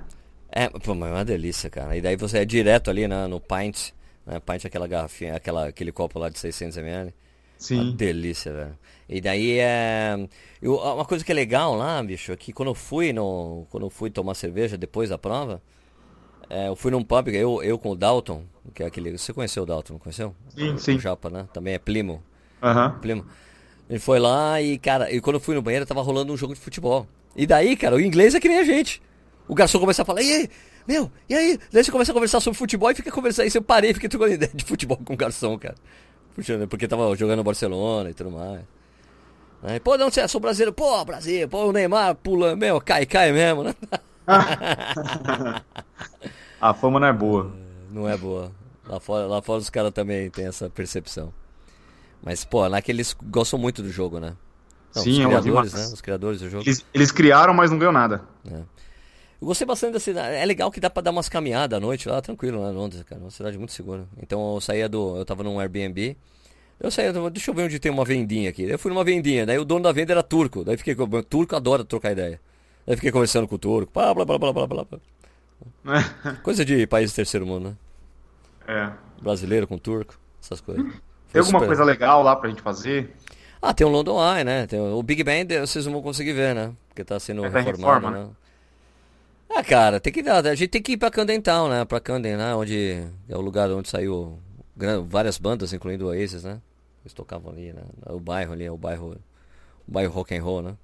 É, 0.50 0.68
pô, 0.68 0.94
mas 0.94 1.10
é 1.10 1.14
uma 1.14 1.24
delícia, 1.24 1.70
cara. 1.70 1.96
E 1.96 2.02
daí 2.02 2.14
você 2.14 2.40
é 2.40 2.44
direto 2.44 2.90
ali 2.90 3.08
né, 3.08 3.26
no 3.26 3.40
Pint. 3.40 3.92
Né? 4.26 4.38
Pint 4.38 4.64
é 4.64 4.68
aquela 4.68 4.86
garrafinha, 4.86 5.34
aquela, 5.34 5.68
aquele 5.68 5.90
copo 5.90 6.18
lá 6.18 6.28
de 6.28 6.36
600ml. 6.36 7.10
Sim. 7.56 7.80
Uma 7.80 7.92
delícia, 7.92 8.52
velho. 8.52 8.78
E 9.08 9.22
daí 9.22 9.58
é. 9.58 10.28
Eu, 10.60 10.76
uma 10.76 11.06
coisa 11.06 11.24
que 11.24 11.32
é 11.32 11.34
legal 11.34 11.74
lá, 11.74 12.02
bicho, 12.02 12.32
é 12.32 12.36
que 12.36 12.52
quando 12.52 12.68
eu 12.68 12.74
fui 12.74 13.14
no. 13.14 13.66
Quando 13.70 13.86
eu 13.86 13.90
fui 13.90 14.10
tomar 14.10 14.34
cerveja 14.34 14.76
depois 14.76 15.08
da 15.08 15.16
prova, 15.16 15.62
é, 16.50 16.68
eu 16.68 16.76
fui 16.76 16.90
num 16.90 17.02
pub, 17.02 17.28
eu, 17.28 17.62
eu 17.62 17.78
com 17.78 17.92
o 17.92 17.96
Dalton, 17.96 18.44
que 18.74 18.82
é 18.82 18.86
aquele. 18.86 19.16
Você 19.16 19.32
conheceu 19.32 19.62
o 19.62 19.66
Dalton, 19.66 19.94
não 19.94 20.00
conheceu? 20.00 20.34
Sim, 20.50 20.76
sim. 20.76 20.96
O 20.96 21.00
Japa, 21.00 21.30
né? 21.30 21.48
Também 21.50 21.72
é 21.72 21.78
Plimo. 21.78 22.22
Aham. 22.62 22.88
Uhum. 22.88 23.00
Plimo. 23.00 23.26
Ele 23.88 23.98
foi 23.98 24.18
lá 24.18 24.60
e, 24.60 24.76
cara, 24.76 25.10
e 25.10 25.18
quando 25.18 25.36
eu 25.36 25.40
fui 25.40 25.54
no 25.54 25.62
banheiro 25.62 25.86
tava 25.86 26.02
rolando 26.02 26.30
um 26.30 26.36
jogo 26.36 26.52
de 26.52 26.60
futebol. 26.60 27.06
E 27.34 27.46
daí, 27.46 27.74
cara, 27.74 27.96
o 27.96 28.00
inglês 28.00 28.34
é 28.34 28.40
que 28.40 28.48
nem 28.48 28.58
a 28.58 28.64
gente. 28.64 29.00
O 29.46 29.54
garçom 29.54 29.78
começa 29.78 30.02
a 30.02 30.04
falar, 30.04 30.22
e 30.22 30.32
aí, 30.32 30.50
Meu, 30.86 31.10
e 31.28 31.34
aí? 31.34 31.58
Daí 31.72 31.84
você 31.84 31.90
começa 31.90 32.12
a 32.12 32.14
conversar 32.14 32.40
sobre 32.40 32.58
futebol 32.58 32.90
e 32.90 32.94
fica 32.94 33.10
conversando. 33.10 33.44
Aí 33.44 33.52
eu 33.54 33.62
parei 33.62 33.92
fiquei 33.92 34.08
trocando 34.08 34.32
ideia 34.32 34.52
de 34.54 34.64
futebol 34.64 34.96
com 34.96 35.14
o 35.14 35.16
garçom, 35.16 35.58
cara. 35.58 35.74
Porque 36.68 36.88
tava 36.88 37.14
jogando 37.16 37.38
no 37.38 37.44
Barcelona 37.44 38.10
e 38.10 38.14
tudo 38.14 38.30
mais. 38.30 38.62
Aí, 39.62 39.80
pô, 39.80 39.96
não, 39.96 40.10
você 40.10 40.20
é, 40.20 40.28
sou 40.28 40.40
brasileiro. 40.40 40.72
Pô, 40.72 41.02
Brasil, 41.04 41.48
pô, 41.48 41.66
o 41.66 41.72
Neymar 41.72 42.14
pula, 42.16 42.54
meu, 42.54 42.80
cai, 42.80 43.06
cai 43.06 43.32
mesmo, 43.32 43.64
né? 43.64 43.74
a 46.60 46.74
fama 46.74 47.00
não 47.00 47.06
é 47.06 47.12
boa. 47.12 47.52
Não 47.90 48.08
é 48.08 48.16
boa. 48.16 48.52
Lá 48.86 49.00
fora, 49.00 49.26
lá 49.26 49.40
fora 49.40 49.60
os 49.60 49.70
caras 49.70 49.92
também 49.92 50.28
têm 50.28 50.46
essa 50.46 50.68
percepção. 50.68 51.32
Mas, 52.22 52.44
pô, 52.44 52.66
lá 52.66 52.82
que 52.82 52.92
eles 52.92 53.16
gostam 53.24 53.58
muito 53.58 53.82
do 53.82 53.90
jogo, 53.90 54.20
né? 54.20 54.34
Não, 54.94 55.02
Sim, 55.02 55.20
os 55.20 55.26
criadores, 55.26 55.72
né? 55.72 55.84
Os 55.86 56.00
criadores 56.00 56.40
do 56.40 56.50
jogo. 56.50 56.64
Eles, 56.64 56.84
eles 56.92 57.10
criaram, 57.10 57.54
mas 57.54 57.70
não 57.70 57.78
ganhou 57.78 57.92
nada. 57.92 58.22
É. 58.50 58.60
Eu 59.44 59.48
gostei 59.48 59.66
bastante 59.66 59.92
da 59.92 60.00
cidade. 60.00 60.36
É 60.36 60.46
legal 60.46 60.70
que 60.70 60.80
dá 60.80 60.88
pra 60.88 61.02
dar 61.02 61.10
umas 61.10 61.28
caminhadas 61.28 61.76
à 61.76 61.80
noite 61.80 62.08
lá, 62.08 62.18
tranquilo, 62.22 62.66
em 62.66 62.72
Londres, 62.72 63.02
cara. 63.02 63.20
Uma 63.20 63.30
cidade 63.30 63.58
muito 63.58 63.74
segura. 63.74 64.06
Então 64.16 64.54
eu 64.54 64.60
saía 64.60 64.88
do. 64.88 65.18
Eu 65.18 65.24
tava 65.26 65.42
num 65.42 65.60
Airbnb. 65.60 66.16
Eu 66.80 66.90
saía, 66.90 67.12
deixa 67.12 67.50
eu 67.50 67.54
ver 67.54 67.64
onde 67.64 67.78
tem 67.78 67.92
uma 67.92 68.06
vendinha 68.06 68.48
aqui. 68.48 68.62
Eu 68.62 68.78
fui 68.78 68.90
numa 68.90 69.04
vendinha, 69.04 69.44
daí 69.44 69.58
o 69.58 69.64
dono 69.66 69.82
da 69.82 69.92
venda 69.92 70.14
era 70.14 70.22
turco. 70.22 70.64
Daí 70.64 70.78
fiquei 70.78 70.94
com. 70.94 71.02
O 71.02 71.22
turco 71.22 71.54
adora 71.54 71.84
trocar 71.84 72.12
ideia. 72.12 72.40
Daí 72.86 72.96
fiquei 72.96 73.12
conversando 73.12 73.46
com 73.46 73.56
o 73.56 73.58
turco. 73.58 73.92
Blá, 73.92 74.14
blá, 74.14 74.24
blá, 74.24 74.38
blá, 74.38 74.52
blá, 74.66 74.66
blá. 74.66 74.98
Coisa 76.42 76.64
de 76.64 76.86
país 76.86 77.12
terceiro 77.12 77.46
mundo, 77.46 77.68
né? 77.68 77.76
É. 78.66 79.22
Brasileiro 79.22 79.66
com 79.66 79.76
turco, 79.76 80.18
essas 80.42 80.62
coisas. 80.62 80.86
Tem 81.30 81.40
alguma 81.40 81.58
super... 81.58 81.66
coisa 81.66 81.84
legal 81.84 82.22
lá 82.22 82.34
pra 82.34 82.48
gente 82.48 82.62
fazer? 82.62 83.14
Ah, 83.60 83.74
tem 83.74 83.86
o 83.86 83.90
London 83.90 84.18
Eye, 84.18 84.42
né? 84.42 84.66
Tem 84.66 84.80
o 84.80 85.02
Big 85.02 85.22
Bang 85.22 85.58
vocês 85.58 85.84
não 85.84 85.92
vão 85.92 86.02
conseguir 86.02 86.32
ver, 86.32 86.54
né? 86.54 86.72
Porque 86.88 87.04
tá 87.04 87.20
sendo 87.20 87.44
é 87.44 87.48
reformado, 87.48 87.76
reforma, 87.76 88.10
né? 88.10 88.28
Ah, 89.56 89.62
cara, 89.62 90.00
tem 90.00 90.12
que 90.12 90.22
dar. 90.22 90.44
A 90.44 90.54
gente 90.54 90.68
tem 90.70 90.82
que 90.82 90.92
ir 90.92 90.96
pra 90.96 91.10
Camden 91.10 91.40
Town, 91.40 91.68
né? 91.68 91.84
Pra 91.84 92.00
Camden, 92.00 92.36
né? 92.36 92.54
Onde 92.56 93.04
é 93.28 93.36
o 93.36 93.40
lugar 93.40 93.70
onde 93.70 93.88
saiu 93.88 94.38
várias 95.06 95.38
bandas, 95.38 95.72
incluindo 95.72 96.06
o 96.06 96.08
Oasis, 96.08 96.42
né? 96.42 96.60
Eles 97.04 97.12
tocavam 97.12 97.52
ali, 97.52 97.72
né? 97.72 97.82
O 98.06 98.18
bairro 98.18 98.52
ali, 98.52 98.64
é 98.64 98.72
o 98.72 98.76
bairro, 98.76 99.16
o 99.86 99.92
bairro 99.92 100.12
rock 100.12 100.34
and 100.34 100.42
roll, 100.42 100.62
né? 100.62 100.76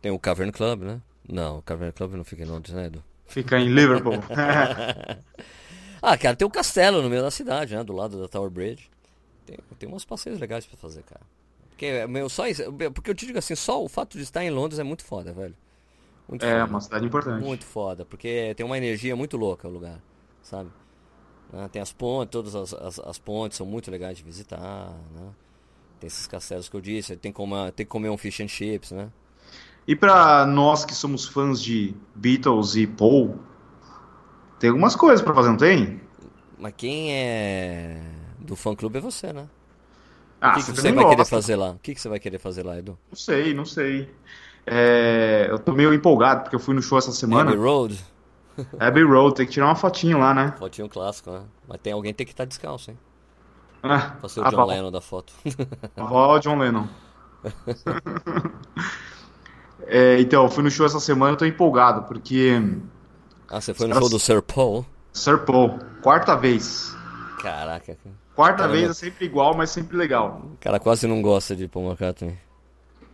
Tem 0.00 0.12
o 0.12 0.18
Cavern 0.18 0.52
Club, 0.52 0.82
né? 0.82 1.00
Não, 1.28 1.58
o 1.58 1.62
Cavern 1.62 1.92
Club 1.92 2.14
não 2.14 2.24
fica 2.24 2.42
em 2.42 2.46
Londres, 2.46 2.74
né, 2.74 2.86
Edu? 2.86 3.02
Fica 3.26 3.58
em 3.58 3.68
Liverpool. 3.68 4.14
ah, 6.00 6.16
cara, 6.16 6.36
tem 6.36 6.46
o 6.46 6.48
um 6.48 6.52
castelo 6.52 7.02
no 7.02 7.10
meio 7.10 7.22
da 7.22 7.30
cidade, 7.32 7.74
né? 7.74 7.82
Do 7.82 7.92
lado 7.92 8.20
da 8.20 8.28
Tower 8.28 8.50
Bridge. 8.50 8.88
Tem, 9.44 9.58
tem 9.78 9.88
uns 9.92 10.04
passeios 10.04 10.38
legais 10.38 10.66
pra 10.66 10.76
fazer, 10.76 11.02
cara. 11.02 11.22
Porque, 11.70 12.06
meu, 12.06 12.28
só 12.28 12.46
isso, 12.46 12.62
porque 12.94 13.10
eu 13.10 13.14
te 13.14 13.26
digo 13.26 13.38
assim, 13.38 13.54
só 13.56 13.82
o 13.82 13.88
fato 13.88 14.16
de 14.16 14.22
estar 14.22 14.44
em 14.44 14.50
Londres 14.50 14.78
é 14.78 14.82
muito 14.84 15.02
foda, 15.02 15.32
velho. 15.32 15.56
Muito 16.30 16.44
é, 16.44 16.60
foda. 16.60 16.70
uma 16.70 16.80
cidade 16.80 17.06
importante. 17.06 17.44
Muito 17.44 17.64
foda, 17.64 18.04
porque 18.04 18.54
tem 18.56 18.64
uma 18.64 18.78
energia 18.78 19.16
muito 19.16 19.36
louca 19.36 19.66
o 19.66 19.70
lugar, 19.70 20.00
sabe? 20.40 20.70
Né? 21.52 21.68
Tem 21.72 21.82
as 21.82 21.92
pontes, 21.92 22.30
todas 22.30 22.54
as, 22.54 22.72
as, 22.72 22.98
as, 23.00 23.18
pontes 23.18 23.58
são 23.58 23.66
muito 23.66 23.90
legais 23.90 24.16
de 24.16 24.22
visitar, 24.22 24.94
né? 25.12 25.30
Tem 25.98 26.06
esses 26.06 26.28
castelos 26.28 26.68
que 26.68 26.76
eu 26.76 26.80
disse, 26.80 27.16
tem, 27.16 27.32
como, 27.32 27.56
tem 27.72 27.84
que 27.84 27.90
comer 27.90 28.10
um 28.10 28.16
fish 28.16 28.40
and 28.40 28.48
chips, 28.48 28.92
né? 28.92 29.10
E 29.88 29.96
para 29.96 30.46
nós 30.46 30.84
que 30.84 30.94
somos 30.94 31.26
fãs 31.26 31.60
de 31.60 31.96
Beatles 32.14 32.76
e 32.76 32.86
Paul, 32.86 33.40
tem 34.60 34.70
algumas 34.70 34.94
coisas 34.94 35.20
para 35.20 35.34
fazer, 35.34 35.48
não 35.48 35.56
tem? 35.56 36.00
Mas 36.56 36.74
quem 36.76 37.12
é 37.12 38.02
do 38.38 38.54
fã 38.54 38.76
clube 38.76 38.98
é 38.98 39.00
você, 39.00 39.32
né? 39.32 39.48
Ah, 40.40 40.52
o 40.52 40.54
que, 40.54 40.60
que 40.64 40.70
você 40.70 40.82
vai 40.82 40.92
gosta. 40.92 41.10
querer 41.10 41.24
fazer 41.24 41.56
lá? 41.56 41.70
O 41.72 41.78
que, 41.80 41.94
que 41.94 42.00
você 42.00 42.08
vai 42.08 42.20
querer 42.20 42.38
fazer 42.38 42.64
lá, 42.64 42.78
Edu? 42.78 42.96
Não 43.10 43.16
sei, 43.16 43.52
não 43.52 43.66
sei. 43.66 44.08
É, 44.72 45.48
eu 45.50 45.58
tô 45.58 45.72
meio 45.72 45.92
empolgado 45.92 46.42
porque 46.42 46.54
eu 46.54 46.60
fui 46.60 46.76
no 46.76 46.80
show 46.80 46.96
essa 46.96 47.10
semana. 47.10 47.50
Abbey 47.50 47.60
Road? 47.60 48.04
Abbey 48.78 49.02
Road, 49.02 49.34
tem 49.34 49.44
que 49.44 49.52
tirar 49.52 49.66
uma 49.66 49.74
fotinho 49.74 50.16
lá, 50.16 50.32
né? 50.32 50.54
Fotinho 50.60 50.88
clássico, 50.88 51.32
né? 51.32 51.42
Mas 51.66 51.80
tem 51.80 51.92
alguém 51.92 52.12
que 52.12 52.18
tem 52.18 52.26
que 52.26 52.32
estar 52.32 52.44
tá 52.44 52.48
descalço, 52.48 52.92
hein? 52.92 52.98
Ah, 53.82 54.12
pra 54.20 54.28
ser 54.28 54.40
o 54.40 54.48
John 54.48 54.66
Lennon 54.66 54.92
da 54.92 55.00
foto. 55.00 55.32
Ó, 55.96 56.38
John 56.38 56.58
Lennon. 56.58 56.86
é, 59.88 60.20
então, 60.20 60.44
eu 60.44 60.50
fui 60.50 60.62
no 60.62 60.70
show 60.70 60.86
essa 60.86 61.00
semana, 61.00 61.32
eu 61.32 61.36
tô 61.36 61.44
empolgado, 61.44 62.02
porque. 62.02 62.62
Ah, 63.48 63.60
você 63.60 63.74
foi 63.74 63.88
no 63.88 63.96
show 63.96 64.08
do 64.08 64.20
Sir 64.20 64.40
Paul? 64.40 64.86
Sir 65.12 65.38
Paul, 65.38 65.80
quarta 66.00 66.36
vez. 66.36 66.94
Caraca. 67.42 67.98
Quarta 68.36 68.68
vez 68.68 68.88
é 68.88 68.94
sempre 68.94 69.26
igual, 69.26 69.56
mas 69.56 69.70
sempre 69.70 69.96
legal. 69.96 70.42
O 70.44 70.56
cara 70.60 70.78
quase 70.78 71.08
não 71.08 71.20
gosta 71.20 71.56
de 71.56 71.66
Paul 71.66 71.86
McCartney. 71.86 72.38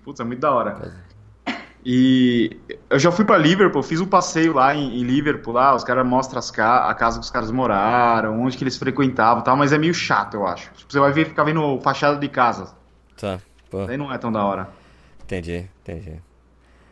Putz, 0.04 0.20
é 0.20 0.24
muito 0.24 0.40
da 0.40 0.52
hora. 0.52 1.06
E 1.88 2.50
eu 2.90 2.98
já 2.98 3.12
fui 3.12 3.24
para 3.24 3.38
Liverpool, 3.38 3.80
fiz 3.80 4.00
um 4.00 4.08
passeio 4.08 4.52
lá 4.52 4.74
em, 4.74 4.98
em 4.98 5.04
Liverpool, 5.04 5.54
lá, 5.54 5.72
os 5.72 5.84
caras 5.84 6.04
mostram 6.04 6.40
as 6.40 6.50
ca 6.50 6.90
a 6.90 6.92
casa 6.92 7.20
que 7.20 7.24
os 7.24 7.30
caras 7.30 7.48
moraram, 7.52 8.42
onde 8.42 8.58
que 8.58 8.64
eles 8.64 8.76
frequentavam 8.76 9.40
tal, 9.44 9.56
mas 9.56 9.72
é 9.72 9.78
meio 9.78 9.94
chato, 9.94 10.34
eu 10.34 10.44
acho. 10.44 10.68
Tipo, 10.72 10.92
você 10.92 10.98
vai 10.98 11.12
ver, 11.12 11.26
ficar 11.26 11.44
vendo 11.44 11.80
fachada 11.82 12.18
de 12.18 12.28
casa. 12.28 12.74
Tá. 13.16 13.38
Pô. 13.70 13.86
Daí 13.86 13.96
não 13.96 14.12
é 14.12 14.18
tão 14.18 14.32
da 14.32 14.44
hora. 14.44 14.68
Entendi, 15.22 15.70
entendi. 15.80 16.20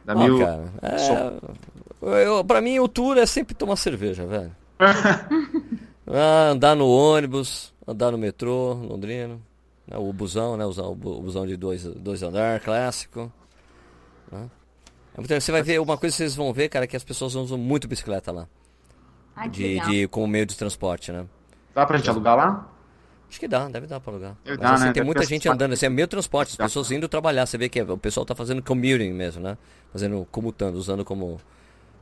Dá 0.04 0.14
mil... 0.14 0.38
cara, 0.38 0.72
é... 0.80 2.24
eu, 2.24 2.44
pra 2.44 2.60
mim 2.60 2.78
o 2.78 2.86
tour 2.86 3.18
é 3.18 3.26
sempre 3.26 3.52
tomar 3.52 3.74
cerveja, 3.74 4.24
velho. 4.24 4.54
ah, 6.06 6.50
andar 6.52 6.76
no 6.76 6.86
ônibus, 6.86 7.74
andar 7.84 8.12
no 8.12 8.18
metrô, 8.18 8.74
londrino. 8.74 9.42
Né, 9.88 9.98
o 9.98 10.12
busão, 10.12 10.56
né? 10.56 10.64
O 10.64 10.94
busão 10.94 11.44
de 11.44 11.56
dois, 11.56 11.82
dois 11.82 12.22
andar, 12.22 12.60
clássico. 12.60 13.32
Né? 14.30 14.48
Então, 15.16 15.40
você 15.40 15.52
vai 15.52 15.62
ver 15.62 15.80
uma 15.80 15.96
coisa 15.96 16.12
que 16.12 16.18
vocês 16.18 16.34
vão 16.34 16.52
ver, 16.52 16.68
cara, 16.68 16.86
que 16.86 16.96
as 16.96 17.04
pessoas 17.04 17.34
usam 17.34 17.56
muito 17.56 17.86
bicicleta 17.86 18.32
lá. 18.32 18.46
Ai, 19.36 19.48
de, 19.48 19.80
de, 19.80 20.08
como 20.08 20.26
meio 20.26 20.46
de 20.46 20.56
transporte, 20.56 21.12
né? 21.12 21.26
Dá 21.74 21.86
pra 21.86 21.98
gente 21.98 22.10
alugar 22.10 22.36
lá? 22.36 22.68
Acho 23.28 23.40
que 23.40 23.48
dá, 23.48 23.68
deve 23.68 23.86
dar 23.86 24.00
pra 24.00 24.12
alugar. 24.12 24.36
Mas, 24.44 24.58
dá, 24.58 24.74
assim, 24.74 24.84
né? 24.84 24.92
tem 24.92 24.94
deve 24.94 25.06
muita 25.06 25.24
gente 25.24 25.48
andando, 25.48 25.72
assim, 25.72 25.86
é 25.86 25.88
meio 25.88 26.06
transporte, 26.06 26.50
as 26.50 26.56
pessoas 26.56 26.90
indo 26.90 27.08
trabalhar. 27.08 27.46
Você 27.46 27.58
vê 27.58 27.68
que 27.68 27.80
o 27.82 27.98
pessoal 27.98 28.24
tá 28.24 28.34
fazendo 28.34 28.62
commuting 28.62 29.12
mesmo, 29.12 29.42
né? 29.42 29.56
Fazendo, 29.92 30.26
comutando, 30.30 30.78
usando 30.78 31.04
como, 31.04 31.40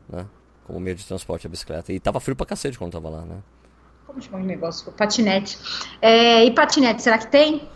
né? 0.08 0.26
como 0.64 0.80
meio 0.80 0.96
de 0.96 1.04
transporte 1.04 1.46
a 1.46 1.50
bicicleta. 1.50 1.92
E 1.92 2.00
tava 2.00 2.20
frio 2.20 2.36
pra 2.36 2.46
cacete 2.46 2.78
quando 2.78 2.92
tava 2.92 3.08
lá, 3.08 3.22
né? 3.22 3.36
Como 4.06 4.20
chama 4.20 4.38
o 4.38 4.42
negócio? 4.42 4.92
Patinete. 4.92 5.58
É, 6.00 6.44
e 6.44 6.50
patinete, 6.50 7.02
será 7.02 7.18
que 7.18 7.28
tem? 7.28 7.68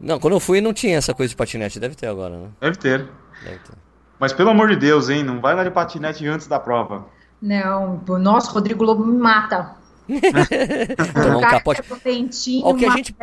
Não, 0.00 0.18
quando 0.18 0.34
eu 0.34 0.40
fui 0.40 0.60
não 0.60 0.72
tinha 0.72 0.96
essa 0.96 1.12
coisa 1.12 1.30
de 1.30 1.36
patinete. 1.36 1.80
Deve 1.80 1.94
ter 1.94 2.06
agora, 2.06 2.36
né? 2.36 2.48
Deve 2.60 2.76
ter. 2.76 3.08
Deve 3.42 3.58
ter. 3.58 3.87
Mas 4.18 4.32
pelo 4.32 4.50
amor 4.50 4.68
de 4.68 4.76
Deus, 4.76 5.08
hein? 5.08 5.22
Não 5.22 5.40
vai 5.40 5.54
lá 5.54 5.64
de 5.64 5.70
patinete 5.70 6.26
antes 6.26 6.46
da 6.46 6.58
prova. 6.58 7.06
Não, 7.40 8.02
nossa, 8.18 8.50
Rodrigo 8.50 8.84
Lobo 8.84 9.04
me 9.04 9.16
mata. 9.16 9.76
então, 10.08 11.38
um 11.38 11.40
capote. 11.40 11.82
o, 12.62 12.74
que 12.74 12.84
a 12.86 12.90
gente, 12.90 13.14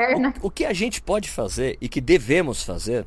o, 0.41 0.47
o 0.47 0.51
que 0.51 0.65
a 0.65 0.73
gente 0.73 1.01
pode 1.01 1.29
fazer 1.29 1.77
e 1.81 1.89
que 1.89 1.99
devemos 1.99 2.63
fazer, 2.63 3.05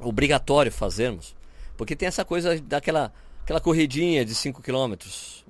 obrigatório 0.00 0.70
fazermos, 0.70 1.34
porque 1.76 1.96
tem 1.96 2.06
essa 2.06 2.24
coisa 2.24 2.58
daquela 2.60 3.12
aquela 3.44 3.60
corridinha 3.60 4.24
de 4.24 4.34
5 4.34 4.62
km, 4.62 4.94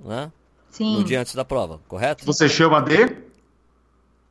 né? 0.04 0.32
Sim. 0.70 0.96
No 0.96 1.04
dia 1.04 1.20
antes 1.20 1.34
da 1.34 1.44
prova, 1.44 1.80
correto? 1.86 2.26
Você 2.26 2.48
chama 2.48 2.80
de 2.80 3.16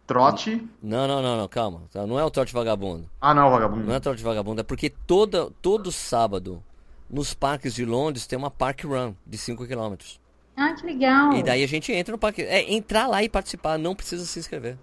trote? 0.06 0.62
Não, 0.82 1.08
não, 1.08 1.22
não, 1.22 1.38
não, 1.38 1.48
calma. 1.48 1.84
Não 1.96 2.20
é 2.20 2.24
o 2.26 2.30
trote 2.30 2.54
vagabundo. 2.54 3.10
Ah, 3.22 3.34
não, 3.34 3.50
vagabundo. 3.50 3.86
Não 3.86 3.96
é 3.96 4.00
trote 4.02 4.22
vagabundo, 4.22 4.60
é 4.60 4.64
porque 4.64 4.90
toda, 4.90 5.50
todo 5.62 5.92
sábado 5.92 6.62
nos 7.10 7.34
parques 7.34 7.74
de 7.74 7.86
Londres 7.86 8.28
tem 8.28 8.38
uma 8.38 8.52
park 8.52 8.84
run 8.84 9.14
de 9.26 9.38
5 9.38 9.66
km. 9.68 9.96
Ah, 10.56 10.74
que 10.74 10.86
legal. 10.86 11.34
E 11.34 11.44
daí 11.44 11.64
a 11.64 11.68
gente 11.68 11.92
entra 11.92 12.12
no 12.12 12.18
parque. 12.18 12.42
É, 12.44 12.72
entrar 12.72 13.08
lá 13.08 13.24
e 13.24 13.30
participar, 13.30 13.78
não 13.78 13.96
precisa 13.96 14.26
se 14.26 14.38
inscrever. 14.40 14.78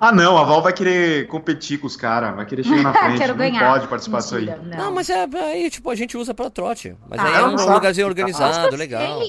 Ah, 0.00 0.12
não, 0.12 0.36
a 0.36 0.44
Val 0.44 0.62
vai 0.62 0.72
querer 0.72 1.26
competir 1.26 1.80
com 1.80 1.86
os 1.86 1.96
caras, 1.96 2.34
vai 2.36 2.46
querer 2.46 2.62
chegar 2.62 2.82
na 2.82 2.92
frente. 2.94 3.18
Quero 3.18 3.32
não 3.32 3.38
ganhar. 3.38 3.72
pode 3.72 3.88
participar 3.88 4.18
disso 4.18 4.36
aí. 4.36 4.46
Não. 4.46 4.78
não, 4.78 4.92
mas 4.92 5.08
é 5.08 5.26
aí, 5.36 5.70
tipo, 5.70 5.90
a 5.90 5.94
gente 5.94 6.16
usa 6.16 6.34
pra 6.34 6.50
trote. 6.50 6.94
Mas 7.08 7.18
ah, 7.18 7.24
aí 7.24 7.34
é 7.34 7.44
um 7.44 7.72
lugarzinho 7.72 8.06
organizado, 8.06 8.76
legal. 8.76 9.22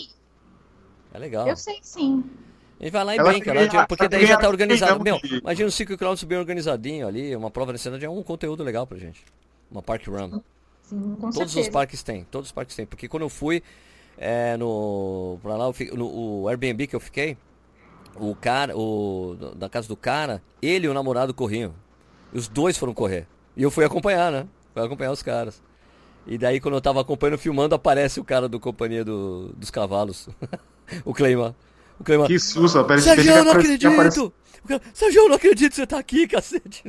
É 1.14 1.18
legal. 1.18 1.48
Eu 1.48 1.56
sei 1.56 1.80
sim. 1.82 2.24
A 2.80 2.84
gente 2.84 2.92
vai 2.92 3.04
lá 3.06 3.16
e 3.16 3.18
Ela 3.18 3.32
brinca, 3.32 3.54
né? 3.54 3.86
porque 3.88 4.08
daí 4.10 4.26
já 4.26 4.38
tá 4.38 4.50
organizado. 4.50 5.02
Meu, 5.02 5.18
imagina 5.24 5.70
os 5.70 5.76
5 5.76 5.98
km 5.98 6.14
bem 6.28 6.38
organizadinho 6.38 7.08
ali, 7.08 7.34
uma 7.36 7.50
prova 7.50 7.72
nesse 7.72 7.86
cidade 7.86 8.04
é 8.04 8.10
um 8.10 8.22
conteúdo 8.22 8.64
legal 8.64 8.86
pra 8.86 8.98
gente. 8.98 9.24
Uma 9.72 9.82
park 9.82 10.06
run. 10.08 10.42
Sim, 10.90 11.16
com 11.16 11.30
todos 11.32 11.36
certeza. 11.36 11.62
os 11.62 11.70
parques 11.70 12.04
têm, 12.04 12.24
todos 12.26 12.50
os 12.50 12.52
parques 12.52 12.76
têm. 12.76 12.86
Porque 12.86 13.08
quando 13.08 13.24
eu 13.24 13.30
fui 13.30 13.64
é, 14.18 14.56
no, 14.58 15.40
pra 15.42 15.56
lá, 15.56 15.66
no 15.94 16.06
o 16.08 16.48
Airbnb 16.48 16.88
que 16.88 16.96
eu 16.96 17.00
fiquei, 17.00 17.38
o 18.16 18.36
cara, 18.36 18.78
o, 18.78 19.36
da 19.56 19.68
casa 19.68 19.88
do 19.88 19.98
cara, 19.98 20.42
ele 20.62 20.86
e 20.86 20.90
o 20.90 20.94
namorado 20.94 21.34
corriam. 21.34 21.74
Os 22.32 22.48
dois 22.48 22.78
foram 22.78 22.94
correr. 22.94 23.28
E 23.58 23.64
eu 23.64 23.72
fui 23.72 23.84
acompanhar, 23.84 24.32
né? 24.32 24.48
Fui 24.74 24.84
acompanhar 24.84 25.12
os 25.12 25.24
caras. 25.24 25.62
E 26.28 26.38
daí 26.38 26.60
quando 26.60 26.76
eu 26.76 26.82
tava 26.82 27.02
acompanhando, 27.02 27.38
filmando, 27.38 27.76
aparece 27.76 28.20
o 28.20 28.24
cara 28.24 28.48
do 28.48 28.60
Companhia 28.60 29.04
do, 29.04 29.54
dos 29.58 29.72
Cavalos. 29.72 30.30
o 31.04 31.14
Cleiman. 31.14 31.56
O 32.00 32.04
Cleiman, 32.04 32.28
Que 32.28 32.40
susto, 32.40 32.84
parece 32.86 33.06
Sérgio, 33.06 33.32
eu 33.34 33.44
não 33.44 33.52
acredito! 33.52 33.88
Apare... 33.88 34.82
Sérgio, 34.94 35.22
eu 35.22 35.30
não 35.30 35.36
acredito 35.36 35.70
que 35.72 35.76
você 35.76 35.88
tá 35.88 36.00
aqui, 36.00 36.28
cacete! 36.28 36.84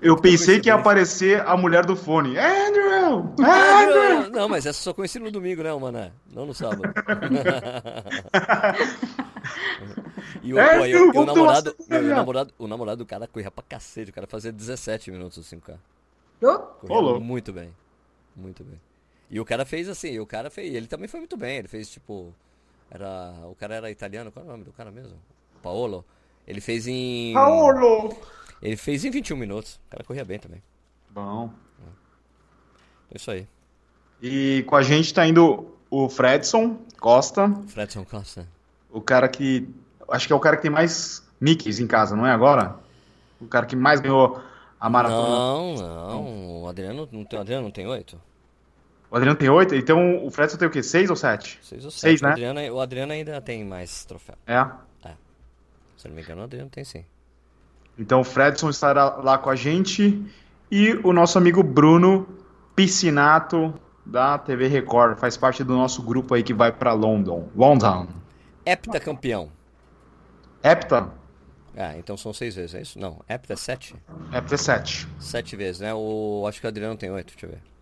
Eu 0.00 0.16
pensei 0.16 0.60
que 0.60 0.68
ia 0.68 0.74
aparecer 0.74 1.40
a 1.46 1.56
mulher 1.56 1.84
do 1.84 1.96
fone. 1.96 2.38
Andrew! 2.38 3.34
Andrew! 3.40 4.30
Não, 4.30 4.48
mas 4.48 4.66
essa 4.66 4.80
só 4.80 4.92
conheci 4.92 5.18
no 5.18 5.30
domingo, 5.30 5.62
né, 5.62 5.74
mané? 5.74 6.12
Não 6.32 6.46
no 6.46 6.54
sábado. 6.54 6.82
e 10.42 10.52
o, 10.54 10.58
É, 10.58 11.10
pô, 11.12 11.22
o- 11.22 11.26
namorado, 11.26 11.74
meu, 11.88 12.00
o 12.00 12.04
namorado, 12.08 12.54
o 12.58 12.66
namorado 12.66 12.98
do 13.04 13.06
cara 13.06 13.26
corria 13.26 13.50
pra 13.50 13.64
cacete, 13.66 14.10
o 14.10 14.14
cara 14.14 14.26
fazia 14.26 14.52
17 14.52 15.10
minutos 15.10 15.38
assim, 15.38 15.58
Corria 15.58 15.80
Rolou. 16.86 17.20
muito 17.20 17.52
bem. 17.52 17.74
Muito 18.36 18.62
bem. 18.64 18.80
E 19.30 19.40
o 19.40 19.44
cara 19.44 19.64
fez 19.64 19.88
assim, 19.88 20.18
o 20.18 20.26
cara 20.26 20.50
fez, 20.50 20.74
ele 20.74 20.86
também 20.86 21.08
foi 21.08 21.20
muito 21.20 21.36
bem, 21.36 21.58
ele 21.58 21.68
fez 21.68 21.88
tipo 21.88 22.34
era, 22.94 23.34
o 23.46 23.54
cara 23.56 23.74
era 23.74 23.90
italiano, 23.90 24.30
qual 24.30 24.44
é 24.44 24.48
o 24.48 24.52
nome 24.52 24.64
do 24.64 24.72
cara 24.72 24.90
mesmo? 24.90 25.18
Paolo. 25.60 26.04
Ele 26.46 26.60
fez 26.60 26.86
em 26.86 27.32
Paulo! 27.34 28.16
ele 28.62 28.76
fez 28.76 29.04
em 29.04 29.10
21 29.10 29.36
minutos. 29.36 29.80
O 29.86 29.90
cara 29.90 30.04
corria 30.04 30.24
bem 30.24 30.38
também. 30.38 30.62
Bom. 31.10 31.50
É 33.10 33.16
isso 33.16 33.30
aí. 33.30 33.46
E 34.22 34.64
com 34.66 34.76
a 34.76 34.82
gente 34.82 35.12
tá 35.12 35.26
indo 35.26 35.74
o 35.90 36.08
Fredson 36.08 36.78
Costa, 37.00 37.48
Fredson 37.66 38.04
Costa. 38.04 38.46
o 38.90 39.00
cara 39.00 39.28
que. 39.28 39.68
Acho 40.08 40.26
que 40.26 40.32
é 40.32 40.36
o 40.36 40.40
cara 40.40 40.56
que 40.56 40.62
tem 40.62 40.70
mais 40.70 41.26
Mickeys 41.40 41.80
em 41.80 41.86
casa, 41.86 42.14
não 42.14 42.26
é 42.26 42.30
agora? 42.30 42.76
O 43.40 43.46
cara 43.46 43.66
que 43.66 43.74
mais 43.74 44.00
ganhou 44.00 44.40
a 44.78 44.88
maratona. 44.88 45.28
Não, 45.28 45.74
não. 45.74 46.62
O 46.62 46.68
Adriano 46.68 47.08
não 47.10 47.24
tem, 47.24 47.38
o 47.38 47.42
Adriano 47.42 47.64
não 47.64 47.70
tem 47.70 47.86
oito? 47.86 48.20
O 49.14 49.16
Adriano 49.16 49.38
tem 49.38 49.48
oito, 49.48 49.76
então 49.76 50.26
o 50.26 50.28
Fredson 50.28 50.56
tem 50.56 50.66
o 50.66 50.70
quê? 50.72 50.82
Seis 50.82 51.08
ou 51.08 51.14
sete? 51.14 51.60
Seis 51.62 51.84
ou 51.84 51.90
sete. 51.92 52.00
Seis, 52.00 52.20
o, 52.20 52.24
né? 52.24 52.30
Adriano, 52.32 52.60
o 52.74 52.80
Adriano 52.80 53.12
ainda 53.12 53.40
tem 53.40 53.64
mais 53.64 54.04
troféu. 54.04 54.34
É. 54.44 54.64
Se 55.96 56.08
eu 56.08 56.08
não 56.08 56.16
me 56.16 56.22
engano, 56.22 56.40
o 56.40 56.44
Adriano 56.44 56.68
tem 56.68 56.82
sim. 56.82 57.04
Então 57.96 58.22
o 58.22 58.24
Fredson 58.24 58.70
estará 58.70 59.14
lá 59.14 59.38
com 59.38 59.48
a 59.48 59.54
gente 59.54 60.20
e 60.68 60.94
o 61.04 61.12
nosso 61.12 61.38
amigo 61.38 61.62
Bruno 61.62 62.26
Piscinato 62.74 63.72
da 64.04 64.36
TV 64.36 64.66
Record, 64.66 65.16
faz 65.16 65.36
parte 65.36 65.62
do 65.62 65.74
nosso 65.74 66.02
grupo 66.02 66.34
aí 66.34 66.42
que 66.42 66.52
vai 66.52 66.72
pra 66.72 66.92
London. 66.92 67.48
London. 67.54 68.08
Heptacampeão. 68.66 69.48
Hepta? 70.60 71.08
Ah, 71.76 71.96
então 71.96 72.16
são 72.16 72.32
seis 72.32 72.56
vezes, 72.56 72.74
é 72.74 72.82
isso? 72.82 72.98
Não, 72.98 73.20
hepta 73.28 73.52
é 73.52 73.56
sete? 73.56 73.94
Hepta 74.32 74.56
é 74.56 74.58
sete. 74.58 75.06
Sete 75.20 75.54
vezes, 75.54 75.80
né? 75.80 75.94
O, 75.94 76.44
acho 76.48 76.60
que 76.60 76.66
o 76.66 76.68
Adriano 76.68 76.96
tem 76.96 77.12
oito, 77.12 77.28
deixa 77.28 77.46
eu 77.46 77.50
ver. 77.50 77.73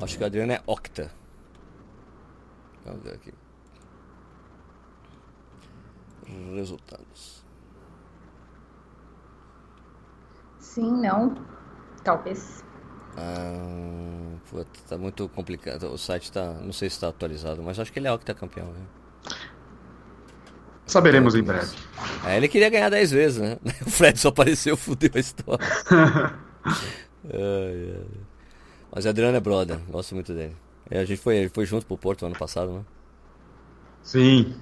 Acho 0.00 0.16
que 0.18 0.22
o 0.22 0.26
Adriano 0.26 0.52
é 0.52 0.62
octa. 0.66 1.10
Vamos 2.84 3.02
ver 3.02 3.14
aqui. 3.14 3.32
Resultados. 6.54 7.44
Sim, 10.58 10.90
não. 11.00 11.34
Talvez. 12.02 12.64
Ah, 13.16 14.36
puta, 14.50 14.80
tá 14.88 14.96
muito 14.98 15.28
complicado. 15.28 15.92
O 15.92 15.98
site 15.98 16.32
tá. 16.32 16.54
Não 16.54 16.72
sei 16.72 16.88
se 16.88 16.98
tá 16.98 17.08
atualizado, 17.08 17.62
mas 17.62 17.78
acho 17.78 17.92
que 17.92 17.98
ele 17.98 18.08
é 18.08 18.12
octacampeão, 18.12 18.72
viu? 18.72 18.86
Saberemos 20.86 21.34
em 21.34 21.42
breve. 21.42 21.76
É, 22.26 22.36
ele 22.36 22.48
queria 22.48 22.68
ganhar 22.68 22.88
10 22.90 23.10
vezes, 23.12 23.38
né? 23.38 23.58
O 23.86 23.90
Fred 23.90 24.18
só 24.18 24.28
apareceu, 24.28 24.76
fudeu 24.76 25.10
a 25.14 25.18
história. 25.18 25.66
Ai, 27.24 27.94
ai. 27.94 28.06
Mas 28.94 29.06
o 29.06 29.08
Adriano 29.08 29.36
é 29.36 29.40
brother, 29.40 29.78
gosto 29.88 30.14
muito 30.14 30.34
dele. 30.34 30.54
É, 30.90 31.00
a 31.00 31.04
gente 31.04 31.20
foi, 31.20 31.36
ele 31.36 31.48
foi 31.48 31.64
junto 31.64 31.86
pro 31.86 31.96
Porto 31.96 32.26
ano 32.26 32.36
passado, 32.38 32.72
né? 32.72 32.80
Sim. 34.02 34.54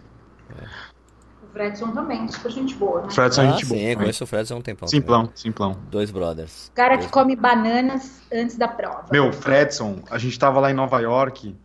O 1.43 1.53
Fredson 1.53 1.91
também, 1.91 2.29
super 2.29 2.53
gente 2.53 2.75
boa, 2.77 3.01
né? 3.01 3.09
O 3.09 3.11
Fredson 3.11 3.43
é 3.43 3.49
ah, 3.49 3.51
gente 3.51 3.67
sim, 3.67 3.75
boa. 3.75 3.97
conheço 3.97 4.23
o 4.23 4.27
Fred 4.27 4.53
há 4.53 4.57
um 4.57 4.63
tempão. 4.63 4.87
Simplão, 4.87 5.31
simplão. 5.35 5.73
também. 5.75 5.91
Dois 5.91 6.13
brothers. 6.13 6.69
O 6.69 6.73
cara 6.73 6.97
que 6.97 7.09
come 7.09 7.35
bananas 7.35 8.23
antes 8.33 8.57
da 8.57 8.69
prova. 8.69 9.07
Meu, 9.11 9.33
Fredson, 9.33 10.01
a 10.09 10.19
gente 10.19 10.39
tava 10.39 10.61
lá 10.61 10.71
em 10.71 10.75
Nova 10.75 11.01
York. 11.01 11.57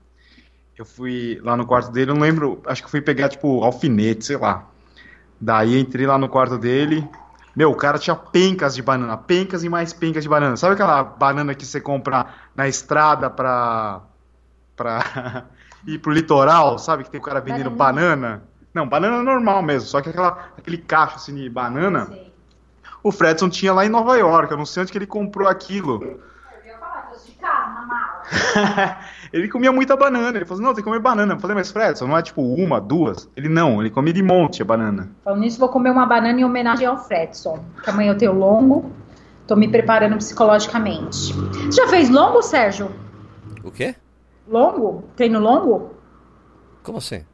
Eu 0.76 0.86
fui 0.86 1.39
lá 1.43 1.55
no 1.55 1.68
quarto 1.68 1.91
dele, 1.91 2.11
eu 2.11 2.16
não 2.16 2.22
lembro, 2.22 2.61
acho 2.66 2.84
que 2.84 2.89
fui 2.89 3.01
pegar, 3.01 3.30
tipo, 3.30 3.63
alfinete, 3.63 4.26
sei 4.26 4.38
lá. 4.38 4.68
Daí 5.39 5.80
entrei 5.80 6.07
lá 6.07 6.18
no 6.18 6.28
quarto 6.28 6.57
dele. 6.57 7.07
Meu, 7.56 7.72
o 7.72 7.76
cara 7.76 7.97
tinha 7.97 8.16
pencas 8.16 8.76
de 8.76 8.82
banana, 8.82 9.16
pencas 9.16 9.64
e 9.64 9.70
mais 9.70 9.93
pencas 9.93 10.24
de 10.24 10.30
banana. 10.30 10.58
Sabe 10.58 10.74
aquela 10.74 11.03
banana 11.03 11.56
que 11.56 11.66
você 11.66 11.80
compra 11.80 12.28
na 12.56 12.68
estrada 12.68 13.30
pra. 13.30 14.01
pra 14.76 15.45
ir 15.88 15.99
pro 15.99 16.12
litoral, 16.12 16.78
sabe? 16.78 17.03
Que 17.03 17.10
tem 17.10 17.20
o 17.20 17.24
cara 17.24 17.39
vendendo 17.39 17.70
banana. 17.70 18.43
Não, 18.74 18.86
banana 18.86 19.24
normal 19.24 19.62
mesmo, 19.62 19.88
só 19.88 20.01
que 20.01 20.10
aquela, 20.10 20.49
aquele 20.58 20.78
cacho 20.78 21.16
assim 21.16 21.34
de 21.34 21.49
banana. 21.49 22.10
O 23.01 23.10
Fredson 23.10 23.49
tinha 23.49 23.72
lá 23.72 23.86
em 23.86 23.89
Nova 23.89 24.18
York, 24.18 24.51
eu 24.51 24.58
não 24.58 24.66
sei 24.66 24.84
onde 24.84 24.91
que 24.91 24.97
ele 24.97 25.08
comprou 25.08 25.47
aquilo. 25.47 26.03
Eu 26.03 26.20
ia 26.66 26.78
falar, 26.78 27.10
de 27.26 27.32
casa, 27.34 27.72
na 27.72 27.86
mala. 27.86 28.97
ele 29.36 29.50
comia 29.50 29.70
muita 29.70 29.98
banana. 29.98 30.38
Ele 30.38 30.46
falou 30.46 30.56
assim, 30.56 30.64
não, 30.64 30.74
tem 30.74 30.82
que 30.82 30.90
comer 30.90 31.02
banana. 31.02 31.34
Eu 31.34 31.40
falei, 31.40 31.56
mas 31.56 31.70
Fredson, 31.70 32.08
não 32.08 32.18
é 32.18 32.22
tipo 32.22 32.42
uma, 32.42 32.80
duas? 32.80 33.30
Ele 33.36 33.50
não, 33.50 33.82
ele 33.82 33.90
comia 33.90 34.14
de 34.14 34.24
monte 34.24 34.62
a 34.62 34.66
banana. 34.66 35.12
Falando 35.26 35.42
nisso, 35.42 35.60
vou 35.60 35.68
comer 35.68 35.90
uma 35.90 36.06
banana 36.06 36.40
em 36.40 36.46
homenagem 36.46 36.88
ao 36.88 36.98
Fredson. 36.98 37.60
Que 37.84 37.90
amanhã 37.90 38.14
eu 38.14 38.18
tenho 38.18 38.32
longo. 38.32 38.90
Tô 39.46 39.58
me 39.58 39.68
preparando 39.68 40.16
psicologicamente. 40.16 41.34
Você 41.34 41.82
já 41.82 41.88
fez 41.90 42.10
longo, 42.10 42.42
Sérgio? 42.42 42.90
O 43.62 43.70
quê? 43.70 43.94
Longo? 44.48 45.04
Treino 45.18 45.40
longo? 45.40 45.92
Como 46.82 47.00
assim? 47.00 47.26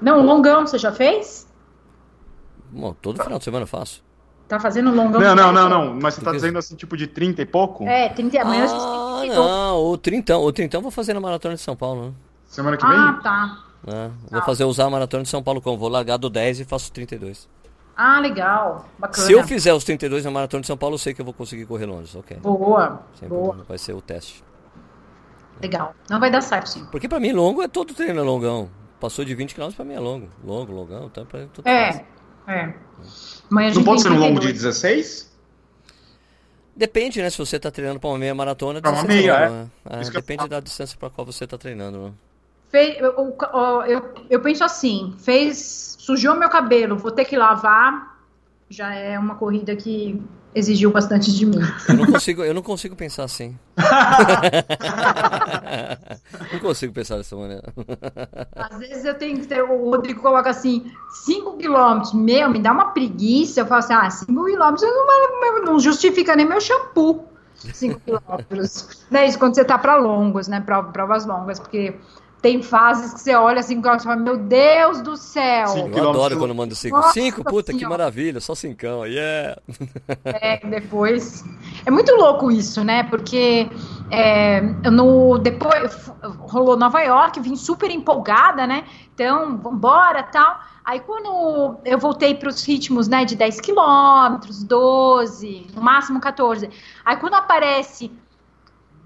Não, 0.00 0.22
longão, 0.22 0.64
você 0.64 0.78
já 0.78 0.92
fez? 0.92 1.48
Bom, 2.70 2.94
todo 3.02 3.20
final 3.20 3.38
de 3.38 3.44
semana 3.44 3.64
eu 3.64 3.68
faço. 3.68 4.04
Tá 4.46 4.60
fazendo 4.60 4.94
longão? 4.94 5.20
Não, 5.20 5.34
não, 5.34 5.52
não, 5.52 5.68
não. 5.68 5.94
Mas 6.00 6.14
você 6.14 6.22
tá 6.22 6.30
dizendo 6.30 6.58
assim, 6.58 6.76
tipo 6.76 6.96
de 6.96 7.08
30 7.08 7.42
e 7.42 7.46
pouco? 7.46 7.84
É, 7.84 8.08
30, 8.10 8.40
amanhã 8.40 8.62
eu 8.62 8.68
fiz 8.68 8.82
ah, 9.18 9.22
32. 9.22 9.46
não, 9.46 9.84
o 9.84 9.98
trintão. 9.98 10.42
O 10.42 10.52
trintão 10.52 10.78
eu 10.78 10.82
vou 10.82 10.90
fazer 10.90 11.14
na 11.14 11.20
Maratona 11.20 11.54
de 11.54 11.60
São 11.60 11.76
Paulo, 11.76 12.06
né? 12.06 12.12
Semana 12.46 12.76
que 12.76 12.86
vem? 12.86 12.96
Ah, 12.96 13.20
tá. 13.22 13.58
É, 13.86 14.10
vou 14.30 14.42
fazer 14.42 14.64
usar 14.64 14.84
a 14.86 14.90
Maratona 14.90 15.22
de 15.22 15.28
São 15.28 15.42
Paulo 15.42 15.60
como? 15.60 15.78
Vou 15.78 15.88
largar 15.88 16.16
do 16.16 16.28
10 16.28 16.60
e 16.60 16.64
faço 16.64 16.90
32. 16.92 17.48
Ah, 17.96 18.20
legal. 18.20 18.86
Bacana. 18.98 19.26
Se 19.26 19.32
eu 19.32 19.42
fizer 19.44 19.72
os 19.74 19.82
32 19.84 20.24
na 20.24 20.30
Maratona 20.30 20.60
de 20.60 20.66
São 20.66 20.76
Paulo, 20.76 20.94
eu 20.94 20.98
sei 20.98 21.12
que 21.14 21.20
eu 21.20 21.24
vou 21.24 21.34
conseguir 21.34 21.66
correr 21.66 21.86
Londres, 21.86 22.14
ok. 22.14 22.36
Boa, 22.38 23.02
Sem 23.18 23.28
boa. 23.28 23.40
problema, 23.42 23.64
vai 23.68 23.78
ser 23.78 23.92
o 23.92 24.00
teste. 24.00 24.44
Legal. 25.60 25.94
Não 26.08 26.20
vai 26.20 26.30
dar 26.30 26.40
certo, 26.40 26.68
sim. 26.68 26.84
Porque 26.92 27.08
pra 27.08 27.18
mim 27.18 27.32
longo 27.32 27.60
é 27.62 27.66
todo 27.68 27.92
treino 27.94 28.20
é 28.20 28.22
longão. 28.22 28.70
Passou 29.00 29.24
de 29.24 29.34
20 29.34 29.54
km 29.54 29.70
pra 29.74 29.84
mim 29.84 29.94
é 29.94 30.00
longo. 30.00 30.28
Longo, 30.44 30.72
longão, 30.72 31.06
então 31.06 31.26
pra 31.26 31.46
tudo 31.52 31.64
faz. 31.64 31.96
É, 31.96 32.04
é. 32.46 32.74
Amanhã 33.50 33.74
Não 33.74 33.82
pode 33.84 34.02
ser 34.02 34.10
um 34.12 34.18
longo 34.18 34.40
de 34.40 34.46
32. 34.52 34.62
16? 34.62 35.27
Depende, 36.78 37.20
né? 37.20 37.28
Se 37.28 37.36
você 37.38 37.58
tá 37.58 37.72
treinando 37.72 37.98
pra 37.98 38.08
uma 38.08 38.18
meia 38.18 38.32
maratona, 38.32 38.80
Pra 38.80 38.92
uma 38.92 39.02
meia, 39.02 39.32
é. 39.32 39.48
né? 39.50 39.66
É, 39.90 40.04
eu 40.06 40.10
depende 40.12 40.48
da 40.48 40.60
distância 40.60 40.96
pra 40.96 41.10
qual 41.10 41.26
você 41.26 41.44
tá 41.44 41.58
treinando, 41.58 41.98
né? 41.98 42.12
Fe- 42.70 42.98
eu- 43.00 43.36
eu, 43.88 44.14
eu 44.30 44.40
penso 44.40 44.62
assim, 44.62 45.12
fez, 45.18 45.96
sujou 45.98 46.36
meu 46.36 46.48
cabelo, 46.48 46.96
vou 46.96 47.10
ter 47.10 47.24
que 47.24 47.36
lavar, 47.36 48.16
já 48.70 48.94
é 48.94 49.18
uma 49.18 49.34
corrida 49.34 49.74
que 49.74 50.22
exigiu 50.54 50.90
bastante 50.90 51.32
de 51.32 51.46
mim. 51.46 51.60
Eu 51.88 51.96
não 51.96 52.06
consigo, 52.06 52.44
eu 52.44 52.54
não 52.54 52.62
consigo 52.62 52.96
pensar 52.96 53.24
assim. 53.24 53.56
não 56.52 56.58
consigo 56.60 56.92
pensar 56.92 57.16
dessa 57.16 57.36
maneira. 57.36 57.72
Às 58.56 58.78
vezes 58.78 59.04
eu 59.04 59.14
tenho 59.14 59.40
que 59.40 59.46
ter, 59.46 59.62
o 59.62 59.90
Rodrigo 59.90 60.20
coloca 60.20 60.50
assim, 60.50 60.90
5 61.24 61.56
quilômetros, 61.56 62.12
meu, 62.12 62.50
me 62.50 62.58
dá 62.58 62.72
uma 62.72 62.92
preguiça, 62.92 63.60
eu 63.60 63.66
falo 63.66 63.80
assim, 63.80 63.94
ah, 63.94 64.10
5 64.10 64.44
quilômetros 64.44 64.82
não, 64.82 65.64
não 65.64 65.80
justifica 65.80 66.34
nem 66.34 66.46
meu 66.46 66.60
shampoo. 66.60 67.26
5 67.54 68.00
quilômetros. 68.00 69.02
Não 69.10 69.18
é 69.18 69.26
isso 69.26 69.36
quando 69.36 69.56
você 69.56 69.64
tá 69.64 69.76
para 69.76 69.96
longos, 69.96 70.46
né, 70.46 70.60
prov- 70.60 70.92
provas 70.92 71.26
longas, 71.26 71.58
porque 71.58 71.96
tem 72.40 72.62
fases 72.62 73.14
que 73.14 73.20
você 73.20 73.34
olha 73.34 73.60
assim, 73.60 73.80
e 73.80 73.82
fala, 73.82 74.16
meu 74.16 74.36
Deus 74.36 75.00
do 75.02 75.16
céu. 75.16 75.66
Sim. 75.68 75.90
Eu 75.94 76.10
adoro 76.10 76.38
quando 76.38 76.54
mando 76.54 76.74
5. 76.74 76.96
Nossa 76.96 77.12
5, 77.12 77.42
puta, 77.42 77.72
que 77.72 77.78
Senhora. 77.78 77.98
maravilha, 77.98 78.40
só 78.40 78.54
5, 78.54 78.86
yeah. 79.06 79.60
É, 80.24 80.64
depois. 80.66 81.44
É 81.84 81.90
muito 81.90 82.14
louco 82.14 82.50
isso, 82.50 82.84
né? 82.84 83.02
Porque 83.04 83.68
é, 84.10 84.60
no, 84.90 85.38
depois 85.38 86.12
rolou 86.38 86.76
Nova 86.76 87.00
York, 87.00 87.40
vim 87.40 87.56
super 87.56 87.90
empolgada, 87.90 88.66
né? 88.66 88.84
Então, 89.14 89.58
vambora 89.58 90.22
tal. 90.22 90.60
Aí 90.84 91.00
quando 91.00 91.76
eu 91.84 91.98
voltei 91.98 92.34
para 92.34 92.48
os 92.48 92.64
ritmos, 92.64 93.08
né, 93.08 93.24
de 93.24 93.36
10 93.36 93.60
quilômetros, 93.60 94.62
12, 94.62 95.66
no 95.74 95.82
máximo 95.82 96.20
14. 96.20 96.70
Aí 97.04 97.16
quando 97.16 97.34
aparece 97.34 98.10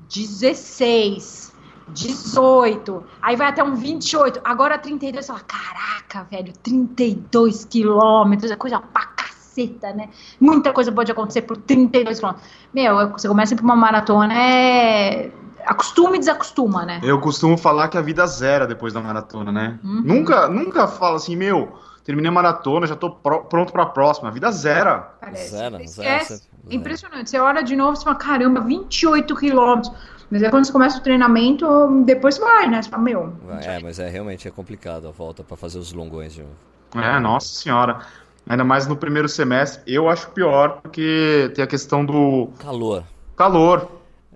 16, 0.09 1.53
18, 1.93 3.05
aí 3.20 3.36
vai 3.36 3.49
até 3.49 3.62
um 3.62 3.74
28, 3.74 4.40
agora 4.45 4.78
32, 4.78 5.24
você 5.24 5.32
fala, 5.32 5.45
caraca, 5.45 6.26
velho, 6.30 6.53
32 6.62 7.64
quilômetros, 7.64 8.51
é 8.51 8.57
coisa 8.57 8.80
pra 8.80 9.07
caceta, 9.07 9.93
né? 9.93 10.09
Muita 10.40 10.72
coisa 10.72 10.90
pode 10.90 11.12
acontecer 11.12 11.43
por 11.43 11.57
32 11.57 12.18
quilômetros. 12.18 12.49
Meu, 12.72 13.11
você 13.11 13.28
começa 13.28 13.55
pra 13.55 13.64
uma 13.64 13.76
maratona, 13.76 14.34
é... 14.34 15.30
acostuma 15.66 16.16
e 16.16 16.18
desacostuma, 16.18 16.84
né? 16.84 17.01
Eu 17.03 17.20
costumo 17.20 17.57
falar 17.57 17.88
que 17.88 17.99
a 17.99 18.03
vida 18.03 18.26
zera 18.26 18.66
depois 18.66 18.93
da 18.93 19.01
maratona, 19.01 19.53
né? 19.53 19.78
Uhum. 19.84 20.03
Nunca, 20.03 20.49
nunca 20.49 20.88
falo 20.88 21.16
assim, 21.16 21.36
meu, 21.36 21.72
terminei 22.05 22.28
a 22.28 22.32
maratona, 22.32 22.86
já 22.86 22.97
tô 22.97 23.11
pronto 23.11 23.72
pra 23.72 23.86
próxima. 23.86 24.28
A 24.28 24.32
vida 24.32 24.51
zera. 24.51 25.14
Parece. 25.20 25.51
Zera, 25.51 25.86
zera, 25.86 26.24
zera. 26.24 26.40
Impressionante. 26.70 27.30
Você 27.30 27.38
olha 27.38 27.62
de 27.62 27.76
novo 27.76 27.99
e 27.99 28.03
fala, 28.03 28.16
caramba, 28.16 28.61
28 28.61 29.36
quilômetros. 29.36 29.93
Mas 30.33 30.43
é 30.43 30.49
quando 30.49 30.64
você 30.64 30.72
começa 30.72 30.97
o 30.97 31.03
treinamento, 31.03 31.66
depois 32.07 32.39
vai, 32.39 32.66
né? 32.66 32.80
Você 32.80 32.89
fala, 32.89 33.03
meu. 33.03 33.35
É, 33.61 33.78
mas 33.80 33.99
é 33.99 34.09
realmente 34.09 34.49
é 34.49 34.51
complicado 34.51 35.07
a 35.07 35.11
volta 35.11 35.45
para 35.45 35.59
fazer 35.59 35.78
os 35.78 35.93
longões 35.93 36.33
de 36.33 36.41
novo. 36.41 36.55
É, 36.97 37.20
nossa 37.20 37.49
senhora. 37.49 38.01
Ainda 38.49 38.64
mais 38.64 38.87
no 38.87 38.97
primeiro 38.97 39.28
semestre. 39.28 39.83
Eu 39.87 40.09
acho 40.09 40.30
pior 40.30 40.80
porque 40.80 41.53
tem 41.55 41.62
a 41.62 41.66
questão 41.66 42.03
do. 42.03 42.49
Calor. 42.59 43.05
Calor. 43.37 43.87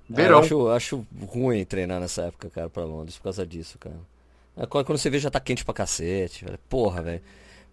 Verão. 0.07 0.41
É, 0.41 0.53
eu 0.53 0.69
acho, 0.69 0.69
acho 0.69 1.07
ruim 1.33 1.65
treinar 1.65 1.99
nessa 1.99 2.25
época, 2.25 2.51
cara, 2.51 2.69
pra 2.69 2.85
Londres 2.85 3.17
por 3.17 3.25
causa 3.25 3.47
disso, 3.47 3.79
cara. 3.79 3.97
É, 4.55 4.67
quando 4.67 4.99
você 4.99 5.09
vê 5.09 5.19
já 5.19 5.31
tá 5.31 5.41
quente 5.41 5.65
pra 5.65 5.73
cacete. 5.73 6.45
Velho. 6.45 6.59
Porra, 6.69 7.01
velho. 7.01 7.23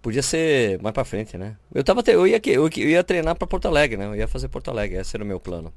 Podia 0.02 0.24
ser 0.24 0.82
mais 0.82 0.94
pra 0.94 1.04
frente, 1.04 1.38
né? 1.38 1.58
Eu, 1.76 1.84
tava, 1.84 2.02
eu, 2.08 2.26
ia, 2.26 2.40
eu 2.46 2.70
ia 2.70 3.04
treinar 3.04 3.36
pra 3.36 3.46
Porto 3.46 3.68
Alegre, 3.68 3.98
né? 3.98 4.06
Eu 4.06 4.16
ia 4.16 4.30
fazer 4.30 4.48
Porto 4.48 4.72
Alegre, 4.72 4.98
esse 4.98 5.14
era 5.14 5.26
o 5.26 5.28
meu 5.28 5.42
plano. 5.42 5.74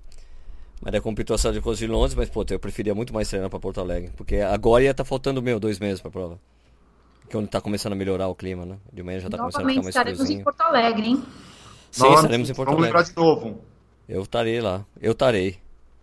Mas 0.81 0.95
é 0.95 1.01
competição 1.01 1.53
de 1.53 1.61
coisa 1.61 1.79
de 1.79 1.87
Londres, 1.87 2.14
mas 2.14 2.29
pô, 2.29 2.45
eu 2.51 2.59
preferia 2.59 2.95
muito 2.95 3.12
mais 3.12 3.29
treinar 3.29 3.49
para 3.49 3.59
Porto 3.59 3.81
Alegre. 3.81 4.12
Porque 4.16 4.37
agora 4.37 4.85
ia 4.85 4.91
estar 4.91 5.05
tá 5.05 5.09
faltando 5.09 5.41
meu 5.43 5.59
dois 5.59 5.79
meses 5.79 6.01
pra 6.01 6.11
prova. 6.11 6.39
Que 7.29 7.37
é 7.37 7.39
onde 7.39 7.49
tá 7.49 7.61
começando 7.61 7.95
a 7.95 7.97
melhorar 7.97 8.29
o 8.29 8.35
clima, 8.35 8.64
né? 8.64 8.77
De 8.93 9.03
manhã 9.03 9.18
já 9.18 9.29
tá 9.29 9.37
Novamente, 9.37 9.53
começando 9.55 9.66
a 9.66 9.72
ficar 9.72 9.83
mais 9.83 9.95
estaremos 9.95 10.18
friozinho. 10.18 10.41
em 10.41 10.45
Porto 10.45 10.61
Alegre, 10.61 11.07
hein? 11.07 11.24
Sim, 11.91 12.03
Nós, 12.03 12.14
estaremos 12.16 12.51
em 12.51 12.55
Porto 12.55 12.68
vamos 12.68 12.85
Alegre. 12.85 12.99
Vamos 12.99 13.09
lembrar 13.16 13.22
de 13.22 13.51
novo. 13.51 13.61
Eu 14.09 14.22
estarei 14.22 14.61
lá. 14.61 14.85
Eu 15.01 15.12
estarei. 15.12 15.59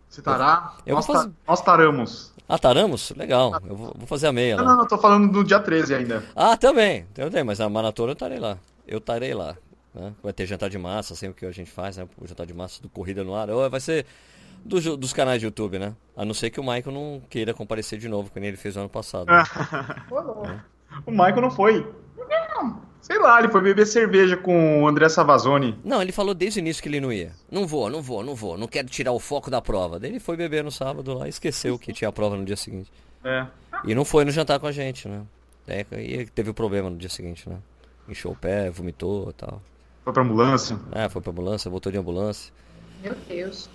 Você 0.09 0.19
estará? 0.19 0.75
Eu 0.85 0.95
nós, 0.95 1.05
fazer... 1.05 1.31
nós 1.47 1.61
taramos. 1.61 2.33
Ah, 2.47 2.59
taramos? 2.59 3.11
Legal. 3.15 3.53
Eu 3.67 3.75
vou, 3.75 3.93
vou 3.95 4.07
fazer 4.07 4.27
a 4.27 4.33
meia 4.33 4.57
não, 4.57 4.63
lá. 4.63 4.71
Não, 4.71 4.77
não, 4.79 4.87
tô 4.87 4.97
falando 4.97 5.31
do 5.31 5.43
dia 5.43 5.59
13 5.59 5.95
ainda. 5.95 6.23
Ah, 6.35 6.57
também. 6.57 7.05
Também, 7.13 7.43
mas 7.43 7.61
a 7.61 7.69
maratona 7.69 8.09
eu 8.09 8.13
estarei 8.13 8.39
lá. 8.39 8.57
Eu 8.85 8.97
estarei 8.97 9.33
lá. 9.33 9.55
Né? 9.93 10.13
Vai 10.23 10.33
ter 10.33 10.45
jantar 10.45 10.69
de 10.69 10.77
massa, 10.77 11.15
sempre 11.15 11.39
que 11.39 11.45
a 11.45 11.51
gente 11.51 11.69
faz, 11.69 11.97
né? 11.97 12.07
O 12.17 12.27
jantar 12.27 12.45
de 12.45 12.53
massa 12.53 12.81
do 12.81 12.89
Corrida 12.89 13.23
no 13.23 13.35
Ar. 13.35 13.47
Vai 13.69 13.79
ser 13.79 14.05
dos, 14.65 14.83
dos 14.97 15.13
canais 15.13 15.39
de 15.39 15.45
YouTube, 15.45 15.77
né? 15.77 15.95
A 16.15 16.25
não 16.25 16.33
ser 16.33 16.49
que 16.49 16.59
o 16.59 16.63
Michael 16.63 16.91
não 16.91 17.21
queira 17.29 17.53
comparecer 17.53 17.99
de 17.99 18.07
novo, 18.07 18.31
como 18.31 18.45
ele 18.45 18.57
fez 18.57 18.75
no 18.75 18.81
ano 18.81 18.89
passado. 18.89 19.27
Né? 19.27 19.43
o 21.05 21.11
Michael 21.11 21.41
não 21.41 21.51
foi. 21.51 21.87
Não. 22.17 22.81
Sei 23.01 23.19
lá, 23.19 23.37
ele 23.39 23.49
foi 23.49 23.61
beber 23.61 23.85
cerveja 23.85 24.37
com 24.37 24.83
o 24.83 24.87
André 24.87 25.09
Savazone. 25.09 25.77
Não, 25.83 26.01
ele 26.01 26.13
falou 26.13 26.33
desde 26.33 26.59
o 26.59 26.61
início 26.61 26.81
que 26.81 26.87
ele 26.87 27.01
não 27.01 27.11
ia. 27.11 27.33
Não 27.51 27.67
vou, 27.67 27.89
não 27.89 28.01
vou, 28.01 28.23
não 28.23 28.33
vou. 28.33 28.57
Não 28.57 28.65
quero 28.65 28.87
tirar 28.87 29.11
o 29.11 29.19
foco 29.19 29.51
da 29.51 29.61
prova. 29.61 29.99
Daí 29.99 30.09
ele 30.09 30.21
foi 30.21 30.37
beber 30.37 30.63
no 30.63 30.71
sábado 30.71 31.13
lá 31.13 31.25
e 31.25 31.29
esqueceu 31.29 31.77
que 31.77 31.91
tinha 31.91 32.07
a 32.07 32.13
prova 32.13 32.37
no 32.37 32.45
dia 32.45 32.55
seguinte. 32.55 32.89
É. 33.23 33.45
E 33.83 33.93
não 33.93 34.05
foi 34.05 34.23
no 34.23 34.31
jantar 34.31 34.57
com 34.57 34.67
a 34.67 34.71
gente, 34.71 35.09
né? 35.09 35.21
É, 35.67 35.85
e 35.99 36.25
teve 36.27 36.49
o 36.49 36.53
problema 36.53 36.89
no 36.89 36.95
dia 36.95 37.09
seguinte, 37.09 37.47
né? 37.49 37.57
Encheu 38.07 38.31
o 38.31 38.35
pé, 38.35 38.69
vomitou 38.69 39.29
e 39.29 39.33
tal. 39.33 39.61
Foi 40.03 40.11
pra 40.11 40.23
ambulância? 40.23 40.77
É, 40.91 41.07
foi 41.07 41.21
pra 41.21 41.31
ambulância, 41.31 41.69
voltou 41.69 41.91
de 41.91 41.97
ambulância. 41.97 42.53
Meu 43.01 43.15
Deus. 43.27 43.69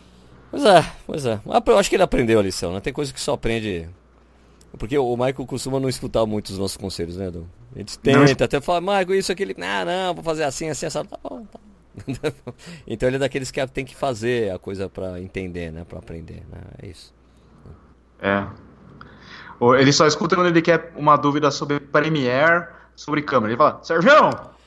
Pois 0.50 0.64
é, 0.64 0.92
pois 1.06 1.26
é. 1.26 1.40
Eu 1.66 1.78
acho 1.78 1.90
que 1.90 1.96
ele 1.96 2.02
aprendeu 2.02 2.38
a 2.38 2.42
lição, 2.42 2.72
né? 2.72 2.80
Tem 2.80 2.92
coisa 2.92 3.12
que 3.12 3.20
só 3.20 3.34
aprende. 3.34 3.88
Porque 4.78 4.96
o 4.96 5.16
Michael 5.16 5.46
costuma 5.46 5.80
não 5.80 5.88
escutar 5.88 6.24
muito 6.26 6.50
os 6.50 6.58
nossos 6.58 6.76
conselhos, 6.76 7.16
né, 7.16 7.28
Edu? 7.28 7.46
A 7.74 7.78
gente 7.78 7.98
tenta 7.98 8.18
não. 8.18 8.44
até 8.44 8.60
falar, 8.60 8.80
Michael, 8.80 9.14
isso, 9.14 9.32
aquele. 9.32 9.54
Ah, 9.62 9.84
não, 9.84 10.14
vou 10.14 10.24
fazer 10.24 10.44
assim, 10.44 10.68
assim, 10.68 10.86
assim. 10.86 11.04
Tá 11.04 11.18
bom, 11.22 11.44
tá 11.44 11.58
então 12.86 13.08
ele 13.08 13.16
é 13.16 13.18
daqueles 13.18 13.50
que 13.50 13.66
tem 13.66 13.84
que 13.84 13.96
fazer 13.96 14.52
a 14.52 14.58
coisa 14.58 14.88
para 14.88 15.20
entender, 15.20 15.72
né? 15.72 15.84
Para 15.84 15.98
aprender, 15.98 16.44
né? 16.50 16.60
É 16.82 16.86
isso. 16.86 17.12
É. 18.20 18.46
Ele 19.78 19.92
só 19.92 20.06
escuta 20.06 20.36
quando 20.36 20.48
ele 20.48 20.62
quer 20.62 20.92
uma 20.96 21.16
dúvida 21.16 21.50
sobre 21.50 21.80
Premiere, 21.80 22.68
sobre 22.94 23.22
câmera. 23.22 23.52
Ele 23.52 23.58
fala, 23.58 23.80
Sérgio! 23.82 24.57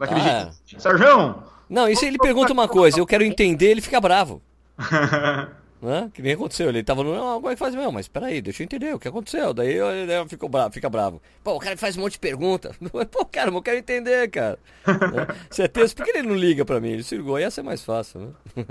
Daquele 0.00 0.20
ah, 0.20 0.50
jeito. 0.64 0.82
Sérgio! 0.82 1.42
Não, 1.68 1.86
isso 1.86 2.06
ele 2.06 2.16
pergunta 2.16 2.52
uma 2.54 2.66
coisa, 2.66 2.98
eu 2.98 3.06
quero 3.06 3.22
entender, 3.22 3.66
ele 3.66 3.82
fica 3.82 4.00
bravo. 4.00 4.42
né? 5.80 6.10
Que 6.14 6.22
nem 6.22 6.32
aconteceu. 6.32 6.70
Ele 6.70 6.82
tava 6.82 7.04
no. 7.04 7.14
Não, 7.14 7.34
como 7.34 7.50
é 7.50 7.52
que 7.52 7.58
faz 7.58 7.74
mesmo? 7.74 7.92
Mas 7.92 8.08
peraí, 8.08 8.40
deixa 8.40 8.62
eu 8.62 8.64
entender 8.64 8.94
o 8.94 8.98
que 8.98 9.08
aconteceu. 9.08 9.52
Daí 9.52 9.74
ele 9.74 10.28
ficou 10.28 10.48
bravo, 10.48 10.72
fica 10.72 10.88
bravo. 10.88 11.20
Pô, 11.44 11.56
o 11.56 11.60
cara 11.60 11.76
faz 11.76 11.98
um 11.98 12.00
monte 12.00 12.12
de 12.12 12.18
pergunta. 12.18 12.74
Pô, 13.12 13.26
cara, 13.26 13.50
eu 13.50 13.62
quero 13.62 13.78
entender, 13.78 14.30
cara. 14.30 14.58
né? 14.88 15.36
Se 15.50 15.62
é 15.62 15.68
texto, 15.68 15.96
por 15.96 16.06
que 16.06 16.16
ele 16.16 16.28
não 16.28 16.34
liga 16.34 16.64
pra 16.64 16.80
mim? 16.80 16.92
Ele 16.92 17.02
se 17.02 17.14
ligou, 17.16 17.38
ia 17.38 17.50
ser 17.50 17.62
mais 17.62 17.84
fácil, 17.84 18.20
né? 18.20 18.64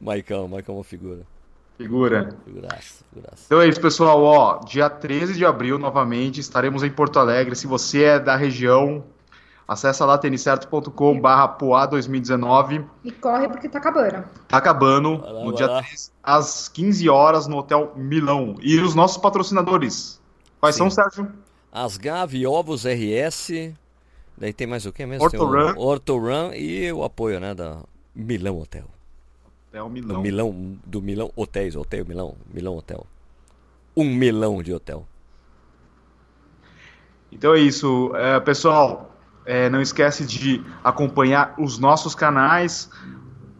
Maicão, 0.00 0.48
Maicão 0.48 0.74
é 0.74 0.78
uma 0.78 0.84
figura. 0.84 1.20
Figura. 1.78 2.36
Figuraça, 2.44 3.04
figuraça. 3.08 3.44
Então 3.46 3.62
é 3.62 3.68
isso, 3.68 3.80
pessoal. 3.80 4.20
Ó, 4.20 4.58
dia 4.64 4.90
13 4.90 5.34
de 5.34 5.46
abril, 5.46 5.78
novamente, 5.78 6.40
estaremos 6.40 6.82
em 6.82 6.90
Porto 6.90 7.20
Alegre. 7.20 7.54
Se 7.54 7.68
você 7.68 8.02
é 8.02 8.20
da 8.20 8.34
região, 8.34 9.04
Acesse 9.66 10.02
lá 10.02 10.18
tenicerto.com 10.18 11.20
barra 11.20 11.48
Poá 11.48 11.86
2019. 11.86 12.84
E 13.04 13.12
corre 13.12 13.48
porque 13.48 13.68
tá 13.68 13.78
acabando. 13.78 14.24
Tá 14.48 14.58
acabando 14.58 15.20
lá, 15.20 15.44
no 15.44 15.54
dia 15.54 15.66
lá. 15.66 15.82
3, 15.82 16.12
às 16.22 16.68
15 16.68 17.08
horas, 17.08 17.46
no 17.46 17.58
Hotel 17.58 17.92
Milão. 17.96 18.56
E 18.60 18.78
os 18.80 18.94
nossos 18.94 19.16
patrocinadores. 19.18 20.20
Quais 20.60 20.74
Sim. 20.74 20.80
são, 20.80 20.90
Sérgio? 20.90 21.32
As 21.70 21.96
Gavi 21.96 22.46
Ovos 22.46 22.84
RS. 22.84 23.72
Daí 24.36 24.52
tem 24.52 24.66
mais 24.66 24.84
o 24.84 24.92
que 24.92 25.06
mesmo? 25.06 25.24
Ortorun. 25.24 25.74
Ortorun 25.76 26.52
e 26.52 26.92
o 26.92 27.04
apoio, 27.04 27.38
né, 27.38 27.54
da 27.54 27.78
Milão 28.14 28.60
Hotel. 28.60 28.84
Hotel 29.68 29.88
Milão. 29.88 30.16
Do 30.16 30.22
Milão, 30.22 30.78
do 30.84 31.02
Milão 31.02 31.32
Hotéis, 31.34 31.76
Hotel 31.76 32.04
Milão, 32.04 32.34
Milão 32.52 32.76
Hotel. 32.76 33.06
Um 33.96 34.04
milão 34.04 34.62
de 34.62 34.72
hotel. 34.72 35.06
Então 37.30 37.54
é 37.54 37.60
isso, 37.60 38.14
é, 38.14 38.38
pessoal. 38.40 39.11
É, 39.44 39.68
não 39.68 39.80
esquece 39.80 40.24
de 40.24 40.62
acompanhar 40.82 41.54
os 41.58 41.78
nossos 41.78 42.14
canais. 42.14 42.88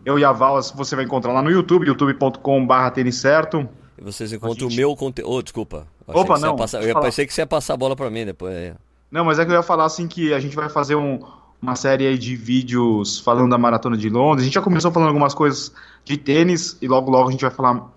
Eu 0.04 0.18
e 0.18 0.24
a 0.24 0.32
Val, 0.32 0.60
você 0.74 0.96
vai 0.96 1.04
encontrar 1.04 1.32
lá 1.32 1.42
no 1.42 1.50
YouTube, 1.50 1.86
youtube.com.br 1.86 2.90
tênis 2.94 3.16
certo. 3.16 3.68
E 3.98 4.02
vocês 4.02 4.32
encontram 4.32 4.68
gente... 4.68 4.74
o 4.74 4.76
meu 4.76 4.96
conteúdo. 4.96 5.32
Oh, 5.32 5.42
desculpa. 5.42 5.86
Opa, 6.06 6.38
não. 6.38 6.56
Passar... 6.56 6.82
Eu 6.82 7.00
pensei 7.00 7.26
que 7.26 7.32
você 7.32 7.42
ia 7.42 7.46
passar 7.46 7.74
a 7.74 7.76
bola 7.76 7.94
para 7.94 8.10
mim 8.10 8.24
depois. 8.24 8.52
É. 8.52 8.74
Não, 9.10 9.24
mas 9.24 9.38
é 9.38 9.44
que 9.44 9.50
eu 9.50 9.54
ia 9.54 9.62
falar 9.62 9.84
assim 9.84 10.08
que 10.08 10.32
a 10.32 10.40
gente 10.40 10.56
vai 10.56 10.68
fazer 10.68 10.94
um, 10.94 11.20
uma 11.60 11.76
série 11.76 12.16
de 12.18 12.34
vídeos 12.34 13.20
falando 13.20 13.50
da 13.50 13.58
maratona 13.58 13.96
de 13.96 14.08
Londres. 14.08 14.42
A 14.42 14.44
gente 14.44 14.54
já 14.54 14.62
começou 14.62 14.90
falando 14.90 15.08
algumas 15.08 15.34
coisas 15.34 15.72
de 16.04 16.16
tênis 16.16 16.76
e 16.80 16.88
logo 16.88 17.10
logo 17.10 17.28
a 17.28 17.32
gente 17.32 17.42
vai 17.42 17.50
falar 17.50 17.88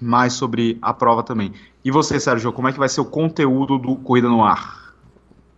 mais 0.00 0.32
sobre 0.32 0.78
a 0.80 0.92
prova 0.92 1.22
também. 1.22 1.52
E 1.84 1.90
você, 1.90 2.18
Sérgio, 2.18 2.52
como 2.52 2.68
é 2.68 2.72
que 2.72 2.78
vai 2.78 2.88
ser 2.88 3.00
o 3.00 3.04
conteúdo 3.04 3.78
do 3.78 3.96
Corrida 3.96 4.28
no 4.28 4.42
Ar? 4.42 4.94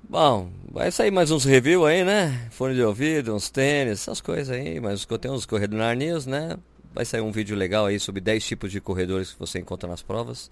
Bom, 0.08 0.48
Vai 0.72 0.92
sair 0.92 1.10
mais 1.10 1.32
uns 1.32 1.44
reviews 1.44 1.84
aí, 1.84 2.04
né? 2.04 2.46
Fone 2.52 2.76
de 2.76 2.82
ouvido, 2.82 3.34
uns 3.34 3.50
tênis, 3.50 4.02
essas 4.02 4.20
coisas 4.20 4.50
aí. 4.50 4.78
Mas 4.78 5.04
tem 5.20 5.28
uns 5.28 5.44
corredores 5.44 5.98
News, 5.98 6.26
né? 6.26 6.56
Vai 6.94 7.04
sair 7.04 7.20
um 7.20 7.32
vídeo 7.32 7.56
legal 7.56 7.86
aí 7.86 7.98
sobre 7.98 8.20
10 8.20 8.46
tipos 8.46 8.70
de 8.70 8.80
corredores 8.80 9.32
que 9.32 9.38
você 9.40 9.58
encontra 9.58 9.88
nas 9.88 10.00
provas. 10.00 10.48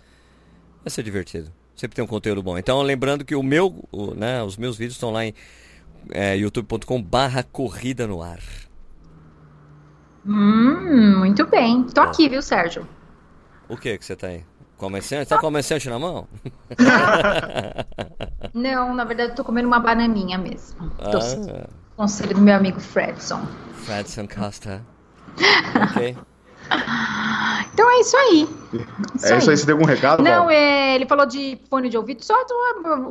Vai 0.82 0.90
ser 0.90 1.04
divertido. 1.04 1.52
Sempre 1.76 1.94
tem 1.94 2.04
um 2.04 2.08
conteúdo 2.08 2.42
bom. 2.42 2.58
Então, 2.58 2.82
lembrando 2.82 3.24
que 3.24 3.36
o 3.36 3.44
meu, 3.44 3.84
o, 3.92 4.12
né, 4.12 4.42
os 4.42 4.56
meus 4.56 4.76
vídeos 4.76 4.96
estão 4.96 5.12
lá 5.12 5.24
em 5.24 5.32
é, 6.10 6.36
youtube.com 6.36 7.00
barra 7.00 7.44
corrida 7.44 8.04
no 8.04 8.20
ar. 8.20 8.40
Hum, 10.26 11.20
muito 11.20 11.46
bem. 11.46 11.84
Tô 11.84 12.00
aqui, 12.00 12.28
viu, 12.28 12.42
Sérgio? 12.42 12.88
O 13.68 13.76
que 13.76 13.96
que 13.96 14.04
você 14.04 14.16
tá 14.16 14.26
aí? 14.26 14.44
Comerciante? 14.78 15.28
Tá 15.28 15.38
comerciante 15.38 15.90
na 15.90 15.98
mão? 15.98 16.28
Não, 18.54 18.94
na 18.94 19.04
verdade 19.04 19.32
eu 19.32 19.34
tô 19.34 19.42
comendo 19.42 19.66
uma 19.66 19.80
bananinha 19.80 20.38
mesmo. 20.38 20.88
Tô 20.90 21.18
ah. 21.18 21.68
Conselho 21.96 22.36
do 22.36 22.40
meu 22.40 22.54
amigo 22.54 22.78
Fredson. 22.78 23.44
Fredson 23.74 24.28
Costa. 24.28 24.80
ok. 25.90 26.16
Então 27.74 27.90
é 27.90 28.00
isso 28.00 28.16
aí. 28.16 28.48
Isso 29.16 29.26
é 29.26 29.38
isso 29.38 29.50
aí, 29.50 29.56
você 29.56 29.66
deu 29.66 29.74
algum 29.74 29.86
recado? 29.86 30.22
Não, 30.22 30.48
é, 30.48 30.94
ele 30.94 31.06
falou 31.06 31.26
de 31.26 31.58
fone 31.68 31.88
de 31.88 31.96
ouvido, 31.96 32.24
só 32.24 32.34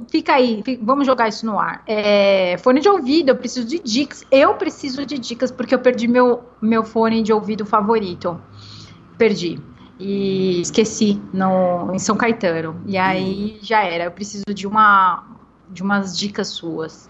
fica 0.10 0.36
aí, 0.36 0.62
fica, 0.64 0.82
vamos 0.86 1.06
jogar 1.06 1.28
isso 1.28 1.46
no 1.46 1.60
ar. 1.60 1.84
É, 1.86 2.58
fone 2.60 2.80
de 2.80 2.88
ouvido, 2.88 3.30
eu 3.30 3.36
preciso 3.36 3.68
de 3.68 3.80
dicas. 3.80 4.24
Eu 4.32 4.54
preciso 4.54 5.06
de 5.06 5.18
dicas 5.18 5.52
porque 5.52 5.76
eu 5.76 5.80
perdi 5.80 6.08
meu, 6.08 6.44
meu 6.62 6.86
fone 6.86 7.22
de 7.22 7.34
ouvido 7.34 7.66
favorito. 7.66 8.40
Perdi 9.18 9.60
e 10.00 10.62
esqueci 10.62 11.22
no, 11.34 11.94
em 11.94 12.00
São 12.00 12.16
Caetano. 12.16 12.82
E 12.86 12.98
aí 12.98 13.60
já 13.62 13.84
era. 13.84 14.06
Eu 14.06 14.12
preciso 14.12 14.46
de 14.54 14.68
uma 14.68 15.38
de 15.70 15.84
umas 15.84 16.18
dicas 16.18 16.48
suas. 16.48 17.10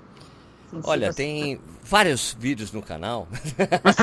Assim, 0.68 0.82
Olha, 0.84 1.14
tem 1.14 1.62
vários 1.82 2.36
vídeos 2.38 2.74
no 2.74 2.82
canal. 2.82 3.28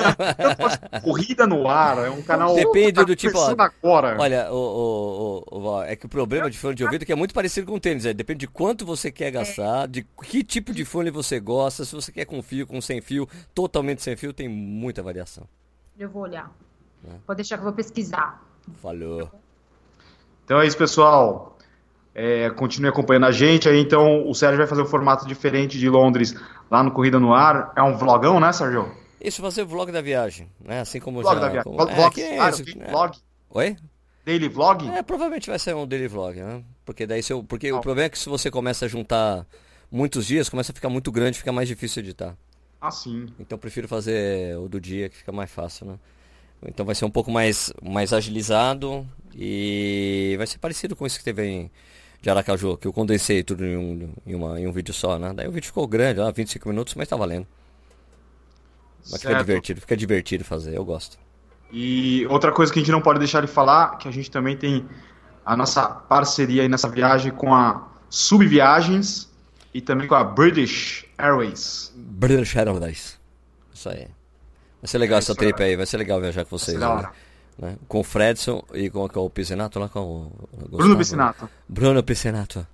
Corrida 1.05 1.47
no 1.47 1.69
ar, 1.69 1.99
é 1.99 2.11
um 2.11 2.23
canal. 2.23 2.55
Depende 2.55 3.05
do 3.05 3.15
tipo. 3.15 3.37
Ó, 3.37 3.55
agora. 3.59 4.17
Olha, 4.19 4.51
o, 4.51 5.45
o, 5.51 5.59
o, 5.59 5.83
é 5.83 5.95
que 5.95 6.07
o 6.07 6.09
problema 6.09 6.51
de 6.51 6.59
fone 6.59 6.75
de 6.75 6.85
ouvido 6.85 7.03
é 7.03 7.05
que 7.05 7.13
é 7.13 7.17
muito 7.17 7.35
parecido 7.35 7.67
com 7.67 7.77
o 7.77 7.81
tênis. 7.81 8.07
É, 8.07 8.15
depende 8.15 8.41
de 8.41 8.49
quanto 8.49 8.87
você 8.87 9.13
quer 9.13 9.31
gastar, 9.31 9.87
de 9.87 10.03
que 10.23 10.43
tipo 10.43 10.73
de 10.73 10.85
fone 10.85 11.11
você 11.11 11.39
gosta, 11.39 11.85
se 11.85 11.95
você 11.95 12.11
quer 12.11 12.25
com 12.25 12.43
fio, 12.43 12.67
com 12.67 12.81
sem 12.81 13.03
fio, 13.03 13.29
totalmente 13.55 14.03
sem 14.03 14.17
fio, 14.17 14.33
tem 14.33 14.49
muita 14.49 15.03
variação. 15.03 15.47
Eu 15.99 16.09
vou 16.09 16.23
olhar. 16.23 16.51
É. 17.07 17.11
Pode 17.27 17.37
deixar 17.37 17.57
que 17.57 17.61
eu 17.61 17.65
vou 17.65 17.75
pesquisar. 17.75 18.43
Falou. 18.81 19.31
Então 20.45 20.61
é 20.61 20.67
isso, 20.67 20.77
pessoal. 20.77 21.57
É, 22.15 22.49
continue 22.51 22.89
acompanhando 22.89 23.27
a 23.27 23.33
gente. 23.33 23.69
Aí 23.69 23.81
então 23.81 24.29
o 24.29 24.35
Sérgio 24.35 24.59
vai 24.59 24.67
fazer 24.67 24.83
um 24.83 24.87
formato 24.87 25.27
diferente 25.27 25.79
de 25.79 25.89
Londres 25.89 26.35
lá 26.71 26.83
no 26.83 26.91
Corrida 26.91 27.19
no 27.19 27.35
Ar. 27.35 27.73
É 27.77 27.83
um 27.83 27.97
vlogão, 27.97 28.39
né, 28.39 28.53
Sérgio? 28.53 28.91
Isso, 29.21 29.41
fazer 29.41 29.65
vlog 29.65 29.91
da 29.91 30.03
viagem, 30.03 30.49
né? 30.61 30.81
Assim 30.81 31.01
como 31.01 31.23
vlog 31.23 31.35
já. 31.35 31.41
Da 31.41 31.49
viagem. 31.49 31.73
Como... 31.73 31.87
Vlog, 31.87 32.23
é, 32.23 32.39
ah, 32.39 32.49
esse, 32.51 32.79
né? 32.79 32.87
vlog. 32.91 33.19
Oi? 33.51 33.77
Daily 34.25 34.49
vlog? 34.49 34.89
É, 34.89 35.03
provavelmente 35.03 35.49
vai 35.49 35.59
ser 35.59 35.75
um 35.75 35.87
daily 35.87 36.09
vlog, 36.09 36.41
né? 36.41 36.63
Porque 36.85 37.07
daí 37.07 37.23
se 37.23 37.33
eu, 37.33 37.43
porque 37.43 37.73
o 37.73 37.81
problema 37.81 38.07
é 38.07 38.09
que 38.11 38.19
se 38.19 38.29
você 38.29 38.51
começa 38.51 38.85
a 38.85 38.89
juntar 38.89 39.47
muitos 39.91 40.27
dias, 40.27 40.49
começa 40.49 40.73
a 40.73 40.75
ficar 40.75 40.89
muito 40.89 41.11
grande, 41.11 41.39
fica 41.39 41.53
mais 41.53 41.69
difícil 41.69 42.03
editar. 42.03 42.37
Ah, 42.81 42.91
sim. 42.91 43.27
Então 43.39 43.57
eu 43.57 43.59
prefiro 43.59 43.89
fazer 43.89 44.59
o 44.59 44.69
do 44.69 44.79
dia, 44.81 45.09
que 45.09 45.17
fica 45.17 45.33
mais 45.33 45.51
fácil, 45.51 45.87
né? 45.87 45.99
Então 46.67 46.85
vai 46.85 46.95
ser 46.95 47.05
um 47.05 47.11
pouco 47.11 47.31
mais, 47.31 47.73
mais 47.83 48.13
agilizado 48.13 49.07
e 49.35 50.35
vai 50.39 50.47
ser 50.47 50.59
parecido 50.59 50.97
com 50.97 51.07
isso 51.07 51.19
que 51.19 51.25
teve 51.25 51.45
em 51.45 51.71
de 52.25 52.31
Aracaju, 52.31 52.79
que 52.79 52.87
eu 52.87 52.93
condensei 52.93 53.43
tudo 53.43 53.67
em 53.67 53.77
um, 53.77 54.11
em, 54.27 54.35
uma, 54.35 54.59
em 54.59 54.67
um 54.67 54.73
vídeo 54.73 54.95
só, 54.95 55.19
né? 55.19 55.35
Daí 55.35 55.47
o 55.47 55.53
vídeo 55.53 55.67
ficou 55.67 55.87
grande, 55.87 56.21
lá, 56.21 56.31
25 56.31 56.67
minutos, 56.71 56.95
mas 56.95 57.07
tá 57.07 57.17
valendo. 57.17 57.47
Mas 59.11 59.21
fica 59.21 59.35
divertido, 59.35 59.81
fica 59.83 59.95
divertido 59.95 60.43
fazer, 60.43 60.75
eu 60.75 60.85
gosto. 60.87 61.19
E 61.71 62.27
outra 62.31 62.51
coisa 62.51 62.73
que 62.73 62.79
a 62.79 62.83
gente 62.83 62.91
não 62.91 63.03
pode 63.03 63.19
deixar 63.19 63.43
de 63.43 63.47
falar, 63.47 63.99
que 63.99 64.09
a 64.09 64.11
gente 64.11 64.31
também 64.31 64.57
tem 64.57 64.87
a 65.45 65.55
nossa 65.55 65.87
parceria 65.87 66.63
aí 66.63 66.69
nessa 66.69 66.89
viagem 66.89 67.31
com 67.31 67.55
a 67.55 67.87
Subviagens 68.09 69.31
e 69.75 69.83
também 69.83 70.09
com 70.09 70.15
a 70.15 70.25
British 70.25 71.05
Airways. 71.19 71.93
British 71.95 72.57
Airways. 72.57 73.21
Isso 73.75 73.89
aí. 73.91 74.09
Vai 74.85 74.89
ser 74.91 74.99
legal 74.99 75.17
é 75.17 75.19
essa 75.21 75.35
trip 75.35 75.63
aí, 75.63 75.77
vai 75.77 75.87
ser 75.87 75.97
legal 75.97 76.21
viajar 76.21 76.45
com 76.45 76.59
vocês. 76.59 76.79
Né? 76.79 77.09
né? 77.59 77.77
Com 77.89 78.01
o 78.01 78.05
Fredson 78.05 78.63
e 78.75 78.91
com, 78.91 79.09
com 79.09 79.21
o 79.21 79.31
Piscinato 79.31 79.79
lá 79.79 79.89
com 79.89 80.01
o. 80.01 80.33
Gustavo. 80.53 80.77
Bruno 80.77 80.99
Piscinato. 80.99 81.51
Bruno 81.67 82.03
Piscinato. 82.03 82.67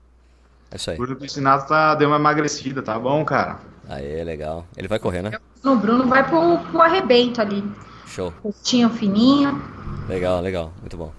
É 0.72 0.76
isso 0.76 0.90
aí. 0.90 0.96
Bruno 0.96 1.14
Piscinato 1.14 1.68
tá, 1.68 1.94
deu 1.94 2.08
uma 2.08 2.16
emagrecida, 2.16 2.82
tá 2.82 2.98
bom, 2.98 3.24
cara? 3.24 3.60
Aí, 3.88 4.24
legal. 4.24 4.66
Ele 4.76 4.88
vai 4.88 4.98
correr, 4.98 5.22
né? 5.22 5.30
O 5.64 5.76
Bruno 5.76 6.08
vai 6.08 6.28
pro, 6.28 6.58
pro 6.58 6.82
arrebento 6.82 7.40
ali. 7.40 7.64
Show. 8.08 8.34
Rostinho 8.42 8.90
fininho. 8.90 9.62
Legal, 10.08 10.40
legal. 10.40 10.72
Muito 10.80 10.96
bom. 10.96 11.12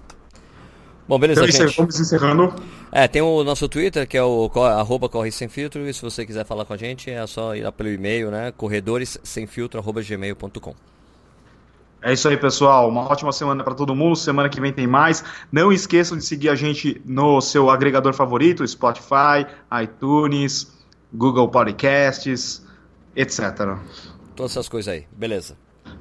Bom, 1.12 1.20
beleza, 1.20 1.44
então, 1.44 1.68
gente. 1.68 1.76
Vamos 1.76 2.00
encerrando. 2.00 2.56
É, 2.90 3.06
tem 3.06 3.22
o 3.22 3.44
nosso 3.44 3.68
Twitter, 3.68 4.08
que 4.08 4.18
é 4.18 4.24
o 4.24 4.50
arroba 4.64 5.10
Corre 5.10 5.30
Sem 5.30 5.50
Filtro, 5.50 5.86
e 5.86 5.94
se 5.94 6.02
você 6.02 6.26
quiser 6.26 6.46
falar 6.46 6.64
com 6.64 6.72
a 6.72 6.78
gente, 6.78 7.12
é 7.12 7.28
só 7.28 7.54
ir 7.54 7.64
lá 7.64 7.72
pelo 7.72 7.90
e-mail, 7.90 8.32
né? 8.32 8.54
corredoressemfiltro.gmail.com 8.56 10.74
é 12.02 12.14
isso 12.14 12.30
aí, 12.30 12.38
pessoal. 12.38 12.88
Uma 12.88 13.12
ótima 13.12 13.34
semana 13.34 13.62
para 13.62 13.76
todo 13.76 13.94
mundo. 13.94 14.16
Semana 14.16 14.48
que 14.48 14.62
vem 14.62 14.72
tem 14.72 14.88
mais. 14.88 15.22
Não 15.52 15.70
esqueçam 15.72 16.18
de 16.18 16.24
seguir 16.26 16.48
a 16.48 16.56
gente 16.56 17.02
no 17.06 17.42
seu 17.42 17.70
agregador 17.70 18.14
favorito, 18.14 18.66
Spotify, 18.68 19.46
iTunes, 19.84 20.72
Google 21.14 21.50
Podcasts, 21.50 22.66
etc. 23.16 23.78
Todas 24.36 24.54
essas 24.54 24.68
coisas 24.68 24.92
aí. 24.92 25.06
Beleza. 25.12 25.56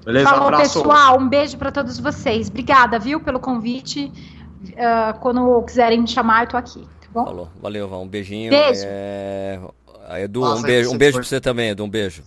Beleza, 0.05 0.31
Falou, 0.31 0.49
abraço. 0.49 0.81
pessoal. 0.81 1.19
Um 1.19 1.29
beijo 1.29 1.59
para 1.59 1.71
todos 1.71 1.99
vocês. 1.99 2.49
Obrigada, 2.49 2.99
viu, 2.99 3.21
pelo 3.21 3.39
convite. 3.39 4.11
Uh, 4.63 5.19
quando 5.21 5.63
quiserem 5.63 6.01
me 6.01 6.09
chamar, 6.09 6.45
eu 6.45 6.49
tô 6.49 6.57
aqui. 6.57 6.87
Tá 7.01 7.09
bom? 7.13 7.25
Falou. 7.25 7.49
Valeu, 7.61 7.89
Val. 7.89 8.03
Um 8.03 8.09
beijinho. 8.09 8.51
Beijo. 8.51 8.83
É... 8.85 9.61
Edu, 10.23 10.45
um 10.45 10.63
beijo, 10.63 10.91
um 10.91 10.99
beijo 10.99 11.19
pra 11.19 11.25
você 11.25 11.41
também, 11.41 11.71
Edu. 11.71 11.85
Um 11.85 11.89
beijo. 11.89 12.25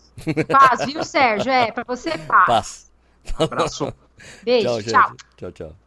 Paz, 0.50 0.86
viu, 0.86 1.04
Sérgio? 1.04 1.52
É, 1.52 1.72
pra 1.72 1.84
você, 1.86 2.18
paz. 2.18 2.46
Paz. 2.48 2.92
Abraço. 3.38 3.94
Beijo, 4.44 4.84
tchau. 4.84 5.12
Tchau, 5.38 5.52
tchau. 5.52 5.83